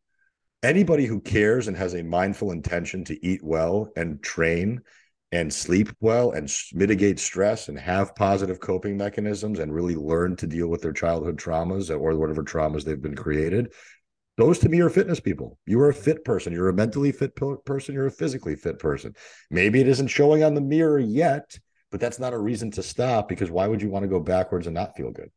Anybody 0.62 1.08
who 1.08 1.20
cares 1.20 1.68
and 1.68 1.76
has 1.76 1.96
a 1.96 2.04
mindful 2.04 2.52
intention 2.52 3.04
to 3.06 3.26
eat 3.26 3.44
well 3.44 3.92
and 3.96 4.22
train 4.22 4.82
and 5.32 5.52
sleep 5.52 5.90
well 6.00 6.32
and 6.32 6.54
mitigate 6.74 7.20
stress 7.20 7.70
and 7.70 7.80
have 7.80 8.16
positive 8.16 8.60
coping 8.60 8.98
mechanisms 8.98 9.60
and 9.60 9.74
really 9.74 9.96
learn 9.96 10.36
to 10.36 10.46
deal 10.46 10.68
with 10.68 10.82
their 10.82 10.94
childhood 10.94 11.38
traumas 11.38 11.90
or 11.90 12.16
whatever 12.16 12.44
traumas 12.44 12.84
they've 12.84 13.02
been 13.02 13.16
created 13.16 13.74
those 14.38 14.60
to 14.60 14.70
me 14.70 14.80
are 14.82 14.90
fitness 14.90 15.20
people. 15.20 15.58
You 15.66 15.80
are 15.82 15.90
a 15.90 15.94
fit 15.94 16.24
person. 16.24 16.54
You're 16.54 16.70
a 16.70 16.74
mentally 16.74 17.12
fit 17.12 17.36
person. 17.66 17.94
You're 17.94 18.08
a 18.08 18.12
physically 18.12 18.56
fit 18.56 18.80
person. 18.80 19.14
Maybe 19.50 19.82
it 19.82 19.88
isn't 19.88 20.08
showing 20.08 20.44
on 20.44 20.54
the 20.54 20.62
mirror 20.62 21.00
yet, 21.00 21.58
but 21.92 22.00
that's 22.00 22.20
not 22.20 22.34
a 22.34 22.40
reason 22.40 22.72
to 22.72 22.84
stop 22.84 23.28
because 23.28 23.52
why 23.52 23.68
would 23.68 23.82
you 23.82 23.90
want 23.90 24.04
to 24.04 24.10
go 24.10 24.20
backwards 24.20 24.68
and 24.68 24.74
not 24.74 24.96
feel 24.96 25.12
good? 25.12 25.30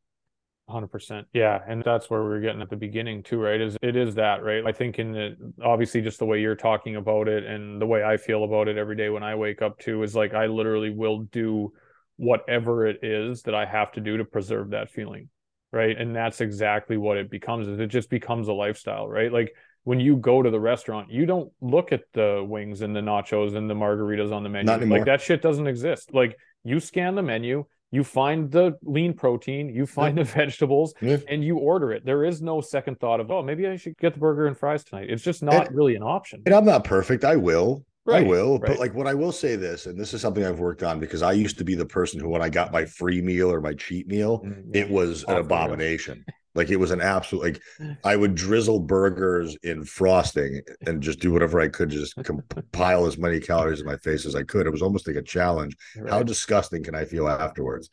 100% 0.71 1.25
yeah 1.35 1.59
and 1.69 1.83
that's 1.85 2.09
where 2.09 2.25
we 2.25 2.31
are 2.31 2.41
getting 2.41 2.63
at 2.63 2.71
the 2.71 2.77
beginning 2.77 3.23
too 3.23 3.39
right 3.39 3.61
is 3.61 3.77
it 3.83 3.97
is 3.97 4.15
that 4.15 4.43
right 4.43 4.65
i 4.67 4.73
think 4.73 4.99
in 4.99 5.13
the 5.13 5.37
obviously 5.63 6.01
just 6.01 6.19
the 6.19 6.25
way 6.25 6.41
you're 6.41 6.57
talking 6.57 6.97
about 6.97 7.29
it 7.29 7.45
and 7.45 7.83
the 7.83 7.87
way 7.87 8.03
i 8.03 8.17
feel 8.17 8.45
about 8.45 8.67
it 8.67 8.79
every 8.79 8.97
day 8.97 9.11
when 9.11 9.23
i 9.23 9.35
wake 9.35 9.61
up 9.61 9.79
too 9.79 10.03
is 10.03 10.15
like 10.15 10.33
i 10.33 10.47
literally 10.47 10.89
will 10.89 11.25
do 11.25 11.71
whatever 12.17 12.87
it 12.87 13.05
is 13.05 13.43
that 13.43 13.55
i 13.55 13.67
have 13.67 13.93
to 13.93 14.01
do 14.01 14.17
to 14.17 14.25
preserve 14.25 14.71
that 14.71 14.91
feeling 14.91 15.29
right? 15.75 15.99
And 15.99 16.15
that's 16.15 16.41
exactly 16.41 16.97
what 16.97 17.17
it 17.17 17.31
becomes 17.31 17.69
is 17.69 17.79
it 17.79 17.89
just 17.89 18.09
becomes 18.11 18.49
a 18.49 18.53
lifestyle 18.53 19.09
right? 19.09 19.33
Like 19.33 19.55
when 19.83 20.01
you 20.01 20.17
go 20.17 20.43
to 20.43 20.51
the 20.51 20.61
restaurant 20.61 21.11
you 21.11 21.27
don't 21.27 21.53
look 21.61 21.93
at 21.93 22.03
the 22.13 22.45
wings 22.47 22.81
and 22.81 22.95
the 22.95 23.01
nachos 23.01 23.55
and 23.57 23.69
the 23.69 23.75
margaritas 23.75 24.33
on 24.33 24.43
the 24.43 24.49
menu. 24.49 24.87
Like 24.87 25.05
that 25.07 25.21
shit 25.21 25.43
doesn't 25.43 25.67
exist. 25.67 26.15
Like 26.15 26.37
you 26.63 26.81
scan 26.81 27.15
the 27.15 27.23
menu 27.23 27.65
you 27.91 28.03
find 28.03 28.51
the 28.51 28.77
lean 28.83 29.15
protein 29.15 29.69
you 29.69 29.87
find 29.87 30.17
yeah. 30.17 30.25
the 30.25 30.31
vegetables 30.41 30.95
yeah. 31.01 31.19
and 31.29 31.45
you 31.45 31.59
order 31.59 31.93
it. 31.93 32.05
There 32.05 32.25
is 32.25 32.43
no 32.43 32.61
second 32.61 32.99
thought 32.99 33.21
of 33.21 33.31
oh 33.31 33.43
maybe 33.43 33.67
i 33.67 33.77
should 33.77 33.97
get 33.99 34.15
the 34.15 34.21
burger 34.21 34.47
and 34.47 34.57
fries 34.57 34.85
tonight. 34.85 35.11
It's 35.11 35.23
just 35.23 35.43
not 35.43 35.69
and, 35.69 35.77
really 35.77 35.95
an 35.95 36.03
option. 36.03 36.43
and 36.47 36.55
i'm 36.55 36.65
not 36.65 36.85
perfect. 36.85 37.25
I 37.25 37.37
will 37.37 37.85
Right, 38.07 38.25
I 38.25 38.29
will, 38.29 38.59
right. 38.59 38.69
but 38.69 38.79
like 38.79 38.95
what 38.95 39.07
I 39.07 39.15
will 39.15 39.33
say 39.33 39.57
this, 39.57 39.87
and 39.87 39.99
this 39.99 40.13
is 40.13 40.21
something 40.21 40.45
I've 40.45 40.59
worked 40.59 40.83
on 40.83 41.01
because 41.01 41.23
I 41.23 41.33
used 41.33 41.57
to 41.59 41.65
be 41.65 41.75
the 41.75 41.87
person 41.87 42.21
who, 42.21 42.29
when 42.29 42.43
I 42.43 42.51
got 42.51 42.71
my 42.71 42.85
free 42.85 43.23
meal 43.23 43.51
or 43.51 43.63
my 43.63 43.73
cheat 43.73 44.07
meal, 44.07 44.41
mm-hmm. 44.41 44.75
it 44.75 44.91
was 44.91 45.25
an 45.25 45.39
abomination. 45.39 46.25
like 46.55 46.71
it 46.71 46.77
was 46.77 46.91
an 46.91 47.01
absolute 47.01 47.43
like 47.43 47.97
I 48.05 48.17
would 48.17 48.35
drizzle 48.35 48.81
burgers 48.81 49.57
in 49.63 49.85
frosting 49.85 50.61
and 50.87 51.03
just 51.03 51.19
do 51.19 51.33
whatever 51.33 51.61
I 51.61 51.69
could, 51.69 51.89
just 51.89 52.15
compile 52.23 53.07
as 53.07 53.17
many 53.17 53.41
calories 53.41 53.81
in 53.81 53.87
my 53.87 53.97
face 53.97 54.27
as 54.27 54.35
I 54.35 54.43
could. 54.43 54.67
It 54.67 54.71
was 54.71 54.83
almost 54.83 55.07
like 55.07 55.17
a 55.17 55.23
challenge. 55.23 55.75
Right. 55.97 56.11
How 56.11 56.23
disgusting 56.23 56.83
can 56.83 56.95
I 56.95 57.07
feel 57.07 57.27
afterwards? 57.27 57.89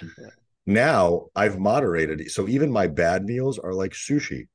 Now 0.65 1.27
I've 1.35 1.57
moderated, 1.57 2.29
so 2.31 2.47
even 2.47 2.69
my 2.69 2.87
bad 2.87 3.23
meals 3.23 3.57
are 3.59 3.73
like 3.73 3.93
sushi. 3.93 4.47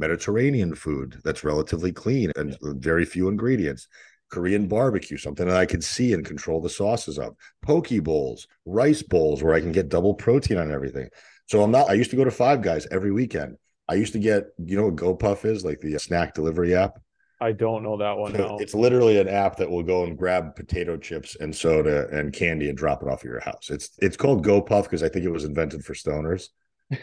Mediterranean 0.00 0.76
food 0.76 1.20
that's 1.24 1.42
relatively 1.42 1.90
clean 1.90 2.30
and 2.36 2.56
very 2.62 3.04
few 3.04 3.26
ingredients. 3.26 3.88
Korean 4.30 4.68
barbecue, 4.68 5.16
something 5.16 5.46
that 5.46 5.56
I 5.56 5.66
can 5.66 5.80
see 5.80 6.12
and 6.12 6.24
control 6.24 6.60
the 6.60 6.68
sauces 6.68 7.18
of. 7.18 7.34
Poke 7.62 7.88
bowls, 8.02 8.46
rice 8.66 9.02
bowls 9.02 9.42
where 9.42 9.54
I 9.54 9.60
can 9.60 9.72
get 9.72 9.88
double 9.88 10.14
protein 10.14 10.58
on 10.58 10.70
everything. 10.70 11.08
So 11.46 11.62
I'm 11.62 11.70
not, 11.70 11.88
I 11.88 11.94
used 11.94 12.10
to 12.10 12.16
go 12.16 12.24
to 12.24 12.30
Five 12.30 12.62
Guys 12.62 12.86
every 12.90 13.12
weekend. 13.12 13.56
I 13.88 13.94
used 13.94 14.12
to 14.12 14.18
get, 14.18 14.48
you 14.58 14.76
know 14.76 14.88
what 14.88 14.96
GoPuff 14.96 15.44
is, 15.46 15.64
like 15.64 15.80
the 15.80 15.96
uh, 15.96 15.98
snack 15.98 16.34
delivery 16.34 16.74
app. 16.74 16.98
I 17.40 17.52
don't 17.52 17.82
know 17.82 17.96
that 17.98 18.16
one. 18.18 18.34
So 18.34 18.58
It's 18.60 18.74
literally 18.74 19.18
an 19.18 19.28
app 19.28 19.56
that 19.56 19.70
will 19.70 19.82
go 19.84 20.04
and 20.04 20.18
grab 20.18 20.56
potato 20.56 20.96
chips 20.96 21.36
and 21.36 21.54
soda 21.54 22.08
and 22.08 22.32
candy 22.32 22.68
and 22.68 22.76
drop 22.76 23.02
it 23.02 23.08
off 23.08 23.20
at 23.20 23.24
your 23.24 23.40
house. 23.40 23.70
It's 23.70 23.90
it's 23.98 24.16
called 24.16 24.44
GoPuff 24.44 24.84
because 24.84 25.02
I 25.02 25.08
think 25.08 25.24
it 25.24 25.30
was 25.30 25.44
invented 25.44 25.84
for 25.84 25.94
stoners. 25.94 26.48
And 26.90 27.00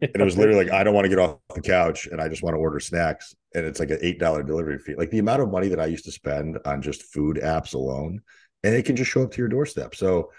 it 0.00 0.22
was 0.22 0.36
literally 0.36 0.64
like, 0.64 0.72
I 0.72 0.84
don't 0.84 0.94
want 0.94 1.04
to 1.04 1.08
get 1.08 1.18
off 1.18 1.38
the 1.54 1.60
couch 1.60 2.06
and 2.06 2.20
I 2.20 2.28
just 2.28 2.42
want 2.42 2.54
to 2.54 2.58
order 2.58 2.80
snacks. 2.80 3.34
And 3.54 3.64
it's 3.64 3.80
like 3.80 3.90
an 3.90 3.98
eight 4.02 4.18
dollar 4.18 4.42
delivery 4.42 4.78
fee. 4.78 4.94
Like 4.94 5.10
the 5.10 5.18
amount 5.18 5.42
of 5.42 5.50
money 5.50 5.68
that 5.68 5.80
I 5.80 5.86
used 5.86 6.04
to 6.04 6.12
spend 6.12 6.58
on 6.64 6.82
just 6.82 7.02
food 7.12 7.38
apps 7.42 7.74
alone, 7.74 8.20
and 8.62 8.74
it 8.74 8.84
can 8.84 8.96
just 8.96 9.10
show 9.10 9.22
up 9.22 9.32
to 9.32 9.38
your 9.38 9.48
doorstep. 9.48 9.94
So 9.94 10.30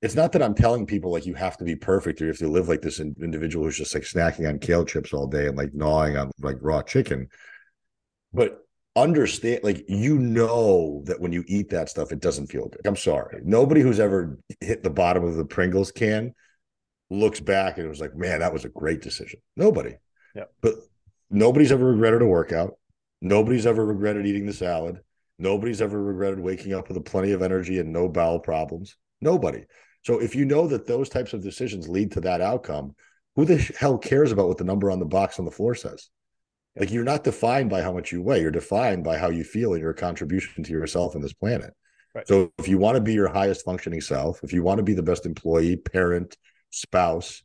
it's 0.00 0.16
not 0.16 0.32
that 0.32 0.42
I'm 0.42 0.54
telling 0.54 0.86
people 0.86 1.12
like 1.12 1.26
you 1.26 1.34
have 1.34 1.56
to 1.58 1.64
be 1.64 1.76
perfect 1.76 2.20
or 2.20 2.24
you 2.24 2.30
have 2.30 2.38
to 2.38 2.48
live 2.48 2.68
like 2.68 2.82
this 2.82 2.98
individual 2.98 3.64
who's 3.64 3.78
just 3.78 3.94
like 3.94 4.02
snacking 4.02 4.48
on 4.48 4.58
kale 4.58 4.84
chips 4.84 5.12
all 5.12 5.28
day 5.28 5.46
and 5.46 5.56
like 5.56 5.74
gnawing 5.74 6.16
on 6.16 6.30
like 6.40 6.56
raw 6.60 6.82
chicken. 6.82 7.28
But 8.32 8.58
understand 8.94 9.60
like 9.62 9.84
you 9.88 10.18
know 10.18 11.02
that 11.06 11.18
when 11.18 11.32
you 11.32 11.42
eat 11.46 11.70
that 11.70 11.88
stuff 11.88 12.12
it 12.12 12.20
doesn't 12.20 12.48
feel 12.48 12.68
good 12.68 12.82
i'm 12.84 12.94
sorry 12.94 13.40
nobody 13.42 13.80
who's 13.80 13.98
ever 13.98 14.38
hit 14.60 14.82
the 14.82 14.90
bottom 14.90 15.24
of 15.24 15.34
the 15.34 15.44
pringles 15.46 15.90
can 15.90 16.34
looks 17.12 17.40
back 17.40 17.76
and 17.76 17.86
it 17.86 17.90
was 17.90 18.00
like 18.00 18.16
man 18.16 18.40
that 18.40 18.52
was 18.52 18.64
a 18.64 18.70
great 18.70 19.02
decision. 19.02 19.40
Nobody. 19.56 19.94
Yeah 20.34 20.44
but 20.60 20.74
nobody's 21.30 21.72
ever 21.72 21.86
regretted 21.86 22.22
a 22.22 22.26
workout. 22.26 22.74
Nobody's 23.20 23.66
ever 23.66 23.84
regretted 23.84 24.26
eating 24.26 24.46
the 24.46 24.52
salad. 24.52 25.00
Nobody's 25.38 25.82
ever 25.82 26.02
regretted 26.02 26.40
waking 26.40 26.74
up 26.74 26.88
with 26.88 26.96
a 26.96 27.00
plenty 27.00 27.32
of 27.32 27.42
energy 27.42 27.78
and 27.78 27.92
no 27.92 28.08
bowel 28.08 28.38
problems. 28.38 28.96
Nobody. 29.20 29.64
So 30.02 30.20
if 30.20 30.34
you 30.34 30.44
know 30.44 30.66
that 30.68 30.86
those 30.86 31.08
types 31.08 31.32
of 31.32 31.42
decisions 31.42 31.88
lead 31.88 32.12
to 32.12 32.20
that 32.22 32.40
outcome 32.40 32.94
who 33.36 33.44
the 33.44 33.56
hell 33.78 33.98
cares 33.98 34.32
about 34.32 34.48
what 34.48 34.58
the 34.58 34.64
number 34.64 34.90
on 34.90 34.98
the 34.98 35.06
box 35.06 35.38
on 35.38 35.44
the 35.44 35.50
floor 35.50 35.74
says? 35.74 36.10
Like 36.76 36.90
you're 36.90 37.04
not 37.04 37.24
defined 37.24 37.70
by 37.70 37.82
how 37.82 37.92
much 37.92 38.12
you 38.12 38.22
weigh, 38.22 38.40
you're 38.40 38.50
defined 38.50 39.04
by 39.04 39.18
how 39.18 39.30
you 39.30 39.44
feel 39.44 39.74
and 39.74 39.82
your 39.82 39.92
contribution 39.92 40.62
to 40.64 40.70
yourself 40.70 41.14
and 41.14 41.22
this 41.22 41.32
planet. 41.32 41.72
Right. 42.14 42.26
So 42.26 42.52
if 42.58 42.68
you 42.68 42.78
want 42.78 42.96
to 42.96 43.00
be 43.00 43.14
your 43.14 43.28
highest 43.28 43.64
functioning 43.64 44.00
self, 44.00 44.42
if 44.42 44.52
you 44.52 44.62
want 44.62 44.78
to 44.78 44.84
be 44.84 44.94
the 44.94 45.02
best 45.02 45.24
employee, 45.24 45.76
parent, 45.76 46.36
spouse, 46.72 47.42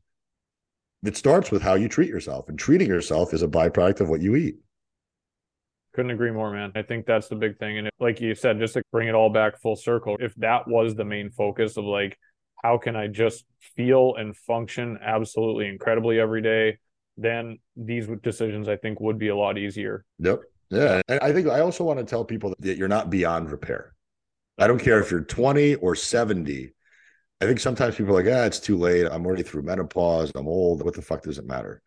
it 1.04 1.16
starts 1.16 1.52
with 1.52 1.62
how 1.62 1.76
you 1.76 1.88
treat 1.88 2.10
yourself. 2.10 2.50
And 2.50 2.58
treating 2.58 2.88
yourself 2.88 3.34
is 3.34 3.44
a 3.44 3.48
byproduct 3.48 4.02
of 4.02 4.10
what 4.10 4.22
you 4.22 4.36
eat. 4.36 4.56
Couldn't 5.94 6.12
agree 6.12 6.32
more, 6.32 6.52
man. 6.52 6.72
I 6.76 6.82
think 6.82 7.06
that's 7.06 7.28
the 7.28 7.36
big 7.36 7.58
thing. 7.60 7.78
And 7.78 7.90
like 8.00 8.20
you 8.20 8.36
said, 8.36 8.60
just 8.60 8.74
to 8.74 8.84
bring 8.92 9.08
it 9.08 9.16
all 9.16 9.30
back 9.30 9.62
full 9.62 9.76
circle, 9.76 10.18
if 10.20 10.34
that 10.36 10.68
was 10.68 10.96
the 10.96 11.06
main 11.06 11.30
focus 11.30 11.78
of 11.78 11.86
like, 11.86 12.18
how 12.64 12.78
can 12.78 12.96
I 12.96 13.08
just 13.08 13.46
feel 13.76 14.16
and 14.16 14.36
function 14.36 14.98
absolutely 15.02 15.68
incredibly 15.68 16.20
every 16.20 16.42
day? 16.42 16.78
then 17.18 17.58
these 17.76 18.08
decisions 18.22 18.70
I 18.70 18.78
think 18.78 19.00
would 19.00 19.18
be 19.18 19.30
a 19.30 19.36
lot 19.36 19.58
easier. 19.58 20.06
Yep. 20.20 20.42
Yeah. 20.70 21.02
And 21.08 21.20
I 21.22 21.34
think 21.34 21.48
I 21.48 21.62
also 21.62 21.84
want 21.84 22.00
to 22.00 22.06
tell 22.06 22.24
people 22.24 22.54
that 22.60 22.78
you're 22.78 22.88
not 22.88 23.10
beyond 23.10 23.52
repair. 23.52 23.94
I 24.58 24.68
don't 24.68 24.80
care 24.80 25.00
if 25.00 25.12
you're 25.12 25.22
20 25.22 25.76
or 25.76 25.96
70. 25.96 26.72
I 27.40 27.46
think 27.46 27.60
sometimes 27.60 27.96
people 27.96 28.18
are 28.18 28.24
like, 28.24 28.34
ah, 28.34 28.46
it's 28.46 28.60
too 28.60 28.78
late. 28.78 29.06
I'm 29.06 29.26
already 29.26 29.44
through 29.44 29.62
menopause. 29.62 30.32
I'm 30.36 30.48
old. 30.48 30.84
What 30.84 30.96
the 30.96 31.02
fuck 31.02 31.24
does 31.24 31.38
it 31.38 31.46
matter? 31.46 31.82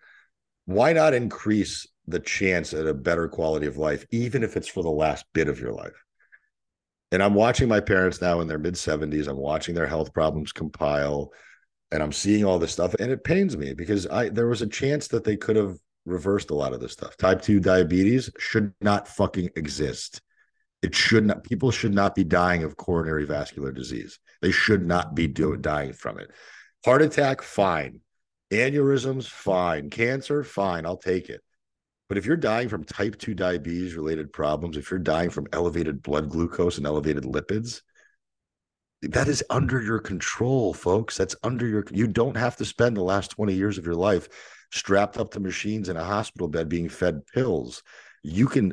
Why 0.66 0.92
not 0.92 1.14
increase 1.14 1.86
the 2.06 2.20
chance 2.20 2.72
at 2.72 2.86
a 2.86 2.94
better 2.94 3.28
quality 3.28 3.66
of 3.66 3.76
life, 3.76 4.06
even 4.10 4.42
if 4.42 4.56
it's 4.56 4.68
for 4.68 4.82
the 4.82 4.90
last 4.90 5.24
bit 5.32 5.48
of 5.48 5.58
your 5.58 5.72
life? 5.72 6.04
And 7.12 7.22
I'm 7.22 7.34
watching 7.34 7.68
my 7.68 7.80
parents 7.80 8.20
now 8.20 8.40
in 8.40 8.46
their 8.46 8.58
mid 8.58 8.74
70s. 8.74 9.26
I'm 9.26 9.36
watching 9.36 9.74
their 9.74 9.88
health 9.88 10.12
problems 10.12 10.52
compile 10.52 11.32
and 11.92 12.02
I'm 12.02 12.12
seeing 12.12 12.44
all 12.44 12.58
this 12.58 12.72
stuff, 12.72 12.94
and 12.98 13.10
it 13.10 13.24
pains 13.24 13.56
me 13.56 13.74
because 13.74 14.06
I 14.06 14.28
there 14.28 14.46
was 14.46 14.62
a 14.62 14.66
chance 14.66 15.08
that 15.08 15.24
they 15.24 15.36
could 15.36 15.56
have 15.56 15.76
reversed 16.04 16.50
a 16.50 16.54
lot 16.54 16.72
of 16.72 16.80
this 16.80 16.92
stuff. 16.92 17.16
Type 17.16 17.42
2 17.42 17.60
diabetes 17.60 18.30
should 18.38 18.72
not 18.80 19.08
fucking 19.08 19.50
exist. 19.56 20.20
It 20.82 20.94
should 20.94 21.26
not 21.26 21.44
people 21.44 21.70
should 21.70 21.94
not 21.94 22.14
be 22.14 22.24
dying 22.24 22.62
of 22.62 22.76
coronary 22.76 23.26
vascular 23.26 23.72
disease. 23.72 24.18
They 24.40 24.50
should 24.50 24.86
not 24.86 25.14
be 25.14 25.26
do, 25.26 25.56
dying 25.56 25.92
from 25.92 26.18
it. 26.18 26.30
Heart 26.84 27.02
attack, 27.02 27.42
fine. 27.42 28.00
Aneurysms, 28.50 29.26
fine. 29.26 29.90
Cancer, 29.90 30.42
fine. 30.42 30.86
I'll 30.86 30.96
take 30.96 31.28
it. 31.28 31.42
But 32.08 32.18
if 32.18 32.26
you're 32.26 32.36
dying 32.36 32.68
from 32.68 32.82
type 32.84 33.18
2 33.18 33.34
diabetes 33.34 33.94
related 33.94 34.32
problems, 34.32 34.76
if 34.76 34.90
you're 34.90 34.98
dying 34.98 35.30
from 35.30 35.46
elevated 35.52 36.02
blood 36.02 36.28
glucose 36.28 36.78
and 36.78 36.86
elevated 36.86 37.24
lipids, 37.24 37.82
that 39.02 39.28
is 39.28 39.44
under 39.48 39.80
your 39.80 39.98
control, 39.98 40.74
folks. 40.74 41.16
That's 41.16 41.36
under 41.42 41.66
your 41.66 41.84
you 41.90 42.06
don't 42.06 42.36
have 42.36 42.56
to 42.56 42.64
spend 42.64 42.96
the 42.96 43.02
last 43.02 43.30
20 43.30 43.54
years 43.54 43.78
of 43.78 43.86
your 43.86 43.94
life 43.94 44.28
strapped 44.72 45.18
up 45.18 45.30
to 45.32 45.40
machines 45.40 45.88
in 45.88 45.96
a 45.96 46.04
hospital 46.04 46.48
bed 46.48 46.68
being 46.68 46.88
fed 46.88 47.24
pills. 47.26 47.82
You 48.22 48.46
can 48.46 48.72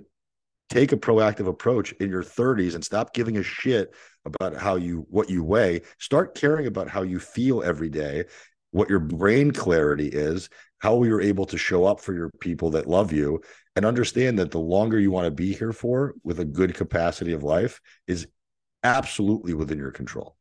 take 0.70 0.92
a 0.92 0.98
proactive 0.98 1.48
approach 1.48 1.92
in 1.94 2.10
your 2.10 2.24
30s 2.24 2.76
and 2.76 2.84
stop 2.84 3.14
giving 3.14 3.38
a 3.38 3.44
shit 3.44 3.94
about 4.26 4.56
how 4.56 4.76
you 4.76 5.06
what 5.10 5.30
you 5.30 5.44
weigh. 5.44 5.82
Start 6.00 6.36
caring 6.36 6.68
about 6.68 6.90
how 6.90 7.04
you 7.04 7.20
feel 7.20 7.64
every 7.64 7.90
day, 7.90 8.26
what 8.72 8.90
your 8.90 9.00
brain 9.00 9.52
clarity 9.52 10.08
is, 10.08 10.50
how 10.80 11.04
you're 11.04 11.22
able 11.22 11.46
to 11.46 11.58
show 11.58 11.86
up 11.86 12.00
for 12.00 12.14
your 12.14 12.30
people 12.40 12.70
that 12.72 12.88
love 12.88 13.12
you 13.12 13.42
and 13.76 13.86
understand 13.86 14.38
that 14.40 14.52
the 14.52 14.60
longer 14.60 15.00
you 15.00 15.12
want 15.12 15.26
to 15.26 15.32
be 15.32 15.54
here 15.54 15.72
for 15.72 16.16
with 16.24 16.40
a 16.40 16.46
good 16.46 16.74
capacity 16.74 17.34
of 17.34 17.44
life 17.44 17.80
is 18.08 18.28
absolutely 18.84 19.54
within 19.54 19.78
your 19.78 19.92
control. 19.92 20.36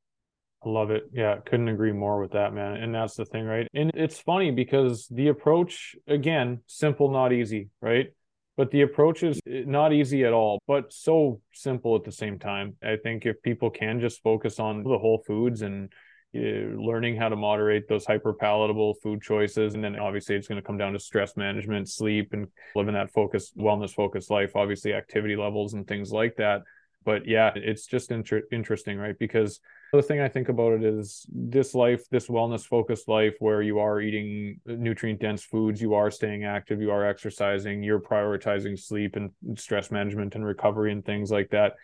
I 0.64 0.68
love 0.68 0.90
it. 0.90 1.04
Yeah, 1.12 1.36
couldn't 1.44 1.68
agree 1.68 1.92
more 1.92 2.20
with 2.20 2.32
that, 2.32 2.52
man. 2.52 2.76
And 2.76 2.94
that's 2.94 3.14
the 3.14 3.24
thing, 3.24 3.44
right? 3.44 3.68
And 3.72 3.90
it's 3.94 4.18
funny 4.18 4.50
because 4.50 5.06
the 5.08 5.28
approach, 5.28 5.94
again, 6.08 6.60
simple, 6.66 7.10
not 7.10 7.32
easy, 7.32 7.68
right? 7.80 8.08
But 8.56 8.70
the 8.70 8.82
approach 8.82 9.22
is 9.22 9.40
eh, 9.46 9.62
not 9.66 9.92
easy 9.92 10.24
at 10.24 10.32
all, 10.32 10.58
but 10.66 10.92
so 10.92 11.40
simple 11.52 11.94
at 11.96 12.04
the 12.04 12.12
same 12.12 12.38
time. 12.38 12.76
I 12.82 12.96
think 12.96 13.26
if 13.26 13.42
people 13.42 13.70
can 13.70 14.00
just 14.00 14.22
focus 14.22 14.58
on 14.58 14.82
the 14.82 14.98
whole 14.98 15.22
foods 15.26 15.62
and 15.62 15.92
uh, 16.34 16.38
learning 16.38 17.16
how 17.16 17.28
to 17.28 17.36
moderate 17.36 17.88
those 17.88 18.04
hyper 18.04 18.32
palatable 18.32 18.94
food 19.02 19.22
choices, 19.22 19.74
and 19.74 19.84
then 19.84 19.98
obviously 19.98 20.36
it's 20.36 20.48
going 20.48 20.60
to 20.60 20.66
come 20.66 20.78
down 20.78 20.92
to 20.92 20.98
stress 20.98 21.36
management, 21.36 21.88
sleep, 21.88 22.32
and 22.32 22.48
living 22.74 22.94
that 22.94 23.12
focused, 23.12 23.56
wellness 23.56 23.94
focused 23.94 24.30
life, 24.30 24.56
obviously 24.56 24.92
activity 24.92 25.36
levels 25.36 25.74
and 25.74 25.86
things 25.86 26.10
like 26.10 26.36
that 26.36 26.62
but 27.06 27.26
yeah 27.26 27.52
it's 27.54 27.86
just 27.86 28.10
inter- 28.10 28.42
interesting 28.52 28.98
right? 28.98 29.18
Because 29.18 29.60
the 29.92 30.02
thing 30.02 30.20
i 30.20 30.28
think 30.28 30.50
about 30.50 30.74
it 30.74 30.84
is 30.84 31.24
this 31.32 31.74
life 31.74 32.06
this 32.10 32.26
wellness 32.26 32.66
focused 32.66 33.08
life 33.08 33.34
where 33.38 33.62
you 33.62 33.78
are 33.78 33.98
eating 33.98 34.60
nutrient 34.66 35.20
dense 35.20 35.42
foods 35.42 35.80
you 35.80 35.94
are 35.94 36.10
staying 36.10 36.44
active 36.44 36.82
you 36.82 36.90
are 36.90 37.06
exercising 37.06 37.82
you're 37.82 38.00
prioritizing 38.00 38.78
sleep 38.78 39.16
and 39.16 39.30
stress 39.58 39.90
management 39.90 40.34
and 40.34 40.44
recovery 40.44 40.92
and 40.92 41.02
things 41.06 41.30
like 41.30 41.48
that 41.48 41.76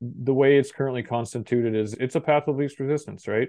the 0.00 0.34
way 0.34 0.58
it's 0.58 0.72
currently 0.72 1.02
constituted 1.02 1.74
is 1.74 1.94
it's 1.94 2.16
a 2.16 2.20
path 2.20 2.48
of 2.48 2.56
least 2.56 2.80
resistance 2.80 3.26
right? 3.28 3.48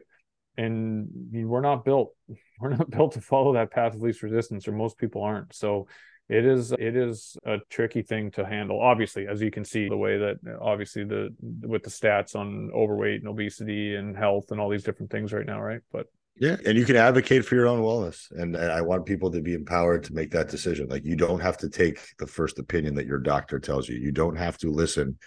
And 0.58 1.08
we're 1.34 1.62
not 1.62 1.84
built 1.84 2.14
we're 2.60 2.70
not 2.70 2.90
built 2.90 3.14
to 3.14 3.22
follow 3.22 3.54
that 3.54 3.72
path 3.72 3.94
of 3.94 4.02
least 4.02 4.24
resistance 4.24 4.68
or 4.68 4.72
most 4.72 4.98
people 4.98 5.22
aren't. 5.24 5.54
So 5.54 5.88
it 6.28 6.46
is 6.46 6.72
it 6.72 6.96
is 6.96 7.38
a 7.46 7.58
tricky 7.70 8.02
thing 8.02 8.32
to 8.32 8.46
handle. 8.46 8.82
Obviously 8.82 9.28
as 9.28 9.42
you 9.42 9.52
can 9.52 9.64
see 9.64 9.88
the 9.88 9.98
way 9.98 10.18
that 10.18 10.38
obviously 10.60 11.04
the 11.04 11.34
with 11.62 11.84
the 11.84 11.90
stats 11.90 12.36
on 12.36 12.72
overweight 12.74 13.22
and 13.22 13.30
obesity 13.30 13.96
and 13.96 14.18
health 14.18 14.52
and 14.52 14.60
all 14.60 14.70
these 14.70 14.84
different 14.84 15.12
things 15.12 15.32
right 15.32 15.46
now 15.46 15.62
right? 15.62 15.82
But 15.92 16.08
yeah 16.38 16.58
and 16.66 16.78
you 16.78 16.84
can 16.84 16.96
advocate 16.96 17.46
for 17.46 17.56
your 17.56 17.68
own 17.68 17.80
wellness 17.80 18.30
and, 18.32 18.58
and 18.58 18.70
i 18.70 18.82
want 18.82 19.06
people 19.06 19.32
to 19.32 19.42
be 19.42 19.54
empowered 19.54 20.04
to 20.04 20.14
make 20.14 20.32
that 20.32 20.50
decision. 20.50 20.88
Like 20.90 21.06
you 21.06 21.16
don't 21.16 21.40
have 21.40 21.58
to 21.60 21.70
take 21.70 22.00
the 22.18 22.28
first 22.28 22.58
opinion 22.58 22.96
that 22.96 23.08
your 23.08 23.20
doctor 23.20 23.60
tells 23.60 23.88
you. 23.88 23.98
You 23.98 24.12
don't 24.12 24.36
have 24.36 24.58
to 24.60 24.72
listen 24.72 25.20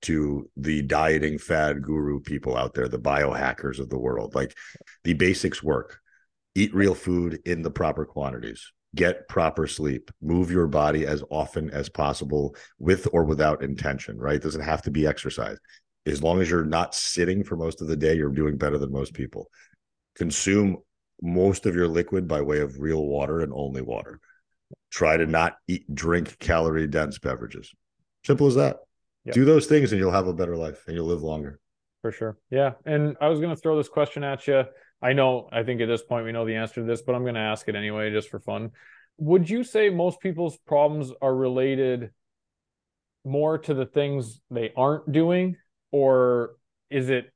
to 0.00 0.48
the 0.56 0.80
dieting 0.82 1.38
fad 1.38 1.82
guru 1.82 2.20
people 2.20 2.56
out 2.56 2.72
there 2.72 2.88
the 2.88 2.98
biohackers 2.98 3.80
of 3.80 3.90
the 3.90 3.98
world. 3.98 4.34
Like 4.34 4.56
the 5.04 5.14
basics 5.14 5.62
work. 5.62 5.98
Eat 6.54 6.74
real 6.74 6.94
food 6.94 7.38
in 7.44 7.62
the 7.62 7.70
proper 7.70 8.04
quantities 8.04 8.72
get 8.94 9.28
proper 9.28 9.66
sleep. 9.66 10.10
Move 10.20 10.50
your 10.50 10.66
body 10.66 11.06
as 11.06 11.22
often 11.30 11.70
as 11.70 11.88
possible 11.88 12.54
with 12.78 13.06
or 13.12 13.24
without 13.24 13.62
intention 13.62 14.18
right? 14.18 14.36
It 14.36 14.42
doesn't 14.42 14.62
have 14.62 14.82
to 14.82 14.90
be 14.90 15.06
exercise. 15.06 15.58
As 16.06 16.22
long 16.22 16.40
as 16.40 16.48
you're 16.48 16.64
not 16.64 16.94
sitting 16.94 17.44
for 17.44 17.56
most 17.56 17.82
of 17.82 17.88
the 17.88 17.96
day 17.96 18.14
you're 18.14 18.30
doing 18.30 18.56
better 18.56 18.78
than 18.78 18.92
most 18.92 19.14
people. 19.14 19.50
Consume 20.16 20.78
most 21.20 21.66
of 21.66 21.74
your 21.74 21.88
liquid 21.88 22.26
by 22.26 22.40
way 22.40 22.60
of 22.60 22.80
real 22.80 23.04
water 23.04 23.40
and 23.40 23.52
only 23.54 23.82
water. 23.82 24.20
Try 24.90 25.16
to 25.16 25.26
not 25.26 25.56
eat 25.66 25.94
drink 25.94 26.38
calorie 26.38 26.86
dense 26.86 27.18
beverages. 27.18 27.74
Simple 28.24 28.46
as 28.46 28.54
that. 28.54 28.78
Yep. 29.24 29.34
do 29.34 29.44
those 29.44 29.66
things 29.66 29.92
and 29.92 30.00
you'll 30.00 30.12
have 30.12 30.28
a 30.28 30.32
better 30.32 30.56
life 30.56 30.84
and 30.86 30.96
you'll 30.96 31.06
live 31.06 31.22
longer. 31.22 31.58
For 32.00 32.12
sure. 32.12 32.38
Yeah. 32.50 32.72
And 32.86 33.16
i 33.20 33.28
was 33.28 33.40
going 33.40 33.54
to 33.54 33.60
throw 33.60 33.76
this 33.76 33.88
question 33.88 34.24
at 34.24 34.46
you 34.46 34.64
I 35.00 35.12
know, 35.12 35.48
I 35.52 35.62
think 35.62 35.80
at 35.80 35.86
this 35.86 36.02
point 36.02 36.24
we 36.24 36.32
know 36.32 36.44
the 36.44 36.56
answer 36.56 36.76
to 36.76 36.84
this, 36.84 37.02
but 37.02 37.14
I'm 37.14 37.22
going 37.22 37.34
to 37.34 37.40
ask 37.40 37.68
it 37.68 37.76
anyway, 37.76 38.10
just 38.10 38.28
for 38.30 38.40
fun. 38.40 38.72
would 39.18 39.48
you 39.48 39.64
say 39.64 39.90
most 39.90 40.20
people's 40.20 40.56
problems 40.58 41.12
are 41.20 41.34
related 41.34 42.10
more 43.24 43.58
to 43.58 43.74
the 43.74 43.86
things 43.86 44.40
they 44.50 44.72
aren't 44.76 45.10
doing 45.10 45.56
or 45.90 46.56
is 46.90 47.10
it 47.10 47.30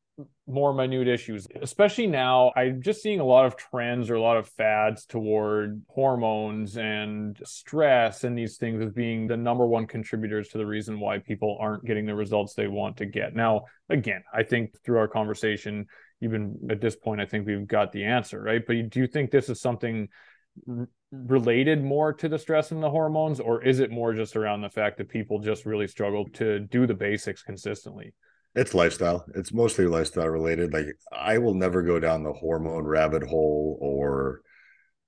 more 0.47 0.73
minute 0.73 1.09
issues 1.09 1.47
especially 1.61 2.07
now 2.07 2.53
i'm 2.57 2.83
just 2.83 3.03
seeing 3.03 3.21
a 3.21 3.25
lot 3.25 3.47
of 3.47 3.57
trends 3.57 4.11
or 4.11 4.15
a 4.15 4.21
lot 4.23 4.37
of 4.37 4.49
fads 4.49 5.05
toward 5.07 5.83
hormones 5.89 6.77
and 6.77 7.41
stress 7.45 8.25
and 8.25 8.37
these 8.37 8.57
things 8.59 8.83
as 8.83 8.93
being 8.93 9.27
the 9.27 9.37
number 9.37 9.67
one 9.67 9.87
contributors 9.87 10.49
to 10.49 10.59
the 10.59 10.67
reason 10.67 11.01
why 11.01 11.19
people 11.19 11.57
aren't 11.61 11.85
getting 11.85 12.07
the 12.07 12.15
results 12.15 12.55
they 12.55 12.69
want 12.69 12.97
to 12.97 13.07
get 13.07 13.35
now 13.35 13.63
again 13.89 14.23
i 14.33 14.43
think 14.43 14.71
through 14.85 14.99
our 14.99 15.09
conversation 15.09 15.87
even 16.23 16.57
at 16.71 16.81
this 16.81 16.97
point 16.97 17.21
i 17.21 17.27
think 17.27 17.47
we've 17.47 17.67
got 17.67 17.93
the 17.93 18.05
answer 18.05 18.43
right? 18.43 18.63
But 18.67 18.91
do 18.91 19.01
you 19.01 19.07
think 19.07 19.31
this 19.31 19.49
is 19.49 19.61
something 19.61 20.09
related 21.11 21.83
more 21.83 22.13
to 22.13 22.29
the 22.29 22.39
stress 22.39 22.71
and 22.73 22.83
the 22.83 22.91
hormones 22.91 23.41
or 23.41 23.63
is 23.63 23.81
it 23.81 23.91
more 23.91 24.13
just 24.13 24.37
around 24.37 24.61
the 24.61 24.69
fact 24.69 24.99
that 24.99 25.09
people 25.09 25.39
just 25.39 25.65
really 25.65 25.87
struggle 25.87 26.29
to 26.35 26.61
do 26.61 26.87
the 26.87 26.95
basics 26.95 27.43
consistently? 27.43 28.13
It's 28.55 28.75
lifestyle. 28.75 29.25
It's 29.35 29.53
mostly 29.53 29.87
lifestyle 29.87 30.29
related. 30.29 30.73
Like 30.73 30.87
i 31.13 31.39
will 31.39 31.55
never 31.55 31.83
go 31.83 31.99
down 31.99 32.23
the 32.23 32.33
hormone 32.33 32.85
rabbit 32.85 33.23
hole 33.23 33.79
or 33.81 34.43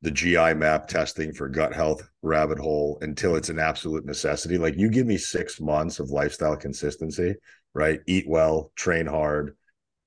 the 0.01 0.11
gi 0.11 0.55
map 0.55 0.89
testing 0.89 1.33
for 1.33 1.49
gut 1.49 1.75
health 1.75 2.03
rabbit 2.23 2.59
hole 2.59 2.99
until 3.03 3.37
it's 3.37 3.51
an 3.51 3.59
absolute 3.59 4.05
necessity. 4.05 4.57
Like 4.57 4.77
you 4.77 4.89
give 4.89 5.07
me 5.07 5.19
six 5.19 5.61
months 5.61 5.99
of 5.99 6.11
lifestyle 6.11 6.57
consistency 6.57 7.35
right? 7.75 7.99
Eat 8.07 8.25
well 8.29 8.71
train 8.77 9.05
hard 9.05 9.57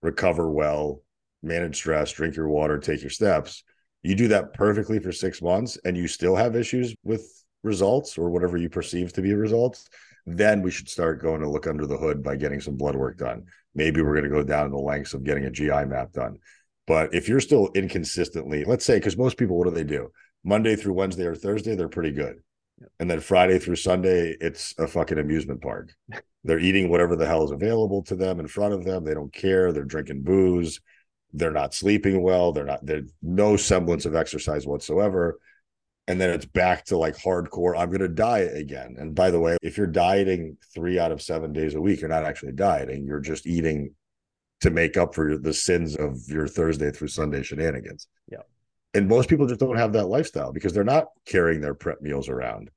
recover 0.02 0.50
well 0.50 1.02
manage 1.44 1.76
stress 1.76 2.12
drink 2.12 2.36
your 2.36 2.50
water 2.50 2.78
take 2.78 3.02
your 3.02 3.10
steps 3.10 3.64
you 4.04 4.16
do 4.16 4.30
that 4.30 4.54
perfectly 4.54 5.00
for 5.00 5.12
six 5.12 5.42
months 5.42 5.78
and 5.84 5.98
you 5.98 6.08
still 6.08 6.36
have 6.36 6.56
issues 6.56 6.96
with 7.04 7.44
results 7.64 8.18
or 8.18 8.30
whatever 8.30 8.58
you 8.58 8.70
perceive 8.70 9.14
to 9.14 9.22
be 9.22 9.34
results, 9.34 9.88
then 10.26 10.62
we 10.62 10.72
should 10.72 10.90
start 10.90 11.22
going 11.22 11.42
to 11.42 11.50
look 11.50 11.68
under 11.68 11.86
the 11.86 11.98
hood 11.98 12.24
by 12.24 12.36
getting 12.36 12.62
some 12.62 12.76
blood 12.76 12.96
work 12.96 13.18
done. 13.18 13.46
Maybe 13.76 14.02
we're 14.02 14.14
going 14.14 14.24
to 14.24 14.30
go 14.30 14.44
down 14.44 14.66
to 14.66 14.72
the 14.72 14.78
lengths 14.78 15.14
of 15.14 15.24
getting 15.24 15.46
a 15.46 15.52
GI 15.52 15.86
map 15.86 16.12
done. 16.12 16.38
But 16.86 17.14
if 17.14 17.28
you're 17.28 17.40
still 17.40 17.70
inconsistently, 17.76 18.64
let's 18.64 18.86
say, 18.86 18.98
because 18.98 19.18
most 19.18 19.38
people, 19.38 19.58
what 19.58 19.68
do 19.68 19.74
they 19.74 19.84
do? 19.84 20.10
Monday 20.44 20.76
through 20.76 20.94
Wednesday 20.94 21.26
or 21.26 21.36
Thursday, 21.36 21.76
they're 21.76 21.90
pretty 21.90 22.12
good. 22.12 22.38
And 23.00 23.10
then 23.10 23.20
Friday 23.20 23.60
through 23.60 23.76
Sunday, 23.76 24.36
it's 24.40 24.74
a 24.78 24.88
fucking 24.88 25.18
amusement 25.18 25.62
park. 25.62 25.94
they're 26.48 26.60
eating 26.60 26.90
whatever 26.90 27.16
the 27.16 27.28
hell 27.28 27.44
is 27.44 27.52
available 27.52 28.02
to 28.04 28.16
them 28.16 28.40
in 28.40 28.48
front 28.48 28.74
of 28.74 28.86
them. 28.86 29.04
They 29.04 29.14
don't 29.14 29.34
care. 29.34 29.74
They're 29.74 29.84
drinking 29.84 30.24
booze. 30.24 30.80
They're 31.34 31.52
not 31.52 31.74
sleeping 31.74 32.22
well. 32.24 32.54
They're 32.54 32.66
not 32.66 32.86
there's 32.86 33.12
no 33.22 33.58
semblance 33.58 34.06
of 34.06 34.16
exercise 34.16 34.66
whatsoever. 34.66 35.40
And 36.08 36.22
then 36.22 36.30
it's 36.30 36.46
back 36.46 36.86
to 36.86 36.98
like 36.98 37.18
hardcore 37.18 37.78
i'm 37.78 37.90
going 37.90 38.00
to 38.00 38.08
diet 38.08 38.58
again. 38.58 38.96
And 38.98 39.14
by 39.14 39.30
the 39.30 39.42
way 39.42 39.58
if 39.62 39.78
you're 39.78 39.88
dieting 39.88 40.58
three 40.74 40.98
out 40.98 41.12
of 41.12 41.22
seven 41.22 41.52
days 41.52 41.76
a 41.76 41.82
week 41.82 42.00
you're 42.00 42.10
not 42.10 42.26
actually 42.26 42.54
dieting. 42.54 43.06
You're 43.06 43.20
just 43.20 43.46
eating 43.46 43.94
to 44.62 44.72
make 44.72 44.96
up 44.96 45.14
for 45.14 45.38
the 45.38 45.54
sins 45.54 45.98
of 45.98 46.18
your 46.30 46.48
thursday 46.48 46.92
through 46.92 47.10
sunday 47.10 47.44
shenanigans. 47.44 48.08
Yeah. 48.32 48.44
And 48.94 49.10
most 49.10 49.30
people 49.30 49.48
just 49.48 49.60
don't 49.60 49.78
have 49.78 49.94
that 49.94 50.08
lifestyle 50.08 50.54
because 50.54 50.72
they're 50.72 50.86
not 50.86 51.08
carrying 51.26 51.60
their 51.60 51.76
prep 51.76 52.02
meals 52.02 52.30
around 52.30 52.72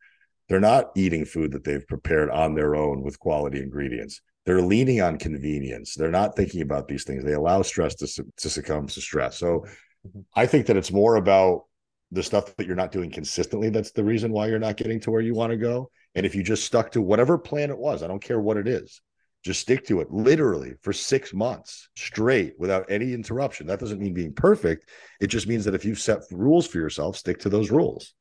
they're 0.51 0.61
not 0.61 0.90
eating 0.94 1.24
food 1.24 1.53
that 1.53 1.64
they've 1.64 1.88
prepared 1.88 2.28
on 2.28 2.55
their 2.55 2.76
own 2.76 3.03
with 3.03 3.18
quality 3.18 3.62
ingredients 3.62 4.20
they're 4.46 4.62
leaning 4.62 5.01
on 5.01 5.18
convenience. 5.18 5.94
They're 5.94 6.11
not 6.11 6.34
thinking 6.34 6.62
about 6.62 6.88
these 6.88 7.05
things. 7.05 7.24
They 7.24 7.34
allow 7.34 7.62
stress 7.62 7.94
to, 7.96 8.24
to 8.38 8.51
succumb 8.51 8.86
to 8.88 9.01
stress. 9.01 9.38
So 9.38 9.66
mm-hmm. 10.07 10.20
I 10.34 10.46
think 10.46 10.66
that 10.66 10.76
it's 10.76 10.92
more 10.92 11.16
about 11.16 11.66
the 12.11 12.22
stuff 12.22 12.57
that 12.57 12.66
you're 12.66 12.76
not 12.76 12.92
doing 12.92 13.11
consistently. 13.11 13.70
That's 13.70 13.92
the 13.92 14.05
reason 14.05 14.32
why 14.32 14.48
you're 14.48 14.59
not 14.59 14.76
getting 14.76 15.01
to 15.01 15.11
where 15.11 15.20
you 15.20 15.34
want 15.34 15.51
to 15.51 15.57
go. 15.57 15.90
And 16.14 16.26
if 16.26 16.34
you 16.34 16.42
just 16.42 16.64
stuck 16.64 16.90
to 16.92 17.03
whatever 17.03 17.38
plan 17.38 17.70
it 17.70 17.78
was, 17.78 18.03
I 18.03 18.09
don't 18.09 18.22
care 18.22 18.40
what 18.40 18.57
it 18.57 18.66
is, 18.66 19.01
just 19.44 19.61
stick 19.61 19.86
to 19.86 20.01
it 20.01 20.11
literally 20.11 20.74
for 20.82 20.92
six 20.92 21.32
months 21.32 21.88
straight 21.96 22.55
without 22.59 22.90
any 22.90 23.12
interruption. 23.12 23.68
That 23.68 23.78
doesn't 23.78 24.01
mean 24.01 24.14
being 24.14 24.32
perfect. 24.32 24.88
It 25.20 25.28
just 25.28 25.46
means 25.46 25.64
that 25.66 25.74
if 25.74 25.84
you've 25.84 26.01
set 26.01 26.22
rules 26.32 26.66
for 26.66 26.78
yourself, 26.78 27.16
stick 27.16 27.38
to 27.40 27.48
those 27.48 27.70
rules. 27.70 28.14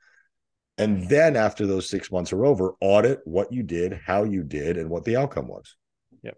And 0.79 1.09
then 1.09 1.35
after 1.35 1.67
those 1.67 1.89
six 1.89 2.11
months 2.11 2.33
are 2.33 2.45
over, 2.45 2.75
audit 2.81 3.19
what 3.25 3.51
you 3.51 3.63
did, 3.63 3.99
how 4.05 4.23
you 4.23 4.43
did, 4.43 4.77
and 4.77 4.89
what 4.89 5.03
the 5.03 5.17
outcome 5.17 5.47
was. 5.47 5.75
Yep. 6.23 6.37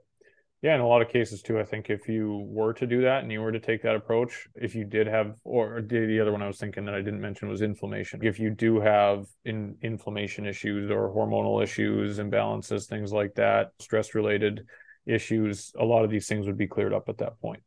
Yeah, 0.62 0.76
in 0.76 0.82
a 0.82 0.88
lot 0.88 1.02
of 1.02 1.10
cases 1.10 1.42
too, 1.42 1.60
I 1.60 1.64
think 1.64 1.89
if 1.89 2.08
you 2.08 2.46
were 2.48 2.74
to 2.74 2.86
do 2.86 3.02
that 3.02 3.24
and 3.24 3.32
you 3.32 3.42
were 3.42 3.52
to 3.52 3.60
take 3.60 3.84
that 3.84 3.96
approach, 3.96 4.48
if 4.56 4.76
you 4.76 4.84
did 4.84 5.08
have, 5.08 5.36
or 5.44 5.82
the 5.82 6.20
other 6.20 6.32
one 6.32 6.42
I 6.42 6.48
was 6.48 6.58
thinking 6.58 6.86
that 6.86 6.96
I 6.96 7.02
didn't 7.02 7.22
mention 7.22 7.50
was 7.50 7.62
inflammation. 7.62 8.20
If 8.24 8.39
you 8.39 8.50
do 8.50 8.80
have 8.80 9.26
in, 9.46 9.78
inflammation 9.82 10.46
issues 10.46 10.92
or 10.92 11.14
hormonal 11.14 11.64
issues, 11.64 12.20
imbalances, 12.20 12.88
things 12.88 13.12
like 13.12 13.36
that, 13.36 13.72
stress 13.80 14.14
related 14.16 14.66
issues, 15.06 15.72
a 15.80 15.84
lot 15.86 16.04
of 16.04 16.12
these 16.12 16.28
things 16.28 16.46
would 16.46 16.58
be 16.58 16.68
cleared 16.68 16.94
up 16.94 17.10
at 17.10 17.18
that 17.20 17.39
point. 17.42 17.64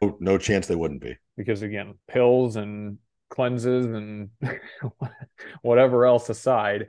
Oh, 0.00 0.16
no 0.20 0.38
chance 0.38 0.66
they 0.66 0.76
wouldn't 0.76 1.00
be. 1.00 1.16
Because 1.36 1.62
again, 1.62 1.94
pills 2.08 2.56
and 2.56 2.98
cleanses 3.28 3.86
and 3.86 4.30
whatever 5.62 6.06
else 6.06 6.28
aside, 6.28 6.86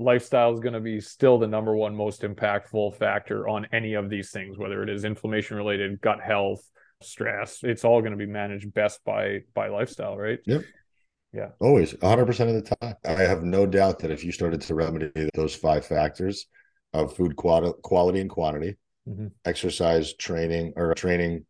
lifestyle 0.00 0.52
is 0.52 0.60
going 0.60 0.72
to 0.72 0.80
be 0.80 1.00
still 1.00 1.38
the 1.38 1.46
number 1.46 1.76
one 1.76 1.94
most 1.94 2.22
impactful 2.22 2.96
factor 2.96 3.48
on 3.48 3.66
any 3.72 3.94
of 3.94 4.08
these 4.08 4.30
things 4.30 4.56
whether 4.56 4.82
it 4.82 4.88
is 4.88 5.04
inflammation 5.04 5.58
related 5.58 6.00
gut 6.00 6.20
health 6.20 6.62
stress 7.02 7.60
it's 7.62 7.84
all 7.84 8.00
going 8.00 8.12
to 8.12 8.16
be 8.16 8.26
managed 8.26 8.72
best 8.72 9.04
by 9.04 9.40
by 9.54 9.68
lifestyle 9.68 10.16
right? 10.16 10.38
Yep. 10.46 10.62
Yeah. 11.32 11.50
Always 11.60 11.94
100% 11.94 12.28
of 12.28 12.64
the 12.64 12.76
time. 12.80 12.96
I 13.04 13.22
have 13.22 13.44
no 13.44 13.64
doubt 13.64 14.00
that 14.00 14.10
if 14.10 14.24
you 14.24 14.32
started 14.32 14.62
to 14.62 14.74
remedy 14.74 15.30
those 15.34 15.54
five 15.54 15.86
factors 15.86 16.46
of 16.92 17.14
food 17.14 17.36
quality 17.36 18.20
and 18.20 18.28
quantity 18.28 18.76
mm-hmm. 19.08 19.28
exercise 19.44 20.12
training 20.14 20.72
or 20.74 20.92
training 20.94 21.46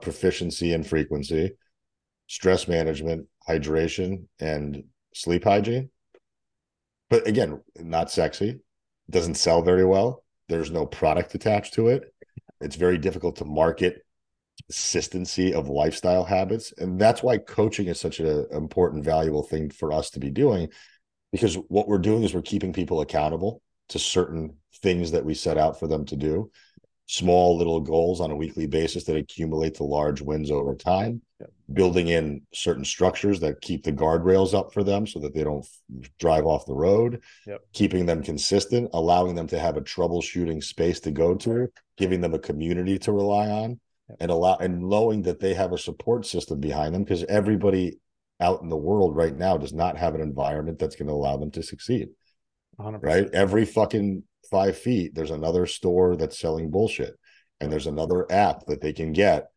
proficiency 0.00 0.72
and 0.72 0.86
frequency 0.86 1.52
stress 2.26 2.68
management 2.68 3.26
hydration 3.48 4.26
and 4.38 4.84
sleep 5.14 5.44
hygiene 5.44 5.90
but 7.10 7.26
again, 7.26 7.60
not 7.76 8.10
sexy. 8.10 8.60
Doesn't 9.10 9.34
sell 9.34 9.62
very 9.62 9.84
well. 9.84 10.24
There's 10.48 10.70
no 10.70 10.86
product 10.86 11.34
attached 11.34 11.74
to 11.74 11.88
it. 11.88 12.14
It's 12.60 12.76
very 12.76 12.96
difficult 12.96 13.36
to 13.36 13.44
market 13.44 14.04
consistency 14.66 15.52
of 15.52 15.68
lifestyle 15.68 16.24
habits. 16.24 16.72
And 16.78 17.00
that's 17.00 17.22
why 17.22 17.38
coaching 17.38 17.88
is 17.88 18.00
such 18.00 18.20
an 18.20 18.46
important, 18.52 19.04
valuable 19.04 19.42
thing 19.42 19.70
for 19.70 19.92
us 19.92 20.10
to 20.10 20.20
be 20.20 20.30
doing. 20.30 20.68
Because 21.32 21.56
what 21.68 21.88
we're 21.88 21.98
doing 21.98 22.22
is 22.22 22.32
we're 22.32 22.42
keeping 22.42 22.72
people 22.72 23.00
accountable 23.00 23.60
to 23.88 23.98
certain 23.98 24.56
things 24.82 25.10
that 25.10 25.24
we 25.24 25.34
set 25.34 25.58
out 25.58 25.80
for 25.80 25.88
them 25.88 26.04
to 26.06 26.16
do 26.16 26.50
small 27.10 27.58
little 27.58 27.80
goals 27.80 28.20
on 28.20 28.30
a 28.30 28.36
weekly 28.36 28.68
basis 28.68 29.02
that 29.02 29.16
accumulate 29.16 29.74
to 29.74 29.82
large 29.82 30.22
wins 30.22 30.48
over 30.48 30.76
time 30.76 31.20
building 31.72 32.06
in 32.06 32.40
certain 32.54 32.84
structures 32.84 33.40
that 33.40 33.60
keep 33.60 33.82
the 33.82 33.92
guardrails 33.92 34.54
up 34.54 34.72
for 34.72 34.84
them 34.84 35.08
so 35.08 35.18
that 35.18 35.34
they 35.34 35.42
don't 35.42 35.66
drive 36.20 36.46
off 36.46 36.66
the 36.66 36.72
road 36.72 37.20
yep. 37.48 37.62
keeping 37.72 38.06
them 38.06 38.22
consistent 38.22 38.88
allowing 38.92 39.34
them 39.34 39.48
to 39.48 39.58
have 39.58 39.76
a 39.76 39.80
troubleshooting 39.80 40.62
space 40.62 41.00
to 41.00 41.10
go 41.10 41.34
to 41.34 41.68
giving 41.96 42.20
them 42.20 42.32
a 42.32 42.38
community 42.38 42.96
to 42.96 43.10
rely 43.10 43.48
on 43.48 43.70
yep. 44.08 44.18
and 44.20 44.30
allow 44.30 44.56
and 44.58 44.80
knowing 44.80 45.20
that 45.20 45.40
they 45.40 45.52
have 45.52 45.72
a 45.72 45.78
support 45.78 46.24
system 46.24 46.60
behind 46.60 46.94
them 46.94 47.02
because 47.02 47.24
everybody 47.24 47.98
out 48.38 48.62
in 48.62 48.68
the 48.68 48.76
world 48.76 49.16
right 49.16 49.36
now 49.36 49.56
does 49.56 49.72
not 49.72 49.96
have 49.96 50.14
an 50.14 50.20
environment 50.20 50.78
that's 50.78 50.94
going 50.94 51.08
to 51.08 51.12
allow 51.12 51.36
them 51.36 51.50
to 51.50 51.60
succeed 51.60 52.08
100%. 52.78 53.02
right 53.02 53.28
every 53.32 53.64
fucking 53.64 54.22
five 54.50 54.76
feet, 54.76 55.14
there's 55.14 55.30
another 55.30 55.66
store 55.66 56.16
that's 56.16 56.38
selling 56.38 56.70
bullshit. 56.70 57.14
And 57.60 57.70
there's 57.70 57.86
another 57.86 58.30
app 58.32 58.66
that 58.66 58.80
they 58.80 58.92
can 58.92 59.12
get 59.12 59.48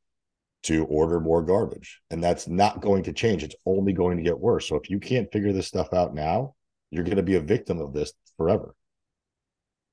to 0.64 0.86
order 0.86 1.20
more 1.20 1.42
garbage. 1.42 2.02
And 2.10 2.24
that's 2.24 2.48
not 2.48 2.82
going 2.82 3.04
to 3.04 3.14
change. 3.14 3.44
It's 3.44 3.56
only 3.66 3.94
going 3.94 4.18
to 4.18 4.24
get 4.24 4.40
worse. 4.40 4.68
So 4.68 4.76
if 4.76 4.90
you 4.90 5.00
can't 5.00 5.32
figure 5.32 5.54
this 5.54 5.68
stuff 5.68 5.94
out 5.94 6.14
now, 6.14 6.56
you're 6.92 7.04
going 7.04 7.18
to 7.18 7.24
be 7.24 7.36
a 7.36 7.42
victim 7.42 7.80
of 7.80 7.94
this 7.94 8.14
forever. 8.38 8.76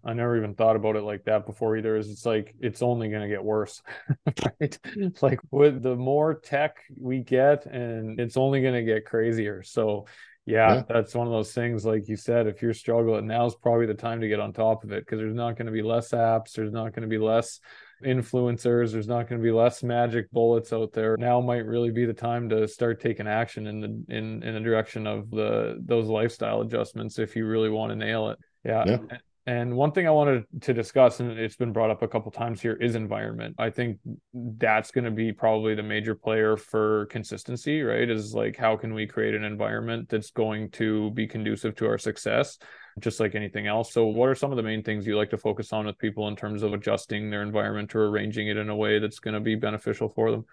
I 0.02 0.14
never 0.14 0.36
even 0.36 0.54
thought 0.54 0.76
about 0.76 0.96
it 0.96 1.02
like 1.02 1.24
that 1.24 1.44
before 1.44 1.76
either. 1.76 1.96
Is 1.96 2.10
it's 2.10 2.24
like 2.24 2.54
it's 2.58 2.80
only 2.80 3.10
going 3.10 3.22
to 3.22 3.28
get 3.28 3.44
worse, 3.44 3.82
right? 4.60 4.78
Like 5.20 5.40
with 5.50 5.82
the 5.82 5.94
more 5.94 6.34
tech 6.34 6.78
we 6.98 7.18
get, 7.20 7.66
and 7.66 8.18
it's 8.18 8.38
only 8.38 8.62
going 8.62 8.74
to 8.74 8.82
get 8.82 9.04
crazier. 9.04 9.62
So 9.62 10.06
yeah, 10.50 10.74
yeah, 10.74 10.82
that's 10.88 11.14
one 11.14 11.26
of 11.26 11.32
those 11.32 11.52
things. 11.52 11.84
Like 11.84 12.08
you 12.08 12.16
said, 12.16 12.46
if 12.46 12.60
you're 12.60 12.74
struggling, 12.74 13.26
now's 13.26 13.54
probably 13.54 13.86
the 13.86 13.94
time 13.94 14.20
to 14.20 14.28
get 14.28 14.40
on 14.40 14.52
top 14.52 14.84
of 14.84 14.92
it 14.92 15.04
because 15.04 15.18
there's 15.18 15.34
not 15.34 15.56
going 15.56 15.66
to 15.66 15.72
be 15.72 15.82
less 15.82 16.10
apps, 16.10 16.52
there's 16.52 16.72
not 16.72 16.92
going 16.92 17.02
to 17.02 17.08
be 17.08 17.18
less 17.18 17.60
influencers, 18.04 18.92
there's 18.92 19.08
not 19.08 19.28
going 19.28 19.40
to 19.40 19.44
be 19.44 19.52
less 19.52 19.82
magic 19.82 20.30
bullets 20.30 20.72
out 20.72 20.92
there. 20.92 21.16
Now 21.16 21.40
might 21.40 21.66
really 21.66 21.90
be 21.90 22.04
the 22.04 22.12
time 22.12 22.48
to 22.48 22.66
start 22.66 23.00
taking 23.00 23.28
action 23.28 23.66
in 23.66 23.80
the 23.80 24.14
in 24.14 24.42
in 24.42 24.54
the 24.54 24.60
direction 24.60 25.06
of 25.06 25.30
the 25.30 25.78
those 25.84 26.06
lifestyle 26.06 26.62
adjustments 26.62 27.18
if 27.18 27.36
you 27.36 27.46
really 27.46 27.70
want 27.70 27.90
to 27.90 27.96
nail 27.96 28.30
it. 28.30 28.38
Yeah. 28.64 28.84
yeah. 28.86 29.18
And 29.50 29.74
one 29.74 29.90
thing 29.90 30.06
I 30.06 30.12
wanted 30.12 30.44
to 30.60 30.72
discuss, 30.72 31.18
and 31.18 31.32
it's 31.32 31.56
been 31.56 31.72
brought 31.72 31.90
up 31.90 32.02
a 32.02 32.06
couple 32.06 32.30
times 32.30 32.60
here, 32.60 32.74
is 32.74 32.94
environment. 32.94 33.56
I 33.58 33.70
think 33.70 33.98
that's 34.32 34.92
going 34.92 35.06
to 35.06 35.10
be 35.10 35.32
probably 35.32 35.74
the 35.74 35.82
major 35.82 36.14
player 36.14 36.56
for 36.56 37.06
consistency, 37.06 37.82
right? 37.82 38.08
Is 38.08 38.32
like 38.32 38.56
how 38.56 38.76
can 38.76 38.94
we 38.94 39.08
create 39.08 39.34
an 39.34 39.42
environment 39.42 40.08
that's 40.08 40.30
going 40.30 40.70
to 40.70 41.10
be 41.10 41.26
conducive 41.26 41.74
to 41.76 41.88
our 41.88 41.98
success, 41.98 42.58
just 43.00 43.18
like 43.18 43.34
anything 43.34 43.66
else. 43.66 43.92
So, 43.92 44.06
what 44.06 44.28
are 44.28 44.36
some 44.36 44.52
of 44.52 44.56
the 44.56 44.62
main 44.62 44.84
things 44.84 45.04
you 45.04 45.16
like 45.16 45.30
to 45.30 45.36
focus 45.36 45.72
on 45.72 45.84
with 45.84 45.98
people 45.98 46.28
in 46.28 46.36
terms 46.36 46.62
of 46.62 46.72
adjusting 46.72 47.28
their 47.28 47.42
environment 47.42 47.92
or 47.96 48.06
arranging 48.06 48.46
it 48.46 48.56
in 48.56 48.68
a 48.68 48.76
way 48.76 49.00
that's 49.00 49.18
going 49.18 49.34
to 49.34 49.40
be 49.40 49.56
beneficial 49.56 50.08
for 50.08 50.30
them? 50.30 50.44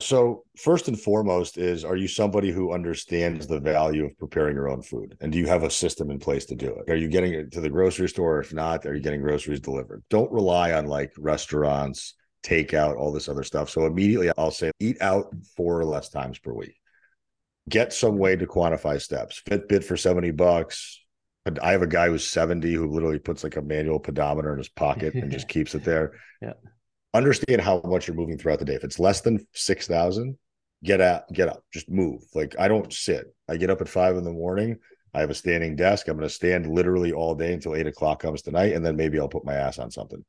So, 0.00 0.44
first 0.58 0.88
and 0.88 1.00
foremost, 1.00 1.56
is 1.56 1.82
are 1.82 1.96
you 1.96 2.06
somebody 2.06 2.50
who 2.50 2.74
understands 2.74 3.46
the 3.46 3.60
value 3.60 4.04
of 4.04 4.18
preparing 4.18 4.54
your 4.54 4.68
own 4.68 4.82
food? 4.82 5.16
And 5.22 5.32
do 5.32 5.38
you 5.38 5.46
have 5.46 5.62
a 5.62 5.70
system 5.70 6.10
in 6.10 6.18
place 6.18 6.44
to 6.46 6.54
do 6.54 6.68
it? 6.68 6.90
Are 6.90 6.96
you 6.96 7.08
getting 7.08 7.32
it 7.32 7.52
to 7.52 7.62
the 7.62 7.70
grocery 7.70 8.08
store? 8.08 8.40
If 8.40 8.52
not, 8.52 8.84
are 8.84 8.94
you 8.94 9.00
getting 9.00 9.22
groceries 9.22 9.60
delivered? 9.60 10.04
Don't 10.10 10.30
rely 10.30 10.72
on 10.72 10.86
like 10.86 11.12
restaurants, 11.16 12.14
takeout, 12.42 12.98
all 12.98 13.10
this 13.10 13.28
other 13.30 13.42
stuff. 13.42 13.70
So, 13.70 13.86
immediately 13.86 14.30
I'll 14.36 14.50
say 14.50 14.70
eat 14.80 15.00
out 15.00 15.34
four 15.56 15.80
or 15.80 15.86
less 15.86 16.10
times 16.10 16.38
per 16.38 16.52
week. 16.52 16.76
Get 17.66 17.94
some 17.94 18.18
way 18.18 18.36
to 18.36 18.46
quantify 18.46 19.00
steps. 19.00 19.42
Fitbit 19.48 19.82
for 19.82 19.96
70 19.96 20.32
bucks. 20.32 21.00
I 21.62 21.72
have 21.72 21.82
a 21.82 21.86
guy 21.86 22.08
who's 22.08 22.28
70 22.28 22.70
who 22.74 22.90
literally 22.90 23.18
puts 23.18 23.44
like 23.44 23.56
a 23.56 23.62
manual 23.62 24.00
pedometer 24.00 24.52
in 24.52 24.58
his 24.58 24.68
pocket 24.68 25.14
and 25.14 25.32
just 25.32 25.48
keeps 25.48 25.74
it 25.74 25.84
there. 25.84 26.12
Yeah 26.42 26.52
understand 27.16 27.60
how 27.60 27.80
much 27.84 28.06
you're 28.06 28.16
moving 28.16 28.38
throughout 28.38 28.58
the 28.58 28.64
day. 28.64 28.74
If 28.74 28.84
it's 28.84 28.98
less 28.98 29.20
than 29.20 29.46
6,000, 29.52 30.36
get 30.84 31.00
out, 31.00 31.30
get 31.32 31.48
up, 31.48 31.64
just 31.72 31.90
move. 31.90 32.22
Like 32.34 32.54
I 32.58 32.68
don't 32.68 32.92
sit. 32.92 33.34
I 33.48 33.56
get 33.56 33.70
up 33.70 33.80
at 33.80 33.88
five 33.88 34.16
in 34.16 34.24
the 34.24 34.32
morning. 34.32 34.78
I 35.14 35.20
have 35.20 35.30
a 35.30 35.34
standing 35.34 35.76
desk. 35.76 36.08
I'm 36.08 36.16
going 36.16 36.28
to 36.28 36.34
stand 36.34 36.66
literally 36.66 37.12
all 37.12 37.34
day 37.34 37.54
until 37.54 37.74
eight 37.74 37.86
o'clock 37.86 38.20
comes 38.20 38.42
tonight. 38.42 38.74
And 38.74 38.84
then 38.84 38.96
maybe 38.96 39.18
I'll 39.18 39.28
put 39.28 39.46
my 39.46 39.54
ass 39.54 39.78
on 39.78 39.90
something. 39.90 40.22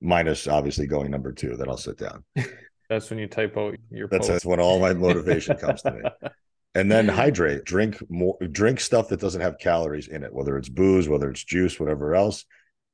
Minus 0.00 0.48
obviously 0.48 0.86
going 0.86 1.10
number 1.10 1.32
two, 1.32 1.56
then 1.56 1.68
I'll 1.68 1.76
sit 1.76 1.98
down. 1.98 2.24
That's 2.88 3.08
when 3.10 3.18
you 3.18 3.26
type 3.26 3.56
out 3.56 3.74
your 3.90 4.08
that's, 4.08 4.28
that's 4.28 4.44
when 4.44 4.60
all 4.60 4.78
my 4.78 4.92
motivation 4.92 5.56
comes 5.56 5.80
to 5.82 5.90
me. 5.90 6.02
And 6.76 6.90
then 6.90 7.06
hydrate, 7.06 7.64
drink 7.64 7.98
more, 8.10 8.36
drink 8.50 8.80
stuff 8.80 9.08
that 9.08 9.20
doesn't 9.20 9.40
have 9.40 9.58
calories 9.58 10.08
in 10.08 10.24
it, 10.24 10.34
whether 10.34 10.58
it's 10.58 10.68
booze, 10.68 11.08
whether 11.08 11.30
it's 11.30 11.44
juice, 11.44 11.78
whatever 11.78 12.16
else. 12.16 12.44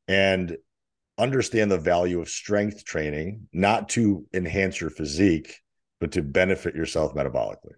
And 0.06 0.58
understand 1.20 1.70
the 1.70 1.78
value 1.78 2.20
of 2.20 2.28
strength 2.28 2.84
training, 2.84 3.48
not 3.52 3.88
to 3.90 4.26
enhance 4.32 4.80
your 4.80 4.90
physique, 4.90 5.56
but 6.00 6.12
to 6.12 6.22
benefit 6.22 6.74
yourself 6.74 7.14
metabolically. 7.14 7.74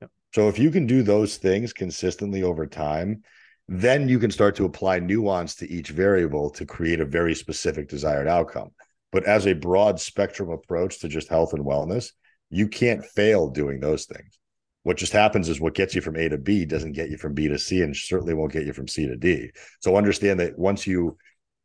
Yep. 0.00 0.10
So 0.34 0.48
if 0.48 0.58
you 0.58 0.70
can 0.70 0.86
do 0.86 1.02
those 1.02 1.36
things 1.36 1.72
consistently 1.72 2.42
over 2.42 2.66
time, 2.66 3.22
then 3.68 4.08
you 4.08 4.18
can 4.18 4.30
start 4.30 4.56
to 4.56 4.64
apply 4.64 4.98
nuance 4.98 5.54
to 5.56 5.70
each 5.70 5.88
variable 5.88 6.50
to 6.50 6.66
create 6.66 7.00
a 7.00 7.06
very 7.06 7.34
specific 7.34 7.88
desired 7.88 8.28
outcome. 8.28 8.70
But 9.10 9.24
as 9.24 9.46
a 9.46 9.54
broad 9.54 10.00
spectrum 10.00 10.50
approach 10.50 11.00
to 11.00 11.08
just 11.08 11.28
health 11.28 11.52
and 11.52 11.64
wellness, 11.64 12.12
you 12.50 12.68
can't 12.68 13.04
fail 13.04 13.48
doing 13.48 13.80
those 13.80 14.04
things. 14.04 14.38
What 14.82 14.98
just 14.98 15.12
happens 15.12 15.48
is 15.48 15.60
what 15.60 15.74
gets 15.74 15.94
you 15.94 16.02
from 16.02 16.16
A 16.16 16.28
to 16.28 16.36
B 16.36 16.66
doesn't 16.66 16.92
get 16.92 17.10
you 17.10 17.16
from 17.16 17.32
B 17.32 17.48
to 17.48 17.58
C 17.58 17.80
and 17.80 17.96
certainly 17.96 18.34
won't 18.34 18.52
get 18.52 18.66
you 18.66 18.74
from 18.74 18.86
C 18.86 19.06
to 19.06 19.16
D. 19.16 19.50
So 19.80 19.96
understand 19.96 20.40
that 20.40 20.58
once 20.58 20.86
you 20.86 21.16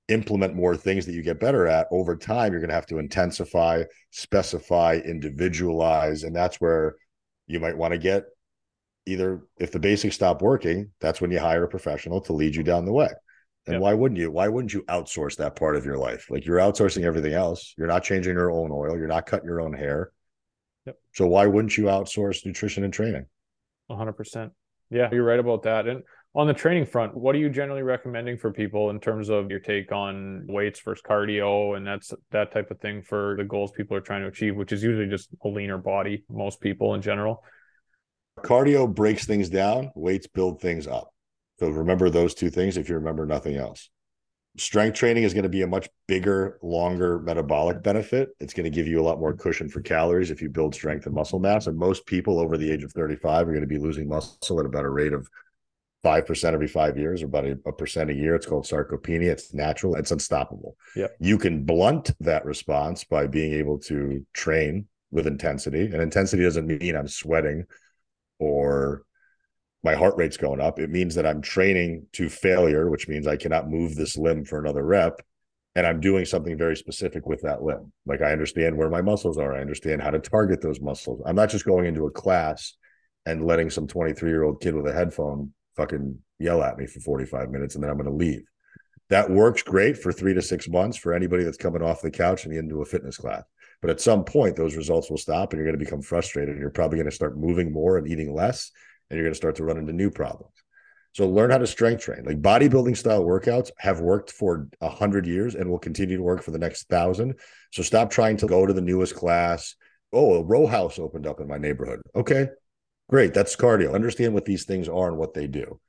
implement 0.10 0.56
more 0.56 0.76
things 0.76 1.06
that 1.06 1.14
you 1.14 1.22
get 1.22 1.40
better 1.40 1.68
at 1.68 1.88
over 1.92 2.16
time 2.16 2.52
you're 2.52 2.62
going 2.62 2.70
to 2.70 2.76
have 2.76 2.86
to 2.86 3.00
intensify 3.00 3.84
specify 4.12 5.00
individualize 5.06 6.24
and 6.24 6.36
that's 6.36 6.60
where 6.60 6.96
you 7.48 7.60
might 7.60 7.78
want 7.78 7.92
to 7.92 7.98
get 7.98 8.26
either 9.10 9.42
if 9.58 9.72
the 9.72 9.80
basics 9.80 10.16
stop 10.16 10.42
working 10.42 10.92
that's 11.00 11.20
when 11.20 11.32
you 11.32 11.40
hire 11.40 11.64
a 11.64 11.68
professional 11.68 12.22
to 12.22 12.34
lead 12.34 12.56
you 12.56 12.64
down 12.64 12.86
the 12.86 12.94
way. 12.94 13.10
And 13.66 13.76
yep. 13.76 13.82
why 13.82 13.94
wouldn't 13.94 14.20
you? 14.20 14.32
Why 14.32 14.48
wouldn't 14.48 14.74
you 14.74 14.84
outsource 14.84 15.36
that 15.38 15.56
part 15.56 15.76
of 15.76 15.86
your 15.86 15.98
life? 15.98 16.28
Like 16.30 16.46
you're 16.46 16.58
outsourcing 16.58 17.04
everything 17.04 17.34
else. 17.34 17.74
You're 17.78 17.88
not 17.88 18.04
changing 18.04 18.34
your 18.34 18.52
own 18.52 18.72
oil. 18.72 18.98
You're 18.98 19.08
not 19.08 19.26
cutting 19.26 19.48
your 19.48 19.62
own 19.62 19.74
hair. 19.74 20.12
Yep. 20.86 20.96
so 21.14 21.28
why 21.28 21.46
wouldn't 21.46 21.78
you 21.78 21.86
outsource 21.86 22.46
nutrition 22.46 22.84
and 22.86 22.94
training? 22.94 23.26
100% 23.92 24.52
yeah 24.92 25.10
you're 25.12 25.26
right 25.26 25.40
about 25.40 25.64
that. 25.64 25.88
And 25.88 26.04
on 26.36 26.48
the 26.48 26.54
training 26.54 26.86
front, 26.86 27.16
what 27.16 27.34
are 27.34 27.40
you 27.40 27.50
generally 27.50 27.82
recommending 27.82 28.38
for 28.38 28.52
people 28.52 28.92
in 28.92 29.00
terms 29.00 29.30
of 29.30 29.50
your 29.50 29.60
take 29.60 29.92
on 29.92 30.46
weights 30.48 30.80
versus 30.82 31.02
cardio 31.02 31.76
and 31.76 31.86
that's 31.86 32.14
that 32.32 32.52
type 32.52 32.70
of 32.70 32.80
thing 32.80 33.02
for 33.02 33.36
the 33.38 33.44
goals 33.44 33.72
people 33.72 33.98
are 33.98 34.02
trying 34.02 34.22
to 34.22 34.28
achieve, 34.28 34.56
which 34.56 34.72
is 34.72 34.84
usually 34.84 35.08
just 35.08 35.30
a 35.44 35.48
leaner 35.48 35.78
body, 35.78 36.24
most 36.30 36.62
people 36.62 36.94
in 36.94 37.02
general? 37.02 37.44
Cardio 38.42 38.94
breaks 38.94 39.26
things 39.26 39.50
down, 39.50 39.92
weights 39.96 40.28
build 40.28 40.62
things 40.62 40.88
up. 40.88 41.12
So 41.60 41.70
remember 41.70 42.10
those 42.10 42.36
two 42.36 42.50
things 42.50 42.78
if 42.78 42.90
you 42.90 42.96
remember 42.96 43.26
nothing 43.26 43.56
else. 43.56 43.90
Strength 44.58 44.98
training 44.98 45.24
is 45.24 45.34
going 45.34 45.44
to 45.44 45.50
be 45.50 45.64
a 45.64 45.68
much 45.68 45.90
bigger, 46.08 46.60
longer 46.62 47.20
metabolic 47.20 47.82
benefit. 47.82 48.30
It's 48.40 48.54
going 48.54 48.66
to 48.66 48.70
give 48.70 48.88
you 48.88 49.02
a 49.02 49.04
lot 49.04 49.20
more 49.20 49.34
cushion 49.34 49.68
for 49.68 49.82
calories 49.82 50.32
if 50.32 50.42
you 50.42 50.50
build 50.50 50.76
strength 50.76 51.06
and 51.06 51.16
muscle 51.16 51.40
mass. 51.40 51.68
And 51.68 51.78
most 51.78 52.06
people 52.06 52.40
over 52.40 52.58
the 52.58 52.72
age 52.72 52.84
of 52.84 52.92
35 52.94 53.48
are 53.48 53.52
going 53.52 53.62
to 53.62 53.68
be 53.68 53.78
losing 53.78 54.08
muscle 54.08 54.60
at 54.60 54.86
a 54.86 54.90
rate 54.90 55.14
of 55.14 55.28
five 56.04 56.26
percent 56.26 56.54
every 56.54 56.68
five 56.68 56.98
years, 56.98 57.22
or 57.22 57.26
about 57.26 57.46
a, 57.46 57.58
a, 57.66 57.74
percent 57.74 58.10
a 58.10 58.14
year. 58.14 58.36
It's 58.36 58.46
called 58.46 58.66
sarcopenia. 58.66 59.32
It's 59.32 59.54
natural. 59.54 59.96
It's 59.96 60.12
unstoppable. 60.12 60.76
Yeah. 60.96 61.08
You 61.20 61.38
can 61.38 61.66
blunt 61.66 62.12
that 62.22 62.46
response 62.46 63.04
by 63.04 63.28
being 63.28 63.54
able 63.54 63.80
to 63.80 64.26
train 64.34 64.88
with 65.12 65.28
intensity. 65.28 65.86
And 65.86 66.02
intensity 66.02 66.44
doesn't 66.44 66.68
mean 66.68 66.96
I'm 66.96 67.08
sweating 67.08 67.66
or 68.38 69.04
my 69.84 69.96
heart 69.96 70.16
rate's 70.18 70.38
going 70.38 70.60
up. 70.60 70.80
It 70.80 70.90
means 70.90 71.16
that 71.16 71.26
I'm 71.26 71.42
training 71.42 72.06
to 72.14 72.30
failure, 72.30 72.90
which 72.90 73.08
means 73.08 73.28
I 73.28 73.38
cannot 73.38 73.70
move 73.70 73.96
this 73.96 74.18
limb 74.18 74.46
for 74.46 74.60
another 74.60 74.84
rep. 74.84 75.22
And 75.76 75.86
I'm 75.88 76.02
doing 76.02 76.26
something 76.26 76.58
very 76.58 76.76
specific 76.76 77.26
with 77.26 77.42
that 77.44 77.64
limb. 77.64 77.94
Like 78.06 78.22
I 78.22 78.32
understand 78.32 78.78
where 78.78 78.90
my 78.90 79.02
muscles 79.02 79.38
are. 79.38 79.56
I 79.56 79.62
understand 79.62 80.02
how 80.02 80.10
to 80.10 80.20
target 80.20 80.62
those 80.62 80.82
muscles. 80.82 81.22
I'm 81.26 81.36
not 81.36 81.50
just 81.50 81.66
going 81.66 81.86
into 81.86 82.06
a 82.06 82.12
class 82.12 82.74
and 83.26 83.46
letting 83.46 83.70
some 83.70 83.88
23 83.88 84.30
year 84.30 84.44
old 84.44 84.62
kid 84.62 84.76
with 84.76 84.88
a 84.88 84.94
headphone 84.94 85.54
fucking 85.80 86.20
yell 86.40 86.62
at 86.62 86.78
me 86.78 86.86
for 86.86 87.00
45 87.00 87.50
minutes 87.50 87.76
and 87.76 87.84
then 87.84 87.90
I'm 87.90 87.98
going 87.98 88.10
to 88.10 88.16
leave. 88.16 88.44
That 89.10 89.30
works 89.30 89.64
great 89.64 89.98
for 89.98 90.12
three 90.12 90.34
to 90.34 90.42
six 90.42 90.68
months 90.68 90.98
for 90.98 91.14
anybody 91.14 91.44
that's 91.44 91.58
coming 91.58 91.82
off 91.82 92.02
the 92.02 92.12
couch 92.12 92.46
and 92.46 92.54
into 92.54 92.82
a 92.82 92.86
fitness 92.86 93.18
class. 93.18 93.44
But 93.82 93.90
at 93.90 94.02
some 94.02 94.26
point, 94.26 94.56
those 94.56 94.76
results 94.76 95.10
will 95.10 95.18
stop 95.18 95.54
and 95.54 95.58
you're 95.58 95.66
going 95.66 95.80
to 95.80 95.84
become 95.84 96.02
frustrated 96.02 96.50
and 96.50 96.60
you're 96.60 96.70
probably 96.70 96.98
going 96.98 97.10
to 97.10 97.16
start 97.16 97.38
moving 97.38 97.72
more 97.72 97.98
and 97.98 98.08
eating 98.08 98.34
less 98.34 98.72
and 99.10 99.18
you're 99.18 99.26
going 99.26 99.34
to 99.34 99.38
start 99.38 99.56
to 99.56 99.64
run 99.64 99.78
into 99.78 99.94
new 99.94 100.12
problems. 100.12 100.54
So 101.14 101.28
learn 101.28 101.50
how 101.50 101.58
to 101.58 101.66
strength 101.66 102.04
train. 102.04 102.24
Like 102.26 102.42
bodybuilding 102.42 102.96
style 102.96 103.24
workouts 103.24 103.72
have 103.80 104.02
worked 104.02 104.32
for 104.32 104.68
a 104.82 104.90
hundred 104.90 105.26
years 105.26 105.56
and 105.56 105.70
will 105.70 105.80
continue 105.80 106.18
to 106.18 106.24
work 106.24 106.44
for 106.44 106.52
the 106.52 106.60
next 106.60 106.88
thousand. 106.90 107.36
So 107.72 107.82
stop 107.82 108.12
trying 108.12 108.38
to 108.38 108.48
go 108.48 108.66
to 108.66 108.74
the 108.74 108.82
newest 108.82 109.16
class. 109.16 109.76
Oh, 110.12 110.36
a 110.36 110.44
row 110.44 110.68
house 110.68 111.00
opened 111.00 111.26
up 111.26 111.40
in 111.40 111.48
my 111.48 111.58
neighborhood. 111.58 112.02
Okay, 112.16 112.50
Great. 113.10 113.34
That's 113.34 113.56
cardio. 113.56 113.94
Understand 113.94 114.34
what 114.34 114.46
these 114.46 114.66
things 114.66 114.88
are 114.88 115.08
and 115.08 115.18
what 115.18 115.34
they 115.34 115.48
do. 115.48 115.80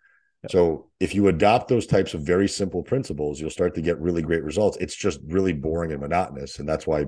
So 0.49 0.89
if 1.01 1.15
you 1.15 1.29
adopt 1.29 1.69
those 1.69 1.87
types 1.87 2.15
of 2.15 2.23
very 2.23 2.49
simple 2.49 2.83
principles, 2.83 3.39
you'll 3.39 3.51
start 3.51 3.75
to 3.75 3.83
get 3.83 4.01
really 4.01 4.23
great 4.23 4.43
results. 4.43 4.79
It's 4.81 4.97
just 4.97 5.21
really 5.27 5.53
boring 5.53 5.93
and 5.93 6.01
monotonous. 6.01 6.59
And 6.59 6.67
that's 6.67 6.87
why 6.87 7.05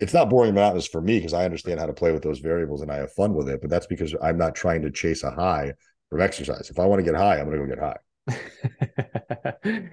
it's 0.00 0.12
not 0.12 0.28
boring 0.28 0.48
and 0.48 0.56
monotonous 0.56 0.88
for 0.88 1.00
me 1.00 1.18
because 1.18 1.32
I 1.32 1.44
understand 1.44 1.78
how 1.78 1.86
to 1.86 1.92
play 1.92 2.10
with 2.10 2.24
those 2.24 2.40
variables 2.40 2.82
and 2.82 2.90
I 2.90 2.96
have 2.96 3.12
fun 3.12 3.34
with 3.34 3.48
it. 3.48 3.60
But 3.60 3.70
that's 3.70 3.86
because 3.86 4.16
I'm 4.20 4.36
not 4.36 4.56
trying 4.56 4.82
to 4.82 4.90
chase 4.90 5.22
a 5.22 5.30
high 5.30 5.74
from 6.10 6.20
exercise. 6.20 6.70
If 6.70 6.80
I 6.80 6.86
want 6.86 6.98
to 6.98 7.04
get 7.04 7.14
high, 7.14 7.38
I'm 7.38 7.48
going 7.48 7.60
to 7.60 7.66
go 7.66 7.74
get 7.76 7.84
high. 7.84 7.98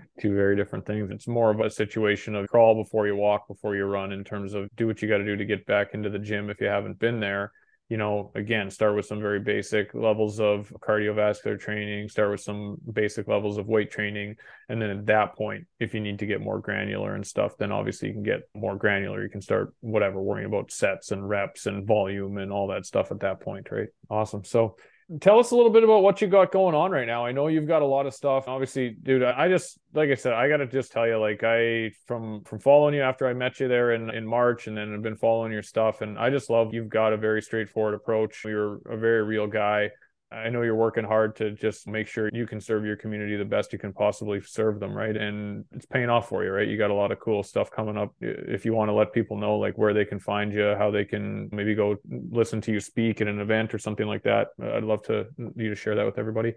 Two 0.19 0.33
very 0.33 0.55
different 0.55 0.87
things. 0.87 1.11
It's 1.11 1.27
more 1.27 1.51
of 1.51 1.59
a 1.59 1.69
situation 1.69 2.33
of 2.33 2.47
crawl 2.47 2.73
before 2.73 3.05
you 3.05 3.15
walk, 3.15 3.47
before 3.47 3.75
you 3.75 3.85
run, 3.85 4.13
in 4.13 4.23
terms 4.23 4.55
of 4.55 4.67
do 4.75 4.87
what 4.87 5.03
you 5.03 5.07
got 5.07 5.19
to 5.19 5.25
do 5.25 5.35
to 5.35 5.45
get 5.45 5.67
back 5.67 5.93
into 5.93 6.09
the 6.09 6.17
gym 6.17 6.49
if 6.49 6.59
you 6.59 6.67
haven't 6.67 6.97
been 6.97 7.19
there 7.19 7.51
you 7.89 7.97
know, 7.97 8.31
again, 8.35 8.69
start 8.69 8.95
with 8.95 9.07
some 9.07 9.19
very 9.19 9.39
basic 9.39 9.95
levels 9.95 10.39
of 10.39 10.71
cardiovascular 10.79 11.59
training, 11.59 12.07
start 12.07 12.29
with 12.29 12.39
some 12.39 12.77
basic 12.93 13.27
levels 13.27 13.57
of 13.57 13.67
weight 13.67 13.89
training. 13.89 14.35
And 14.69 14.79
then 14.79 14.91
at 14.91 15.05
that 15.07 15.35
point, 15.35 15.65
if 15.79 15.95
you 15.95 15.99
need 15.99 16.19
to 16.19 16.27
get 16.27 16.39
more 16.39 16.59
granular 16.59 17.15
and 17.15 17.25
stuff, 17.25 17.57
then 17.57 17.71
obviously 17.71 18.09
you 18.09 18.13
can 18.13 18.23
get 18.23 18.41
more 18.53 18.75
granular. 18.75 19.23
You 19.23 19.29
can 19.29 19.41
start 19.41 19.73
whatever, 19.79 20.21
worrying 20.21 20.45
about 20.45 20.71
sets 20.71 21.11
and 21.11 21.27
reps 21.27 21.65
and 21.65 21.87
volume 21.87 22.37
and 22.37 22.51
all 22.51 22.67
that 22.67 22.85
stuff 22.85 23.11
at 23.11 23.21
that 23.21 23.41
point, 23.41 23.71
right? 23.71 23.89
Awesome. 24.07 24.43
So 24.43 24.75
tell 25.19 25.39
us 25.39 25.51
a 25.51 25.55
little 25.55 25.71
bit 25.71 25.83
about 25.83 26.03
what 26.03 26.21
you 26.21 26.27
got 26.27 26.51
going 26.51 26.75
on 26.75 26.91
right 26.91 27.07
now. 27.07 27.25
I 27.25 27.31
know 27.31 27.47
you've 27.47 27.67
got 27.67 27.81
a 27.81 27.85
lot 27.85 28.05
of 28.05 28.13
stuff. 28.13 28.47
Obviously, 28.47 28.91
dude, 28.91 29.23
I 29.23 29.47
just 29.49 29.79
like 29.93 30.09
I 30.09 30.15
said, 30.15 30.33
I 30.33 30.47
gotta 30.47 30.67
just 30.67 30.91
tell 30.91 31.07
you, 31.07 31.17
like 31.17 31.43
I 31.43 31.91
from 32.05 32.43
from 32.43 32.59
following 32.59 32.93
you 32.93 33.01
after 33.01 33.27
I 33.27 33.33
met 33.33 33.59
you 33.59 33.67
there 33.67 33.93
in 33.93 34.09
in 34.11 34.25
March, 34.25 34.67
and 34.67 34.77
then 34.77 34.93
I've 34.93 35.01
been 35.01 35.17
following 35.17 35.51
your 35.51 35.63
stuff, 35.63 36.01
and 36.01 36.19
I 36.19 36.29
just 36.29 36.49
love 36.49 36.73
you've 36.73 36.89
got 36.89 37.13
a 37.13 37.17
very 37.17 37.41
straightforward 37.41 37.95
approach. 37.95 38.43
You're 38.45 38.75
a 38.85 38.97
very 38.97 39.23
real 39.23 39.47
guy. 39.47 39.89
I 40.31 40.49
know 40.49 40.61
you're 40.61 40.75
working 40.75 41.03
hard 41.03 41.35
to 41.37 41.51
just 41.51 41.87
make 41.87 42.07
sure 42.07 42.29
you 42.31 42.45
can 42.45 42.61
serve 42.61 42.85
your 42.85 42.95
community 42.95 43.35
the 43.35 43.45
best 43.45 43.73
you 43.73 43.79
can 43.79 43.91
possibly 43.91 44.39
serve 44.41 44.79
them, 44.79 44.93
right? 44.93 45.17
And 45.17 45.65
it's 45.71 45.87
paying 45.87 46.09
off 46.09 46.29
for 46.29 46.43
you, 46.43 46.51
right? 46.51 46.67
You 46.67 46.77
got 46.77 46.91
a 46.91 46.93
lot 46.93 47.11
of 47.11 47.19
cool 47.19 47.41
stuff 47.41 47.71
coming 47.71 47.97
up. 47.97 48.13
If 48.21 48.63
you 48.63 48.73
want 48.73 48.89
to 48.89 48.93
let 48.93 49.11
people 49.11 49.37
know 49.37 49.57
like 49.57 49.75
where 49.77 49.93
they 49.93 50.05
can 50.05 50.19
find 50.19 50.53
you, 50.53 50.75
how 50.77 50.91
they 50.91 51.03
can 51.03 51.49
maybe 51.51 51.73
go 51.73 51.95
listen 52.29 52.61
to 52.61 52.71
you 52.71 52.79
speak 52.79 53.21
at 53.21 53.27
an 53.27 53.39
event 53.39 53.73
or 53.73 53.79
something 53.79 54.05
like 54.05 54.21
that, 54.23 54.49
uh, 54.61 54.73
I'd 54.73 54.83
love 54.83 55.01
to 55.03 55.25
you 55.55 55.69
to 55.69 55.75
share 55.75 55.95
that 55.95 56.05
with 56.05 56.19
everybody. 56.19 56.53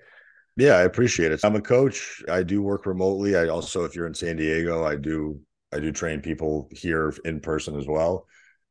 Yeah, 0.56 0.74
I 0.74 0.82
appreciate 0.82 1.32
it. 1.32 1.40
I'm 1.42 1.56
a 1.56 1.62
coach. 1.62 2.22
I 2.28 2.42
do 2.42 2.60
work 2.60 2.84
remotely. 2.84 3.36
I 3.36 3.48
also, 3.48 3.84
if 3.84 3.96
you're 3.96 4.06
in 4.06 4.12
San 4.12 4.36
Diego, 4.36 4.84
I 4.84 4.96
do 4.96 5.40
I 5.72 5.80
do 5.80 5.90
train 5.92 6.20
people 6.20 6.68
here 6.70 7.14
in 7.24 7.40
person 7.40 7.76
as 7.78 7.86
well. 7.86 8.26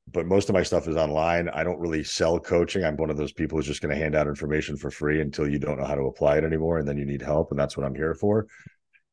But 0.07 0.25
most 0.25 0.49
of 0.49 0.53
my 0.53 0.63
stuff 0.63 0.87
is 0.87 0.97
online. 0.97 1.47
I 1.49 1.63
don't 1.63 1.79
really 1.79 2.03
sell 2.03 2.39
coaching. 2.39 2.83
I'm 2.83 2.97
one 2.97 3.09
of 3.09 3.17
those 3.17 3.31
people 3.31 3.57
who's 3.57 3.67
just 3.67 3.81
going 3.81 3.95
to 3.95 4.01
hand 4.01 4.15
out 4.15 4.27
information 4.27 4.75
for 4.75 4.91
free 4.91 5.21
until 5.21 5.47
you 5.47 5.59
don't 5.59 5.79
know 5.79 5.85
how 5.85 5.95
to 5.95 6.03
apply 6.03 6.37
it 6.37 6.43
anymore, 6.43 6.79
and 6.79 6.87
then 6.87 6.97
you 6.97 7.05
need 7.05 7.21
help, 7.21 7.51
and 7.51 7.59
that's 7.59 7.77
what 7.77 7.85
I'm 7.85 7.95
here 7.95 8.13
for. 8.13 8.47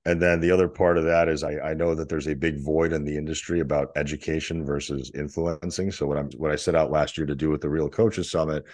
And 0.05 0.22
then 0.22 0.41
the 0.41 0.51
other 0.51 0.68
part 0.68 0.97
of 0.97 1.05
that 1.05 1.28
is 1.28 1.45
I, 1.45 1.59
I 1.59 1.74
know 1.74 1.95
that 1.95 2.09
there's 2.09 2.28
a 2.28 2.34
big 2.34 2.64
void 2.64 2.93
in 2.93 3.05
the 3.05 3.16
industry 3.16 3.61
about 3.61 3.89
education 3.95 4.64
versus 4.64 5.12
influencing. 5.14 5.91
So 5.91 6.07
what 6.07 6.16
I'm 6.16 6.30
what 6.36 6.51
I 6.51 6.57
set 6.57 6.74
out 6.74 6.91
last 6.91 7.18
year 7.18 7.26
to 7.26 7.34
do 7.34 7.51
with 7.51 7.61
the 7.61 7.68
Real 7.68 7.91
Coaches 7.91 8.30
Summit 8.30 8.64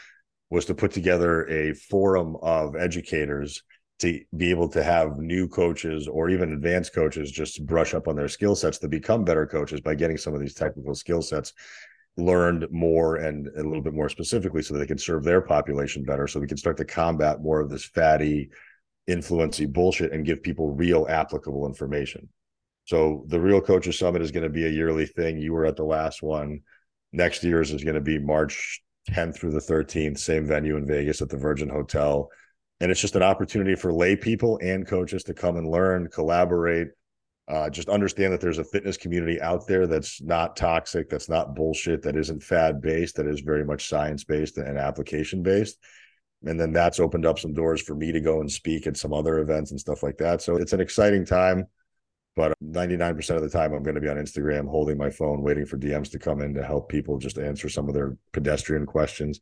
was 0.50 0.64
to 0.66 0.74
put 0.74 0.92
together 0.92 1.48
a 1.48 1.74
forum 1.74 2.36
of 2.42 2.76
educators 2.76 3.62
to 4.00 4.20
be 4.36 4.50
able 4.50 4.68
to 4.68 4.82
have 4.82 5.18
new 5.18 5.48
coaches 5.48 6.06
or 6.06 6.28
even 6.28 6.52
advanced 6.52 6.94
coaches 6.94 7.30
just 7.30 7.64
brush 7.66 7.94
up 7.94 8.06
on 8.06 8.16
their 8.16 8.28
skill 8.28 8.54
sets 8.54 8.78
to 8.78 8.88
become 8.88 9.24
better 9.24 9.46
coaches 9.46 9.80
by 9.80 9.94
getting 9.94 10.16
some 10.16 10.34
of 10.34 10.40
these 10.40 10.54
technical 10.54 10.94
skill 10.94 11.22
sets 11.22 11.52
learned 12.16 12.66
more 12.70 13.16
and 13.16 13.48
a 13.56 13.62
little 13.62 13.82
bit 13.82 13.94
more 13.94 14.08
specifically 14.08 14.62
so 14.62 14.74
they 14.74 14.86
can 14.86 14.98
serve 14.98 15.24
their 15.24 15.40
population 15.40 16.04
better 16.04 16.26
so 16.26 16.38
we 16.38 16.46
can 16.46 16.56
start 16.56 16.76
to 16.76 16.84
combat 16.84 17.42
more 17.42 17.60
of 17.60 17.70
this 17.70 17.84
fatty 17.84 18.50
influency 19.06 19.66
bullshit 19.66 20.12
and 20.12 20.24
give 20.24 20.42
people 20.42 20.74
real 20.74 21.06
applicable 21.08 21.66
information. 21.66 22.28
So 22.84 23.24
the 23.28 23.40
real 23.40 23.60
coaches 23.60 23.98
summit 23.98 24.22
is 24.22 24.30
going 24.30 24.44
to 24.44 24.50
be 24.50 24.66
a 24.66 24.70
yearly 24.70 25.06
thing. 25.06 25.38
You 25.38 25.52
were 25.52 25.66
at 25.66 25.76
the 25.76 25.84
last 25.84 26.22
one. 26.22 26.60
Next 27.12 27.42
year's 27.42 27.72
is 27.72 27.84
going 27.84 27.94
to 27.94 28.00
be 28.00 28.18
march 28.18 28.82
10th 29.10 29.36
through 29.36 29.52
the 29.52 29.58
13th 29.58 30.18
same 30.18 30.46
venue 30.46 30.76
in 30.76 30.86
vegas 30.86 31.20
at 31.20 31.28
the 31.28 31.36
virgin 31.36 31.68
hotel. 31.68 32.30
And 32.80 32.90
it's 32.90 33.00
just 33.00 33.16
an 33.16 33.22
opportunity 33.22 33.74
for 33.74 33.92
lay 33.92 34.16
people 34.16 34.58
and 34.62 34.86
coaches 34.86 35.22
to 35.24 35.34
come 35.34 35.56
and 35.56 35.68
learn 35.68 36.08
collaborate 36.08 36.88
uh, 37.46 37.68
just 37.68 37.88
understand 37.88 38.32
that 38.32 38.40
there's 38.40 38.58
a 38.58 38.64
fitness 38.64 38.96
community 38.96 39.40
out 39.40 39.66
there 39.66 39.86
that's 39.86 40.22
not 40.22 40.56
toxic 40.56 41.08
that's 41.08 41.28
not 41.28 41.54
bullshit 41.54 42.02
that 42.02 42.16
isn't 42.16 42.42
fad 42.42 42.80
based 42.80 43.16
that 43.16 43.26
is 43.26 43.40
very 43.40 43.64
much 43.64 43.88
science 43.88 44.24
based 44.24 44.56
and 44.56 44.78
application 44.78 45.42
based 45.42 45.78
and 46.46 46.58
then 46.58 46.72
that's 46.72 47.00
opened 47.00 47.26
up 47.26 47.38
some 47.38 47.52
doors 47.52 47.82
for 47.82 47.94
me 47.94 48.12
to 48.12 48.20
go 48.20 48.40
and 48.40 48.50
speak 48.50 48.86
at 48.86 48.96
some 48.96 49.12
other 49.12 49.38
events 49.38 49.70
and 49.70 49.80
stuff 49.80 50.02
like 50.02 50.16
that 50.16 50.40
so 50.40 50.56
it's 50.56 50.72
an 50.72 50.80
exciting 50.80 51.24
time 51.24 51.66
but 52.36 52.52
99% 52.64 53.36
of 53.36 53.42
the 53.42 53.48
time 53.48 53.74
i'm 53.74 53.82
going 53.82 53.94
to 53.94 54.00
be 54.00 54.08
on 54.08 54.16
instagram 54.16 54.68
holding 54.68 54.96
my 54.96 55.10
phone 55.10 55.42
waiting 55.42 55.66
for 55.66 55.78
dms 55.78 56.10
to 56.10 56.18
come 56.18 56.40
in 56.40 56.54
to 56.54 56.64
help 56.64 56.88
people 56.88 57.18
just 57.18 57.38
answer 57.38 57.68
some 57.68 57.88
of 57.88 57.94
their 57.94 58.16
pedestrian 58.32 58.86
questions 58.86 59.40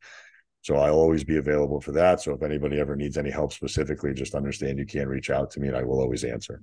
so 0.63 0.77
I'll 0.77 0.95
always 0.95 1.25
be 1.25 1.39
available 1.39 1.81
for 1.81 1.91
that. 1.91 2.21
So 2.21 2.35
if 2.35 2.43
anybody 2.45 2.79
ever 2.79 2.95
needs 2.95 3.19
any 3.19 3.31
help 3.31 3.53
specifically, 3.53 4.15
just 4.15 4.37
understand 4.37 4.79
you 4.79 4.87
can 4.87 5.09
reach 5.09 5.29
out 5.29 5.51
to 5.51 5.61
me 5.61 5.67
and 5.67 5.77
I 5.77 5.83
will 5.83 6.01
always 6.01 6.23
answer. 6.23 6.63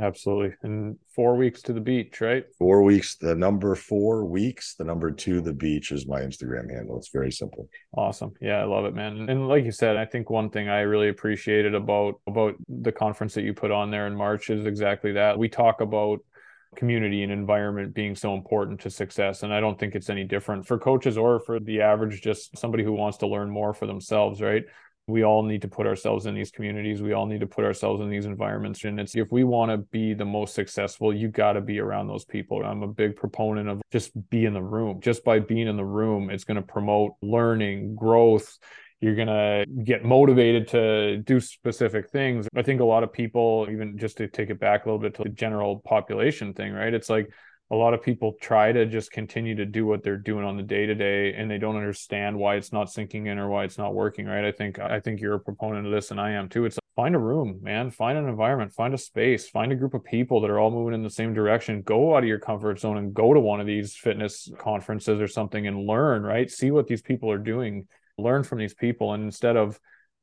Absolutely. 0.00 0.54
And 0.62 0.96
four 1.14 1.36
weeks 1.36 1.62
to 1.62 1.72
the 1.72 1.80
beach, 1.80 2.20
right? 2.20 2.44
Four 2.58 2.82
weeks. 2.82 3.16
The 3.16 3.34
number 3.34 3.74
four 3.74 4.24
weeks, 4.24 4.74
the 4.74 4.84
number 4.84 5.10
two, 5.10 5.40
the 5.40 5.52
beach 5.52 5.90
is 5.90 6.06
my 6.06 6.20
Instagram 6.20 6.70
handle. 6.72 6.96
It's 6.98 7.10
very 7.10 7.32
simple. 7.32 7.68
Awesome. 7.96 8.32
Yeah, 8.40 8.58
I 8.58 8.64
love 8.64 8.84
it, 8.84 8.94
man. 8.94 9.28
And 9.28 9.48
like 9.48 9.64
you 9.64 9.72
said, 9.72 9.96
I 9.96 10.04
think 10.04 10.30
one 10.30 10.50
thing 10.50 10.68
I 10.68 10.80
really 10.80 11.08
appreciated 11.08 11.74
about 11.74 12.20
about 12.26 12.54
the 12.68 12.92
conference 12.92 13.34
that 13.34 13.42
you 13.42 13.54
put 13.54 13.70
on 13.70 13.90
there 13.90 14.06
in 14.06 14.14
March 14.14 14.50
is 14.50 14.66
exactly 14.66 15.12
that. 15.12 15.38
We 15.38 15.48
talk 15.48 15.80
about 15.80 16.20
community 16.76 17.22
and 17.22 17.32
environment 17.32 17.94
being 17.94 18.14
so 18.14 18.34
important 18.34 18.80
to 18.80 18.90
success. 18.90 19.42
And 19.42 19.52
I 19.52 19.60
don't 19.60 19.78
think 19.78 19.94
it's 19.94 20.10
any 20.10 20.24
different 20.24 20.66
for 20.66 20.78
coaches 20.78 21.16
or 21.16 21.40
for 21.40 21.58
the 21.58 21.80
average, 21.80 22.20
just 22.20 22.56
somebody 22.58 22.84
who 22.84 22.92
wants 22.92 23.18
to 23.18 23.26
learn 23.26 23.50
more 23.50 23.74
for 23.74 23.86
themselves, 23.86 24.40
right? 24.40 24.64
We 25.08 25.24
all 25.24 25.42
need 25.42 25.62
to 25.62 25.68
put 25.68 25.86
ourselves 25.86 26.26
in 26.26 26.34
these 26.34 26.50
communities. 26.50 27.00
We 27.00 27.14
all 27.14 27.26
need 27.26 27.40
to 27.40 27.46
put 27.46 27.64
ourselves 27.64 28.00
in 28.00 28.10
these 28.10 28.26
environments. 28.26 28.84
And 28.84 29.00
it's 29.00 29.16
if 29.16 29.32
we 29.32 29.42
want 29.42 29.70
to 29.70 29.78
be 29.78 30.14
the 30.14 30.24
most 30.24 30.54
successful, 30.54 31.14
you 31.14 31.28
got 31.28 31.54
to 31.54 31.60
be 31.60 31.80
around 31.80 32.06
those 32.06 32.24
people. 32.24 32.64
I'm 32.64 32.82
a 32.82 32.88
big 32.88 33.16
proponent 33.16 33.68
of 33.68 33.80
just 33.90 34.12
be 34.28 34.44
in 34.44 34.52
the 34.52 34.62
room. 34.62 35.00
Just 35.00 35.24
by 35.24 35.40
being 35.40 35.66
in 35.66 35.76
the 35.76 35.84
room, 35.84 36.30
it's 36.30 36.44
going 36.44 36.56
to 36.56 36.62
promote 36.62 37.14
learning, 37.22 37.96
growth, 37.96 38.58
you're 39.00 39.14
going 39.14 39.28
to 39.28 39.64
get 39.84 40.04
motivated 40.04 40.68
to 40.68 41.18
do 41.18 41.40
specific 41.40 42.10
things. 42.10 42.48
I 42.56 42.62
think 42.62 42.80
a 42.80 42.84
lot 42.84 43.04
of 43.04 43.12
people, 43.12 43.68
even 43.70 43.96
just 43.96 44.16
to 44.18 44.26
take 44.26 44.50
it 44.50 44.58
back 44.58 44.84
a 44.84 44.88
little 44.88 44.98
bit 44.98 45.14
to 45.14 45.22
the 45.22 45.28
general 45.28 45.78
population 45.80 46.52
thing, 46.52 46.72
right? 46.72 46.92
It's 46.92 47.08
like 47.08 47.30
a 47.70 47.76
lot 47.76 47.92
of 47.92 48.02
people 48.02 48.34
try 48.40 48.72
to 48.72 48.86
just 48.86 49.10
continue 49.10 49.54
to 49.54 49.66
do 49.66 49.84
what 49.84 50.02
they're 50.02 50.16
doing 50.16 50.44
on 50.44 50.56
the 50.56 50.62
day 50.62 50.86
to 50.86 50.94
day 50.94 51.34
and 51.34 51.50
they 51.50 51.58
don't 51.58 51.76
understand 51.76 52.38
why 52.38 52.54
it's 52.54 52.72
not 52.72 52.90
sinking 52.90 53.26
in 53.26 53.38
or 53.38 53.48
why 53.48 53.64
it's 53.64 53.76
not 53.76 53.94
working 53.94 54.26
right? 54.26 54.44
I 54.44 54.52
think 54.52 54.78
i 54.78 55.00
think 55.00 55.20
you're 55.20 55.34
a 55.34 55.40
proponent 55.40 55.86
of 55.86 55.92
this 55.92 56.10
and 56.10 56.20
i 56.20 56.30
am 56.30 56.48
too. 56.48 56.64
It's 56.64 56.78
find 56.96 57.14
a 57.14 57.18
room 57.18 57.60
man. 57.62 57.90
Find 57.90 58.18
an 58.18 58.28
environment. 58.28 58.72
Find 58.72 58.94
a 58.94 58.98
space. 58.98 59.48
Find 59.48 59.70
a 59.70 59.76
group 59.76 59.94
of 59.94 60.02
people 60.02 60.40
that 60.40 60.50
are 60.50 60.58
all 60.58 60.70
moving 60.70 60.94
in 60.94 61.02
the 61.02 61.10
same 61.10 61.32
direction. 61.32 61.82
Go 61.82 62.16
out 62.16 62.24
of 62.24 62.28
your 62.28 62.40
comfort 62.40 62.80
zone 62.80 62.96
and 62.96 63.14
go 63.14 63.34
to 63.34 63.40
one 63.40 63.60
of 63.60 63.66
these 63.66 63.94
fitness 63.94 64.50
conferences 64.58 65.20
or 65.20 65.28
something 65.28 65.66
and 65.66 65.86
learn 65.86 66.22
right? 66.22 66.50
See 66.50 66.70
what 66.70 66.86
these 66.86 67.02
people 67.02 67.30
are 67.30 67.38
doing. 67.38 67.86
Learn 68.16 68.42
from 68.42 68.58
these 68.58 68.74
people 68.74 69.12
and 69.12 69.24
instead 69.24 69.56
of 69.56 69.78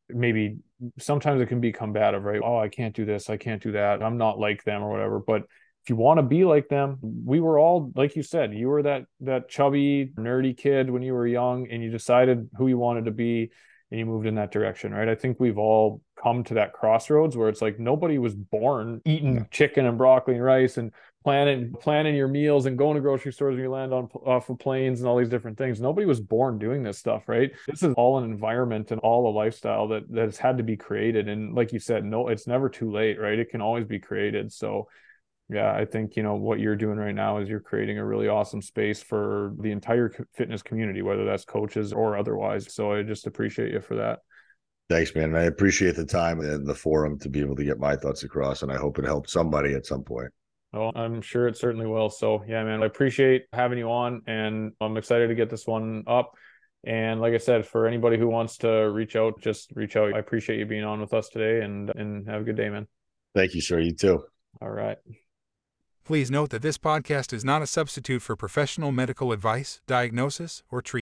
maybe 0.10 0.58
sometimes 1.00 1.41
it 1.41 1.48
can 1.48 1.62
be 1.62 1.72
combative 1.72 2.24
right? 2.24 2.41
Oh 2.43 2.58
i 2.58 2.70
can't 2.70 2.96
do 2.96 3.06
this. 3.06 3.30
I 3.30 3.38
can't 3.38 3.62
do 3.62 3.74
that. 3.74 4.02
I'm 4.02 4.18
not 4.18 4.39
like 4.39 4.64
them 4.64 4.84
or 4.84 4.89
whatever. 4.89 5.20
But 5.20 5.43
if 5.86 5.90
you 5.92 5.96
want 5.96 6.18
to 6.18 6.24
be 6.24 6.44
like 6.46 6.68
them 6.68 6.98
we 7.02 7.40
were 7.40 7.60
all 7.60 7.92
like 7.96 8.16
you 8.16 8.24
said 8.24 8.54
you 8.54 8.68
were 8.68 8.82
that 8.82 9.06
that 9.20 9.48
chubby 9.48 10.12
nerdy 10.18 10.58
kid 10.58 10.90
when 10.90 11.04
you 11.04 11.14
were 11.14 11.28
young 11.28 11.68
and 11.70 11.84
you 11.84 11.92
decided 11.92 12.50
who 12.58 12.68
you 12.68 12.78
wanted 12.78 13.06
to 13.06 13.12
be 13.12 13.52
and 13.92 14.00
you 14.00 14.06
moved 14.06 14.26
in 14.26 14.36
that 14.36 14.52
direction 14.52 14.92
right 14.92 15.08
i 15.08 15.14
think 15.14 15.40
we've 15.40 15.60
all 15.60 16.02
come 16.22 16.44
to 16.44 16.56
that 16.56 16.74
crossroads 16.74 17.38
where 17.38 17.50
it's 17.50 17.62
like 17.62 17.80
nobody 17.80 18.18
was 18.18 18.34
born 18.34 19.00
eating 19.06 19.48
chicken 19.52 19.86
and 19.86 19.98
broccoli 19.98 20.34
and 20.34 20.44
rice 20.44 20.78
and 20.78 20.92
planning 21.26 21.74
planning 21.82 22.16
your 22.16 22.28
meals 22.28 22.68
and 22.68 22.78
going 22.78 22.94
to 22.94 23.02
grocery 23.02 23.34
stores 23.34 23.56
and 23.56 23.64
you 23.64 23.70
land 23.70 23.92
on 23.92 24.08
off 24.26 24.48
of 24.50 24.60
planes 24.60 25.00
and 25.00 25.10
all 25.10 25.18
these 25.18 25.28
different 25.28 25.58
things. 25.58 25.82
Nobody 25.82 26.06
was 26.06 26.20
born 26.22 26.60
doing 26.60 26.84
this 26.84 27.00
stuff, 27.00 27.28
right? 27.28 27.52
This 27.68 27.82
is 27.82 27.96
all 27.96 28.20
an 28.20 28.26
environment 28.26 28.92
and 28.92 29.02
all 29.02 29.28
a 29.28 29.34
lifestyle 29.34 29.88
that 29.88 30.04
that's 30.08 30.38
had 30.38 30.60
to 30.60 30.64
be 30.64 30.78
created. 30.78 31.28
And 31.28 31.56
like 31.56 31.74
you 31.74 31.80
said, 31.80 32.06
no, 32.06 32.28
it's 32.28 32.46
never 32.46 32.70
too 32.70 32.92
late, 32.92 33.20
right? 33.20 33.40
It 33.40 33.50
can 33.50 33.60
always 33.60 33.86
be 33.86 34.00
created. 34.00 34.54
So 34.54 34.88
yeah, 35.50 35.72
I 35.74 35.86
think 35.86 36.16
you 36.16 36.24
know 36.24 36.36
what 36.36 36.60
you're 36.60 36.76
doing 36.76 36.98
right 36.98 37.14
now 37.14 37.38
is 37.38 37.48
you're 37.48 37.60
creating 37.60 38.00
a 38.00 38.06
really 38.06 38.28
awesome 38.28 38.62
space 38.62 39.04
for 39.04 39.54
the 39.60 39.72
entire 39.72 40.12
fitness 40.34 40.64
community, 40.64 41.04
whether 41.04 41.24
that's 41.24 41.46
coaches 41.46 41.93
or 41.93 42.18
otherwise. 42.18 42.74
So 42.74 42.93
I 42.93 43.04
just 43.04 43.28
appreciate 43.28 43.72
you 43.72 43.82
for 43.82 43.96
that. 43.96 44.20
Thanks, 44.89 45.14
man. 45.14 45.26
And 45.26 45.38
I 45.38 45.43
appreciate 45.43 45.96
the 45.96 46.06
time 46.06 46.39
and 46.39 46.66
the 46.66 46.76
forum 46.76 47.20
to 47.20 47.30
be 47.30 47.41
able 47.41 47.56
to 47.56 47.64
get 47.64 47.80
my 47.80 47.96
thoughts 47.96 48.24
across. 48.24 48.64
And 48.64 48.72
I 48.72 48.78
hope 48.78 48.98
it 48.98 49.06
helped 49.06 49.30
somebody 49.30 49.74
at 49.74 49.86
some 49.86 50.04
point. 50.04 50.32
Well, 50.74 50.91
I'm 50.96 51.22
sure 51.22 51.48
it 51.48 51.58
certainly 51.58 51.88
will. 51.88 52.10
So, 52.10 52.43
yeah, 52.48 52.64
man, 52.64 52.84
I 52.84 52.86
appreciate 52.86 53.46
having 53.54 53.78
you 53.78 53.89
on 53.89 54.22
and 54.28 54.74
I'm 54.82 54.98
excited 54.98 55.28
to 55.28 55.36
get 55.36 55.50
this 55.50 55.66
one 55.66 56.04
up. 56.08 56.34
And 56.84 57.20
like 57.20 57.34
I 57.34 57.38
said, 57.38 57.66
for 57.66 57.88
anybody 57.88 58.18
who 58.18 58.28
wants 58.28 58.58
to 58.58 58.70
reach 58.70 59.16
out, 59.16 59.41
just 59.41 59.72
reach 59.76 59.96
out. 59.96 60.14
I 60.14 60.20
appreciate 60.20 60.60
you 60.60 60.66
being 60.66 60.84
on 60.84 61.02
with 61.02 61.14
us 61.14 61.30
today 61.30 61.66
and 61.66 61.89
and 61.96 62.28
have 62.28 62.41
a 62.41 62.43
good 62.43 62.58
day, 62.58 62.70
man. 62.70 62.88
Thank 63.34 63.56
you, 63.56 63.62
sir. 63.62 63.80
You 63.80 63.93
too. 63.93 64.24
All 64.62 64.70
right. 64.70 64.98
Please 66.06 66.30
note 66.30 66.51
that 66.51 66.62
this 66.62 66.78
podcast 66.78 67.34
is 67.34 67.43
not 67.43 67.64
a 67.64 67.66
substitute 67.66 68.22
for 68.22 68.36
professional 68.36 68.91
medical 68.91 69.32
advice, 69.32 69.82
diagnosis, 69.88 70.62
or 70.70 70.80
treatment. 70.80 70.93